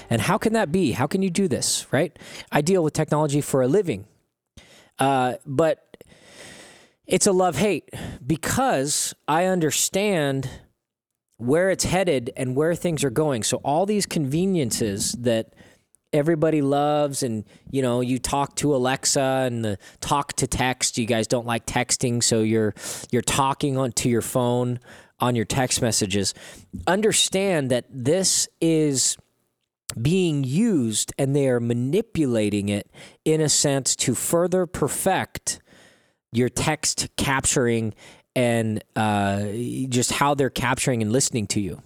And 0.09 0.21
how 0.21 0.37
can 0.37 0.53
that 0.53 0.71
be? 0.71 0.91
How 0.91 1.07
can 1.07 1.21
you 1.21 1.29
do 1.29 1.47
this, 1.47 1.85
right? 1.91 2.17
I 2.51 2.61
deal 2.61 2.83
with 2.83 2.93
technology 2.93 3.41
for 3.41 3.61
a 3.61 3.67
living. 3.67 4.05
Uh, 4.99 5.35
but 5.45 5.92
it's 7.05 7.27
a 7.27 7.31
love 7.31 7.57
hate 7.57 7.89
because 8.25 9.13
I 9.27 9.45
understand 9.45 10.49
where 11.37 11.69
it's 11.69 11.83
headed 11.83 12.31
and 12.37 12.55
where 12.55 12.75
things 12.75 13.03
are 13.03 13.09
going. 13.09 13.43
So, 13.43 13.57
all 13.57 13.85
these 13.85 14.05
conveniences 14.05 15.13
that 15.13 15.53
everybody 16.13 16.61
loves 16.61 17.23
and 17.23 17.43
you 17.71 17.81
know 17.81 17.99
you 17.99 18.19
talk 18.19 18.55
to 18.55 18.75
alexa 18.75 19.19
and 19.19 19.65
the 19.65 19.79
talk 19.99 20.31
to 20.33 20.45
text 20.45 20.95
you 20.95 21.07
guys 21.07 21.25
don't 21.25 21.47
like 21.47 21.65
texting 21.65 22.21
so 22.21 22.41
you're 22.41 22.73
you're 23.11 23.23
talking 23.23 23.77
on 23.77 23.91
to 23.91 24.07
your 24.07 24.21
phone 24.21 24.79
on 25.19 25.35
your 25.35 25.43
text 25.43 25.81
messages 25.81 26.35
understand 26.85 27.71
that 27.71 27.85
this 27.89 28.47
is 28.61 29.17
being 29.99 30.43
used 30.43 31.11
and 31.17 31.35
they 31.35 31.47
are 31.47 31.59
manipulating 31.59 32.69
it 32.69 32.91
in 33.25 33.41
a 33.41 33.49
sense 33.49 33.95
to 33.95 34.13
further 34.13 34.67
perfect 34.67 35.59
your 36.36 36.49
text 36.49 37.09
capturing 37.17 37.93
and 38.36 38.84
uh, 38.95 39.45
just 39.89 40.13
how 40.13 40.34
they're 40.34 40.49
capturing 40.49 41.01
and 41.01 41.11
listening 41.11 41.47
to 41.47 41.59
you. 41.59 41.81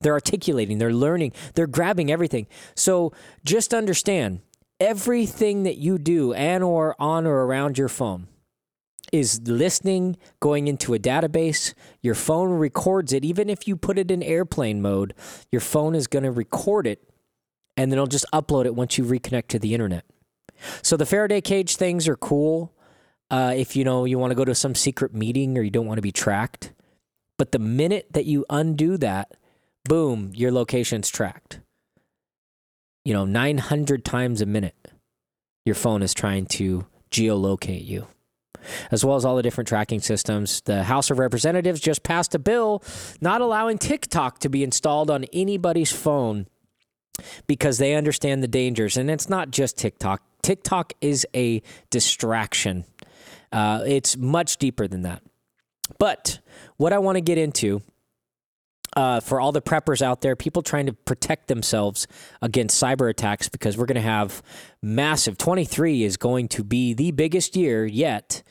They're 0.00 0.14
articulating, 0.14 0.78
they're 0.78 0.92
learning, 0.92 1.32
they're 1.54 1.66
grabbing 1.66 2.10
everything. 2.10 2.46
So 2.74 3.12
just 3.44 3.72
understand 3.72 4.40
everything 4.78 5.62
that 5.62 5.78
you 5.78 5.98
do 5.98 6.34
and 6.34 6.62
or 6.62 6.94
on 6.98 7.26
or 7.26 7.46
around 7.46 7.78
your 7.78 7.88
phone 7.88 8.28
is 9.12 9.40
listening, 9.42 10.16
going 10.40 10.66
into 10.68 10.92
a 10.92 10.98
database. 10.98 11.72
Your 12.02 12.14
phone 12.14 12.50
records 12.50 13.12
it. 13.12 13.24
Even 13.24 13.48
if 13.48 13.66
you 13.66 13.76
put 13.76 13.98
it 13.98 14.10
in 14.10 14.22
airplane 14.22 14.82
mode, 14.82 15.14
your 15.50 15.60
phone 15.60 15.94
is 15.94 16.06
going 16.06 16.24
to 16.24 16.30
record 16.30 16.86
it 16.86 17.08
and 17.76 17.90
then 17.90 17.98
it'll 17.98 18.06
just 18.06 18.26
upload 18.32 18.64
it 18.64 18.74
once 18.74 18.98
you 18.98 19.04
reconnect 19.04 19.48
to 19.48 19.58
the 19.58 19.74
internet. 19.74 20.04
So 20.82 20.96
the 20.96 21.06
Faraday 21.06 21.40
cage 21.40 21.76
things 21.76 22.08
are 22.08 22.16
cool 22.16 22.74
uh, 23.30 23.54
if 23.56 23.76
you 23.76 23.84
know 23.84 24.04
you 24.04 24.18
want 24.18 24.30
to 24.30 24.36
go 24.36 24.44
to 24.44 24.54
some 24.54 24.74
secret 24.74 25.14
meeting 25.14 25.56
or 25.58 25.62
you 25.62 25.70
don't 25.70 25.86
want 25.86 25.98
to 25.98 26.02
be 26.02 26.12
tracked. 26.12 26.72
But 27.38 27.52
the 27.52 27.58
minute 27.58 28.06
that 28.12 28.24
you 28.24 28.44
undo 28.48 28.96
that, 28.98 29.32
boom, 29.84 30.32
your 30.34 30.52
location's 30.52 31.08
tracked. 31.08 31.60
You 33.04 33.12
know, 33.12 33.24
900 33.24 34.04
times 34.04 34.40
a 34.40 34.46
minute, 34.46 34.74
your 35.64 35.74
phone 35.74 36.02
is 36.02 36.14
trying 36.14 36.46
to 36.46 36.86
geolocate 37.10 37.86
you. 37.86 38.06
As 38.90 39.04
well 39.04 39.16
as 39.16 39.24
all 39.24 39.36
the 39.36 39.42
different 39.42 39.68
tracking 39.68 40.00
systems. 40.00 40.60
The 40.62 40.84
House 40.84 41.10
of 41.10 41.18
Representatives 41.18 41.80
just 41.80 42.02
passed 42.02 42.34
a 42.34 42.38
bill 42.38 42.82
not 43.20 43.40
allowing 43.40 43.78
TikTok 43.78 44.40
to 44.40 44.48
be 44.48 44.64
installed 44.64 45.10
on 45.10 45.24
anybody's 45.32 45.92
phone 45.92 46.46
because 47.46 47.78
they 47.78 47.94
understand 47.94 48.42
the 48.42 48.48
dangers. 48.48 48.96
And 48.96 49.10
it's 49.10 49.28
not 49.28 49.50
just 49.50 49.78
TikTok, 49.78 50.22
TikTok 50.42 50.92
is 51.00 51.26
a 51.34 51.62
distraction, 51.90 52.84
uh, 53.56 53.82
it's 53.86 54.18
much 54.18 54.58
deeper 54.58 54.86
than 54.86 55.00
that. 55.00 55.22
But 55.98 56.40
what 56.76 56.92
I 56.92 56.98
want 56.98 57.16
to 57.16 57.22
get 57.22 57.38
into 57.38 57.80
uh, 58.94 59.20
for 59.20 59.40
all 59.40 59.50
the 59.50 59.62
preppers 59.62 60.02
out 60.02 60.20
there, 60.20 60.36
people 60.36 60.60
trying 60.60 60.84
to 60.84 60.92
protect 60.92 61.48
themselves 61.48 62.06
against 62.42 62.82
cyber 62.82 63.08
attacks, 63.08 63.48
because 63.48 63.78
we're 63.78 63.86
going 63.86 63.94
to 63.94 64.02
have 64.02 64.42
massive 64.82 65.38
23 65.38 66.04
is 66.04 66.18
going 66.18 66.48
to 66.48 66.62
be 66.64 66.92
the 66.92 67.12
biggest 67.12 67.56
year 67.56 67.86
yet 67.86 68.42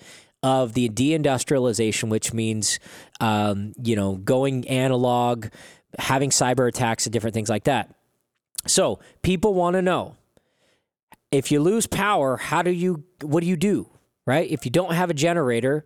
of 0.42 0.74
the 0.74 0.90
deindustrialization, 0.90 2.10
which 2.10 2.34
means, 2.34 2.80
um, 3.20 3.74
you 3.80 3.96
know, 3.96 4.16
going 4.16 4.68
analog, 4.68 5.48
having 6.00 6.32
cyber 6.32 6.68
attacks 6.68 7.06
and 7.06 7.14
different 7.14 7.36
things 7.36 7.50
like 7.50 7.66
that. 7.66 7.94
So 8.66 9.00
people 9.22 9.54
want 9.54 9.76
to 9.76 9.84
know 9.84 10.16
if 11.32 11.52
you 11.52 11.60
lose 11.60 11.86
power, 11.86 12.38
how 12.38 12.64
do 12.64 12.72
you, 12.72 13.04
what 13.22 13.42
do 13.42 13.48
you 13.48 13.56
do, 13.56 13.88
right? 14.26 14.50
If 14.50 14.66
you 14.66 14.72
don't 14.72 14.94
have 14.94 15.10
a 15.10 15.14
generator, 15.14 15.86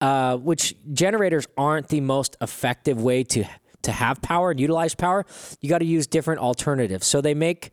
uh, 0.00 0.36
which 0.36 0.74
generators 0.92 1.46
aren't 1.56 1.88
the 1.88 2.00
most 2.00 2.36
effective 2.40 3.00
way 3.02 3.24
to 3.24 3.44
to 3.82 3.92
have 3.92 4.22
power 4.22 4.50
and 4.50 4.58
utilize 4.58 4.94
power, 4.94 5.26
you 5.60 5.68
got 5.68 5.78
to 5.78 5.84
use 5.84 6.06
different 6.06 6.40
alternatives. 6.40 7.06
So 7.06 7.20
they 7.20 7.34
make 7.34 7.70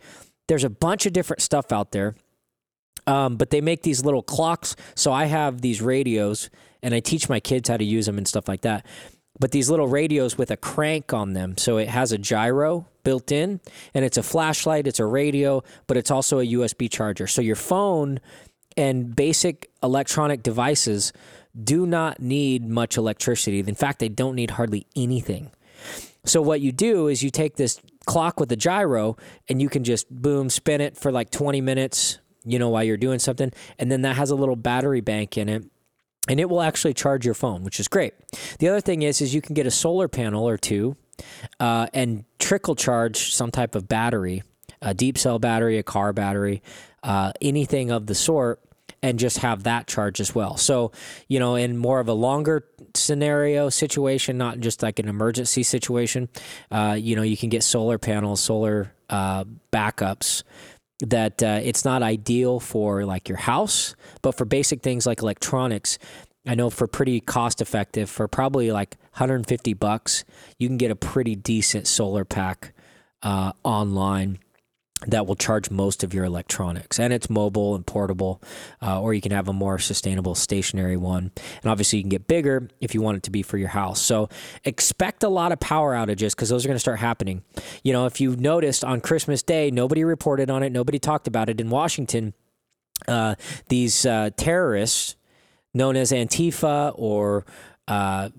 there's 0.48 0.66
a 0.66 0.70
bunch 0.70 1.06
of 1.06 1.14
different 1.14 1.42
stuff 1.42 1.72
out 1.72 1.92
there, 1.94 2.16
um, 3.08 3.38
but 3.38 3.50
they 3.50 3.62
make 3.62 3.84
these 3.84 4.04
little 4.04 4.22
clocks. 4.22 4.76
So 4.96 5.14
I 5.14 5.26
have 5.26 5.62
these 5.62 5.82
radios, 5.82 6.50
and 6.84 6.94
I 6.94 7.00
teach 7.00 7.30
my 7.30 7.40
kids 7.40 7.70
how 7.70 7.78
to 7.78 7.86
use 7.86 8.06
them 8.08 8.18
and 8.18 8.28
stuff 8.28 8.48
like 8.48 8.62
that. 8.62 8.86
but 9.40 9.52
these 9.52 9.70
little 9.72 9.88
radios 9.88 10.38
with 10.38 10.52
a 10.52 10.58
crank 10.58 11.14
on 11.14 11.34
them. 11.34 11.58
So 11.58 11.78
it 11.78 11.88
has 11.90 12.12
a 12.12 12.18
gyro 12.18 12.88
built 13.04 13.32
in, 13.32 13.60
and 13.94 14.06
it's 14.06 14.18
a 14.18 14.24
flashlight, 14.24 14.86
it's 14.86 15.00
a 15.00 15.06
radio, 15.06 15.64
but 15.88 15.98
it's 15.98 16.12
also 16.12 16.40
a 16.40 16.46
USB 16.46 16.90
charger. 16.92 17.26
So 17.26 17.42
your 17.42 17.56
phone 17.56 18.20
and 18.78 19.16
basic 19.16 19.70
electronic 19.84 20.44
devices 20.44 21.14
do 21.62 21.86
not 21.86 22.20
need 22.20 22.68
much 22.68 22.98
electricity. 22.98 23.60
In 23.60 23.76
fact, 23.76 24.00
they 24.00 24.10
don't 24.10 24.36
need 24.36 24.52
hardly 24.52 24.88
anything. 24.96 25.52
So 26.24 26.42
what 26.42 26.62
you 26.62 26.72
do 26.72 27.08
is 27.08 27.24
you 27.24 27.30
take 27.30 27.56
this 27.56 27.80
clock 28.06 28.40
with 28.40 28.52
a 28.52 28.56
gyro 28.56 29.18
and 29.50 29.62
you 29.62 29.70
can 29.70 29.84
just 29.84 30.10
boom 30.10 30.50
spin 30.50 30.82
it 30.82 30.98
for 30.98 31.12
like 31.12 31.32
20 31.32 31.62
minutes, 31.62 32.20
you 32.46 32.60
know, 32.60 32.70
while 32.70 32.84
you're 32.84 32.98
doing 32.98 33.20
something, 33.20 33.52
and 33.80 33.92
then 33.92 34.04
that 34.04 34.16
has 34.16 34.30
a 34.30 34.36
little 34.36 34.56
battery 34.56 35.02
bank 35.02 35.38
in 35.38 35.50
it 35.50 35.66
and 36.28 36.40
it 36.40 36.50
will 36.50 36.62
actually 36.62 36.94
charge 36.94 37.26
your 37.26 37.34
phone, 37.34 37.64
which 37.64 37.80
is 37.80 37.88
great. 37.88 38.14
The 38.60 38.70
other 38.70 38.82
thing 38.82 39.02
is, 39.02 39.22
is 39.22 39.34
you 39.34 39.42
can 39.42 39.56
get 39.56 39.66
a 39.66 39.72
solar 39.72 40.08
panel 40.08 40.48
or 40.48 40.58
two 40.58 40.96
uh, 41.60 41.88
and 41.94 42.26
trickle 42.40 42.76
charge 42.76 43.34
some 43.34 43.52
type 43.52 43.74
of 43.74 43.88
battery, 43.88 44.44
a 44.82 44.94
deep 44.94 45.18
cell 45.18 45.40
battery, 45.40 45.78
a 45.78 45.84
car 45.84 46.14
battery, 46.14 46.62
uh, 47.04 47.32
anything 47.42 47.92
of 47.92 48.08
the 48.08 48.16
sort, 48.16 48.60
and 49.04 49.18
just 49.18 49.40
have 49.40 49.64
that 49.64 49.88
charge 49.88 50.20
as 50.20 50.36
well. 50.36 50.58
So, 50.58 50.92
you 51.28 51.40
know, 51.40 51.56
in 51.56 51.78
more 51.78 52.00
of 52.00 52.08
a 52.08 52.14
longer 52.14 52.66
scenario 52.94 53.70
situation, 53.70 54.38
not 54.38 54.60
just 54.60 54.84
like 54.84 55.00
an 55.00 55.08
emergency 55.08 55.64
situation, 55.64 56.30
uh, 56.70 56.98
you 57.00 57.16
know, 57.16 57.24
you 57.24 57.38
can 57.38 57.50
get 57.50 57.64
solar 57.64 57.98
panels, 57.98 58.42
solar 58.42 58.94
uh, 59.10 59.46
backups 59.72 60.44
that 61.00 61.42
uh, 61.42 61.60
it's 61.64 61.84
not 61.84 62.04
ideal 62.04 62.60
for 62.60 63.06
like 63.06 63.28
your 63.28 63.40
house, 63.40 63.96
but 64.22 64.34
for 64.34 64.46
basic 64.46 64.82
things 64.82 65.08
like 65.08 65.22
electronics, 65.22 65.98
I 66.46 66.56
know 66.56 66.70
for 66.70 66.88
pretty 66.88 67.20
cost 67.20 67.62
effective, 67.62 68.10
for 68.10 68.28
probably 68.28 68.72
like 68.72 68.98
150 69.14 69.74
bucks, 69.74 70.24
you 70.60 70.68
can 70.68 70.78
get 70.78 70.92
a 70.92 70.96
pretty 70.96 71.36
decent 71.36 71.88
solar 71.88 72.26
pack 72.26 72.74
uh, 73.24 73.54
online 73.64 74.40
that 75.08 75.26
will 75.26 75.36
charge 75.36 75.72
most 75.72 76.04
of 76.04 76.14
your 76.14 76.24
electronics 76.26 77.00
and 77.00 77.12
it's 77.12 77.30
mobile 77.30 77.76
and 77.76 77.86
portable 77.88 78.42
uh, 78.82 79.02
or 79.02 79.14
you 79.14 79.22
can 79.22 79.32
have 79.32 79.48
a 79.48 79.54
more 79.54 79.80
sustainable 79.80 80.36
stationary 80.36 80.98
one. 80.98 81.32
And 81.64 81.72
obviously 81.72 81.98
you 81.98 82.04
can 82.04 82.10
get 82.10 82.28
bigger 82.28 82.70
if 82.80 82.94
you 82.94 83.02
want 83.02 83.18
it 83.18 83.24
to 83.24 83.32
be 83.32 83.42
for 83.42 83.58
your 83.58 83.70
house. 83.70 84.00
So 84.00 84.30
expect 84.64 85.24
a 85.24 85.30
lot 85.30 85.52
of 85.52 85.60
power 85.60 85.96
outages 85.96 86.32
because 86.32 86.50
those 86.50 86.66
are 86.66 86.68
going 86.68 86.76
to 86.76 86.80
start 86.80 87.00
happening. 87.00 87.44
You 87.84 87.94
know 87.94 88.06
if 88.06 88.22
you 88.22 88.36
noticed 88.36 88.84
on 88.84 89.02
christmas 89.02 89.42
day 89.42 89.72
nobody 89.72 90.04
reported 90.04 90.50
on 90.50 90.64
it 90.64 90.72
nobody 90.72 91.00
talked 91.00 91.28
about 91.28 91.50
it. 91.50 91.60
In 91.60 91.70
washington 91.70 92.34
uh, 93.08 93.36
these 93.70 94.06
uh, 94.06 94.30
terrorists 94.38 95.16
known 95.74 95.96
as 95.96 96.12
antifa 96.12 96.94
or 96.96 97.46
uh, 97.88 98.30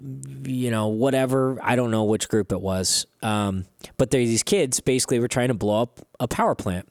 you 0.45 0.70
know, 0.70 0.88
whatever. 0.88 1.59
I 1.62 1.76
don't 1.76 1.90
know 1.90 2.05
which 2.05 2.28
group 2.28 2.53
it 2.53 2.61
was. 2.61 3.07
Um, 3.22 3.66
but 3.97 4.11
these 4.11 4.43
kids 4.43 4.80
basically 4.80 5.18
were 5.18 5.28
trying 5.28 5.49
to 5.49 5.55
blow 5.55 5.82
up 5.82 6.01
a 6.20 6.28
power 6.28 6.55
plant. 6.55 6.88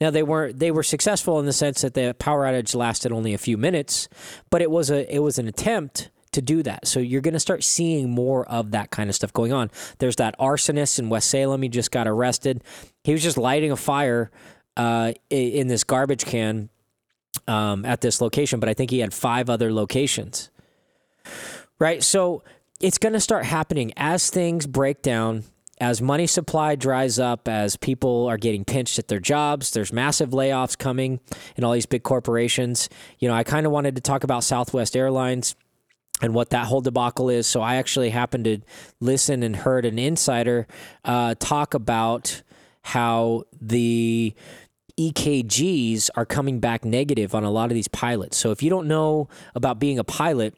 Now 0.00 0.10
they 0.10 0.22
weren't. 0.22 0.58
They 0.58 0.70
were 0.70 0.82
successful 0.82 1.40
in 1.40 1.46
the 1.46 1.52
sense 1.52 1.80
that 1.82 1.94
the 1.94 2.14
power 2.18 2.44
outage 2.44 2.74
lasted 2.74 3.12
only 3.12 3.34
a 3.34 3.38
few 3.38 3.56
minutes, 3.56 4.08
but 4.50 4.62
it 4.62 4.70
was 4.70 4.90
a 4.90 5.12
it 5.12 5.20
was 5.20 5.38
an 5.38 5.48
attempt 5.48 6.10
to 6.32 6.42
do 6.42 6.62
that. 6.64 6.86
So 6.86 7.00
you're 7.00 7.20
going 7.20 7.34
to 7.34 7.40
start 7.40 7.62
seeing 7.62 8.10
more 8.10 8.46
of 8.48 8.72
that 8.72 8.90
kind 8.90 9.08
of 9.08 9.16
stuff 9.16 9.32
going 9.32 9.52
on. 9.52 9.70
There's 9.98 10.16
that 10.16 10.38
arsonist 10.38 10.98
in 10.98 11.08
West 11.08 11.30
Salem. 11.30 11.62
He 11.62 11.68
just 11.68 11.90
got 11.90 12.08
arrested. 12.08 12.62
He 13.04 13.12
was 13.12 13.22
just 13.22 13.38
lighting 13.38 13.70
a 13.70 13.76
fire 13.76 14.30
uh, 14.76 15.12
in 15.30 15.68
this 15.68 15.84
garbage 15.84 16.24
can 16.24 16.70
um, 17.46 17.84
at 17.84 18.00
this 18.00 18.20
location, 18.20 18.58
but 18.58 18.68
I 18.68 18.74
think 18.74 18.90
he 18.90 18.98
had 18.98 19.14
five 19.14 19.48
other 19.48 19.72
locations 19.72 20.50
right? 21.78 22.02
So 22.02 22.42
it's 22.80 22.98
going 22.98 23.12
to 23.12 23.20
start 23.20 23.44
happening 23.44 23.92
as 23.96 24.30
things 24.30 24.66
break 24.66 25.02
down, 25.02 25.44
as 25.80 26.00
money 26.02 26.26
supply 26.26 26.74
dries 26.74 27.18
up, 27.18 27.48
as 27.48 27.76
people 27.76 28.26
are 28.26 28.36
getting 28.36 28.64
pinched 28.64 28.98
at 28.98 29.08
their 29.08 29.20
jobs. 29.20 29.70
There's 29.72 29.92
massive 29.92 30.30
layoffs 30.30 30.76
coming 30.76 31.20
in 31.56 31.64
all 31.64 31.72
these 31.72 31.86
big 31.86 32.02
corporations. 32.02 32.88
You 33.18 33.28
know, 33.28 33.34
I 33.34 33.44
kind 33.44 33.66
of 33.66 33.72
wanted 33.72 33.94
to 33.96 34.00
talk 34.00 34.24
about 34.24 34.44
Southwest 34.44 34.96
Airlines 34.96 35.56
and 36.22 36.34
what 36.34 36.50
that 36.50 36.66
whole 36.66 36.80
debacle 36.80 37.28
is. 37.28 37.46
So 37.46 37.60
I 37.60 37.76
actually 37.76 38.10
happened 38.10 38.44
to 38.44 38.58
listen 39.00 39.42
and 39.42 39.56
heard 39.56 39.84
an 39.84 39.98
insider 39.98 40.66
uh, 41.04 41.34
talk 41.38 41.74
about 41.74 42.42
how 42.82 43.44
the 43.60 44.34
EKGs 44.98 46.10
are 46.14 46.26
coming 46.26 46.60
back 46.60 46.84
negative 46.84 47.34
on 47.34 47.44
a 47.44 47.50
lot 47.50 47.70
of 47.70 47.74
these 47.74 47.88
pilots. 47.88 48.36
So 48.36 48.52
if 48.52 48.62
you 48.62 48.70
don't 48.70 48.86
know 48.86 49.28
about 49.54 49.78
being 49.78 49.98
a 49.98 50.04
pilot, 50.04 50.54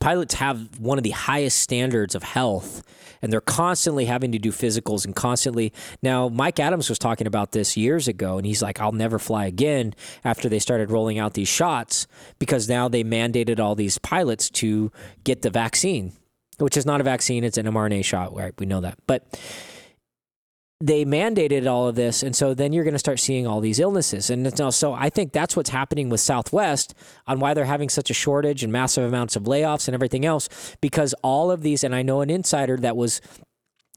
pilots 0.00 0.34
have 0.34 0.78
one 0.78 0.98
of 0.98 1.04
the 1.04 1.10
highest 1.10 1.58
standards 1.60 2.14
of 2.14 2.22
health 2.22 2.82
and 3.22 3.32
they're 3.32 3.40
constantly 3.40 4.04
having 4.04 4.32
to 4.32 4.38
do 4.38 4.52
physicals 4.52 5.06
and 5.06 5.16
constantly. 5.16 5.72
Now 6.02 6.28
mike 6.28 6.60
adams 6.60 6.88
was 6.88 6.98
talking 6.98 7.26
about 7.26 7.52
this 7.52 7.76
years 7.76 8.08
ago 8.08 8.36
and 8.36 8.46
he's 8.46 8.62
like 8.62 8.80
i'll 8.80 8.92
never 8.92 9.18
fly 9.18 9.46
again 9.46 9.94
after 10.24 10.48
they 10.48 10.58
started 10.58 10.90
rolling 10.90 11.18
out 11.18 11.34
these 11.34 11.48
shots 11.48 12.06
because 12.38 12.68
now 12.68 12.88
they 12.88 13.04
mandated 13.04 13.58
all 13.58 13.74
these 13.74 13.98
pilots 13.98 14.50
to 14.50 14.92
get 15.24 15.42
the 15.42 15.50
vaccine 15.50 16.12
which 16.58 16.76
is 16.76 16.86
not 16.86 17.00
a 17.00 17.04
vaccine 17.04 17.44
it's 17.44 17.58
an 17.58 17.66
mrna 17.66 18.04
shot 18.04 18.34
right? 18.34 18.54
We 18.58 18.66
know 18.66 18.80
that. 18.80 18.98
But 19.06 19.26
they 20.80 21.04
mandated 21.04 21.70
all 21.70 21.88
of 21.88 21.94
this 21.94 22.22
and 22.22 22.34
so 22.34 22.52
then 22.52 22.72
you're 22.72 22.84
going 22.84 22.94
to 22.94 22.98
start 22.98 23.20
seeing 23.20 23.46
all 23.46 23.60
these 23.60 23.78
illnesses. 23.78 24.28
And 24.28 24.74
so 24.74 24.92
i 24.92 25.08
think 25.08 25.32
that's 25.32 25.56
what's 25.56 25.70
happening 25.70 26.08
with 26.08 26.20
southwest 26.20 26.94
on 27.26 27.40
why 27.40 27.54
they're 27.54 27.64
having 27.64 27.88
such 27.88 28.10
a 28.10 28.14
shortage 28.14 28.62
and 28.62 28.72
massive 28.72 29.04
amounts 29.04 29.36
of 29.36 29.44
layoffs 29.44 29.88
and 29.88 29.94
everything 29.94 30.24
else 30.26 30.76
because 30.80 31.14
all 31.22 31.50
of 31.50 31.62
these 31.62 31.84
and 31.84 31.94
i 31.94 32.02
know 32.02 32.20
an 32.20 32.30
insider 32.30 32.76
that 32.76 32.96
was 32.96 33.20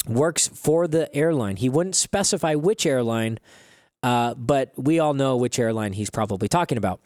works 0.08 0.48
for 0.48 0.88
the 0.88 1.14
airline. 1.14 1.58
He 1.58 1.68
wouldn't 1.68 1.96
specify 1.96 2.56
which 2.56 2.86
airline 2.86 3.40
uh, 4.04 4.36
but 4.36 4.72
we 4.78 5.00
all 5.00 5.14
know 5.14 5.36
which 5.36 5.60
airline 5.60 5.94
he's 5.94 6.10
probably 6.10 6.48
talking 6.48 6.78
about. 6.78 7.02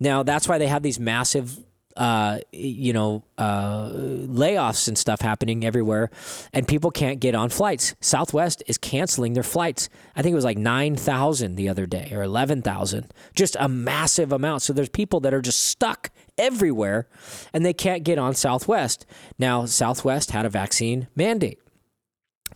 Now 0.00 0.22
that's 0.22 0.48
why 0.48 0.58
they 0.58 0.66
have 0.66 0.82
these 0.82 0.98
massive 0.98 1.58
uh, 1.96 2.38
you 2.52 2.92
know, 2.92 3.22
uh, 3.38 3.88
layoffs 3.90 4.88
and 4.88 4.98
stuff 4.98 5.20
happening 5.20 5.64
everywhere, 5.64 6.10
and 6.52 6.66
people 6.66 6.90
can't 6.90 7.20
get 7.20 7.34
on 7.34 7.48
flights. 7.48 7.94
Southwest 8.00 8.62
is 8.66 8.78
canceling 8.78 9.34
their 9.34 9.42
flights. 9.42 9.88
I 10.16 10.22
think 10.22 10.32
it 10.32 10.36
was 10.36 10.44
like 10.44 10.58
9,000 10.58 11.54
the 11.54 11.68
other 11.68 11.86
day 11.86 12.10
or 12.12 12.22
11,000, 12.22 13.12
just 13.34 13.56
a 13.60 13.68
massive 13.68 14.32
amount. 14.32 14.62
So 14.62 14.72
there's 14.72 14.88
people 14.88 15.20
that 15.20 15.32
are 15.32 15.42
just 15.42 15.60
stuck 15.60 16.10
everywhere 16.36 17.08
and 17.52 17.64
they 17.64 17.72
can't 17.72 18.02
get 18.02 18.18
on 18.18 18.34
Southwest. 18.34 19.06
Now, 19.38 19.66
Southwest 19.66 20.32
had 20.32 20.44
a 20.44 20.50
vaccine 20.50 21.08
mandate, 21.14 21.60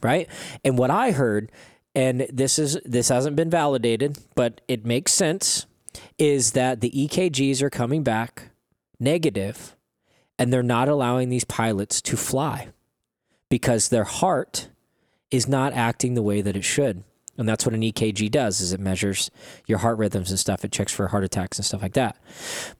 right? 0.02 0.28
And 0.64 0.76
what 0.76 0.90
I 0.90 1.12
heard, 1.12 1.52
and 1.94 2.26
this 2.32 2.58
is 2.58 2.78
this 2.84 3.08
hasn't 3.08 3.36
been 3.36 3.50
validated, 3.50 4.18
but 4.34 4.60
it 4.68 4.84
makes 4.84 5.12
sense, 5.12 5.66
is 6.18 6.52
that 6.52 6.80
the 6.80 6.90
EKGs 6.90 7.62
are 7.62 7.70
coming 7.70 8.02
back 8.02 8.47
negative, 9.00 9.76
and 10.38 10.52
they're 10.52 10.62
not 10.62 10.88
allowing 10.88 11.28
these 11.28 11.44
pilots 11.44 12.00
to 12.02 12.16
fly 12.16 12.68
because 13.48 13.88
their 13.88 14.04
heart 14.04 14.68
is 15.30 15.48
not 15.48 15.72
acting 15.72 16.14
the 16.14 16.22
way 16.22 16.40
that 16.40 16.56
it 16.56 16.64
should. 16.64 17.04
And 17.36 17.48
that's 17.48 17.64
what 17.64 17.74
an 17.74 17.82
EKG 17.82 18.30
does 18.30 18.60
is 18.60 18.72
it 18.72 18.80
measures 18.80 19.30
your 19.66 19.78
heart 19.78 19.98
rhythms 19.98 20.30
and 20.30 20.38
stuff. 20.38 20.64
It 20.64 20.72
checks 20.72 20.92
for 20.92 21.08
heart 21.08 21.24
attacks 21.24 21.58
and 21.58 21.64
stuff 21.64 21.82
like 21.82 21.92
that. 21.94 22.16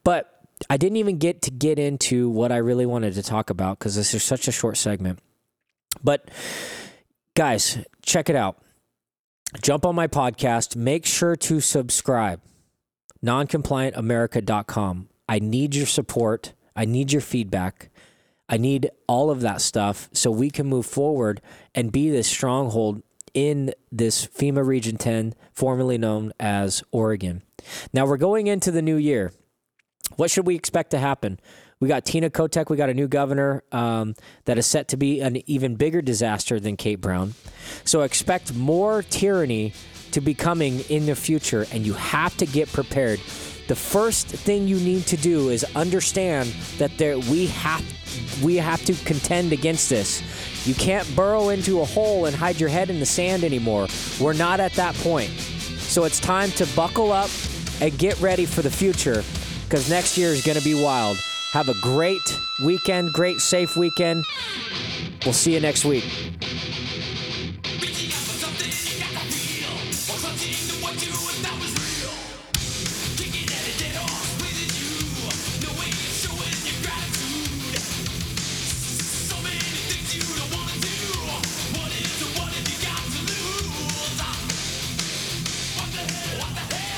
But 0.03 0.39
I 0.69 0.75
didn't 0.77 0.97
even 0.97 1.17
get 1.17 1.41
to 1.43 1.51
get 1.51 1.79
into 1.79 2.29
what 2.29 2.51
I 2.51 2.57
really 2.57 2.85
wanted 2.85 3.13
to 3.13 3.23
talk 3.23 3.49
about 3.49 3.79
because 3.79 3.95
this 3.95 4.13
is 4.13 4.21
such 4.23 4.47
a 4.47 4.51
short 4.51 4.75
segment. 4.75 5.19
But 6.03 6.29
guys, 7.35 7.77
check 8.01 8.29
it 8.29 8.35
out. 8.35 8.61
Jump 9.61 9.85
on 9.85 9.95
my 9.95 10.07
podcast. 10.07 10.75
Make 10.75 11.05
sure 11.05 11.35
to 11.37 11.61
subscribe. 11.61 12.41
Noncompliantamerica.com. 13.23 15.09
I 15.29 15.37
need 15.37 15.75
your 15.75 15.85
support. 15.85 16.53
I 16.75 16.85
need 16.85 17.11
your 17.11 17.21
feedback. 17.21 17.91
I 18.49 18.57
need 18.57 18.89
all 19.07 19.29
of 19.29 19.41
that 19.41 19.61
stuff 19.61 20.09
so 20.11 20.31
we 20.31 20.49
can 20.49 20.65
move 20.65 20.87
forward 20.87 21.39
and 21.75 21.91
be 21.91 22.09
this 22.09 22.27
stronghold 22.27 23.03
in 23.35 23.71
this 23.91 24.25
FEMA 24.25 24.65
Region 24.65 24.97
10, 24.97 25.35
formerly 25.53 25.99
known 25.99 26.33
as 26.39 26.83
Oregon. 26.91 27.43
Now 27.93 28.07
we're 28.07 28.17
going 28.17 28.47
into 28.47 28.71
the 28.71 28.81
new 28.81 28.95
year. 28.95 29.31
What 30.15 30.31
should 30.31 30.47
we 30.47 30.55
expect 30.55 30.89
to 30.91 30.97
happen? 30.97 31.39
We 31.79 31.87
got 31.87 32.05
Tina 32.05 32.31
Kotek. 32.31 32.71
We 32.71 32.75
got 32.75 32.89
a 32.89 32.95
new 32.95 33.07
governor 33.07 33.63
um, 33.71 34.15
that 34.45 34.57
is 34.57 34.65
set 34.65 34.87
to 34.89 34.97
be 34.97 35.21
an 35.21 35.47
even 35.47 35.75
bigger 35.75 36.01
disaster 36.01 36.59
than 36.59 36.75
Kate 36.75 36.99
Brown. 36.99 37.35
So 37.85 38.01
expect 38.01 38.55
more 38.55 39.03
tyranny 39.03 39.73
to 40.11 40.21
be 40.21 40.33
coming 40.33 40.79
in 40.89 41.05
the 41.05 41.15
future, 41.15 41.67
and 41.71 41.85
you 41.85 41.93
have 41.93 42.35
to 42.37 42.47
get 42.47 42.73
prepared 42.73 43.19
the 43.69 43.75
first 43.75 44.25
thing 44.25 44.67
you 44.67 44.77
need 44.77 45.05
to 45.05 45.15
do 45.15 45.49
is 45.49 45.63
understand 45.75 46.49
that 46.79 46.97
there 46.97 47.19
we 47.19 47.45
have 47.45 47.85
we 48.43 48.55
have 48.55 48.83
to 48.85 48.93
contend 49.05 49.53
against 49.53 49.91
this. 49.91 50.23
You 50.67 50.73
can't 50.73 51.07
burrow 51.15 51.49
into 51.49 51.81
a 51.81 51.85
hole 51.85 52.25
and 52.25 52.35
hide 52.35 52.59
your 52.59 52.69
head 52.69 52.89
in 52.89 52.99
the 52.99 53.05
sand 53.05 53.43
anymore. 53.43 53.87
We're 54.19 54.33
not 54.33 54.59
at 54.59 54.73
that 54.73 54.95
point. 54.95 55.29
So 55.29 56.05
it's 56.05 56.19
time 56.19 56.49
to 56.51 56.65
buckle 56.75 57.11
up 57.11 57.29
and 57.79 57.95
get 57.99 58.19
ready 58.19 58.47
for 58.47 58.63
the 58.63 58.71
future 58.71 59.23
because 59.65 59.87
next 59.87 60.17
year 60.17 60.29
is 60.29 60.43
going 60.43 60.57
to 60.57 60.63
be 60.63 60.73
wild. 60.73 61.17
Have 61.53 61.69
a 61.69 61.75
great 61.79 62.39
weekend, 62.65 63.13
great 63.13 63.39
safe 63.39 63.77
weekend. 63.77 64.25
We'll 65.25 65.33
see 65.33 65.53
you 65.53 65.59
next 65.59 65.85
week. 65.85 66.05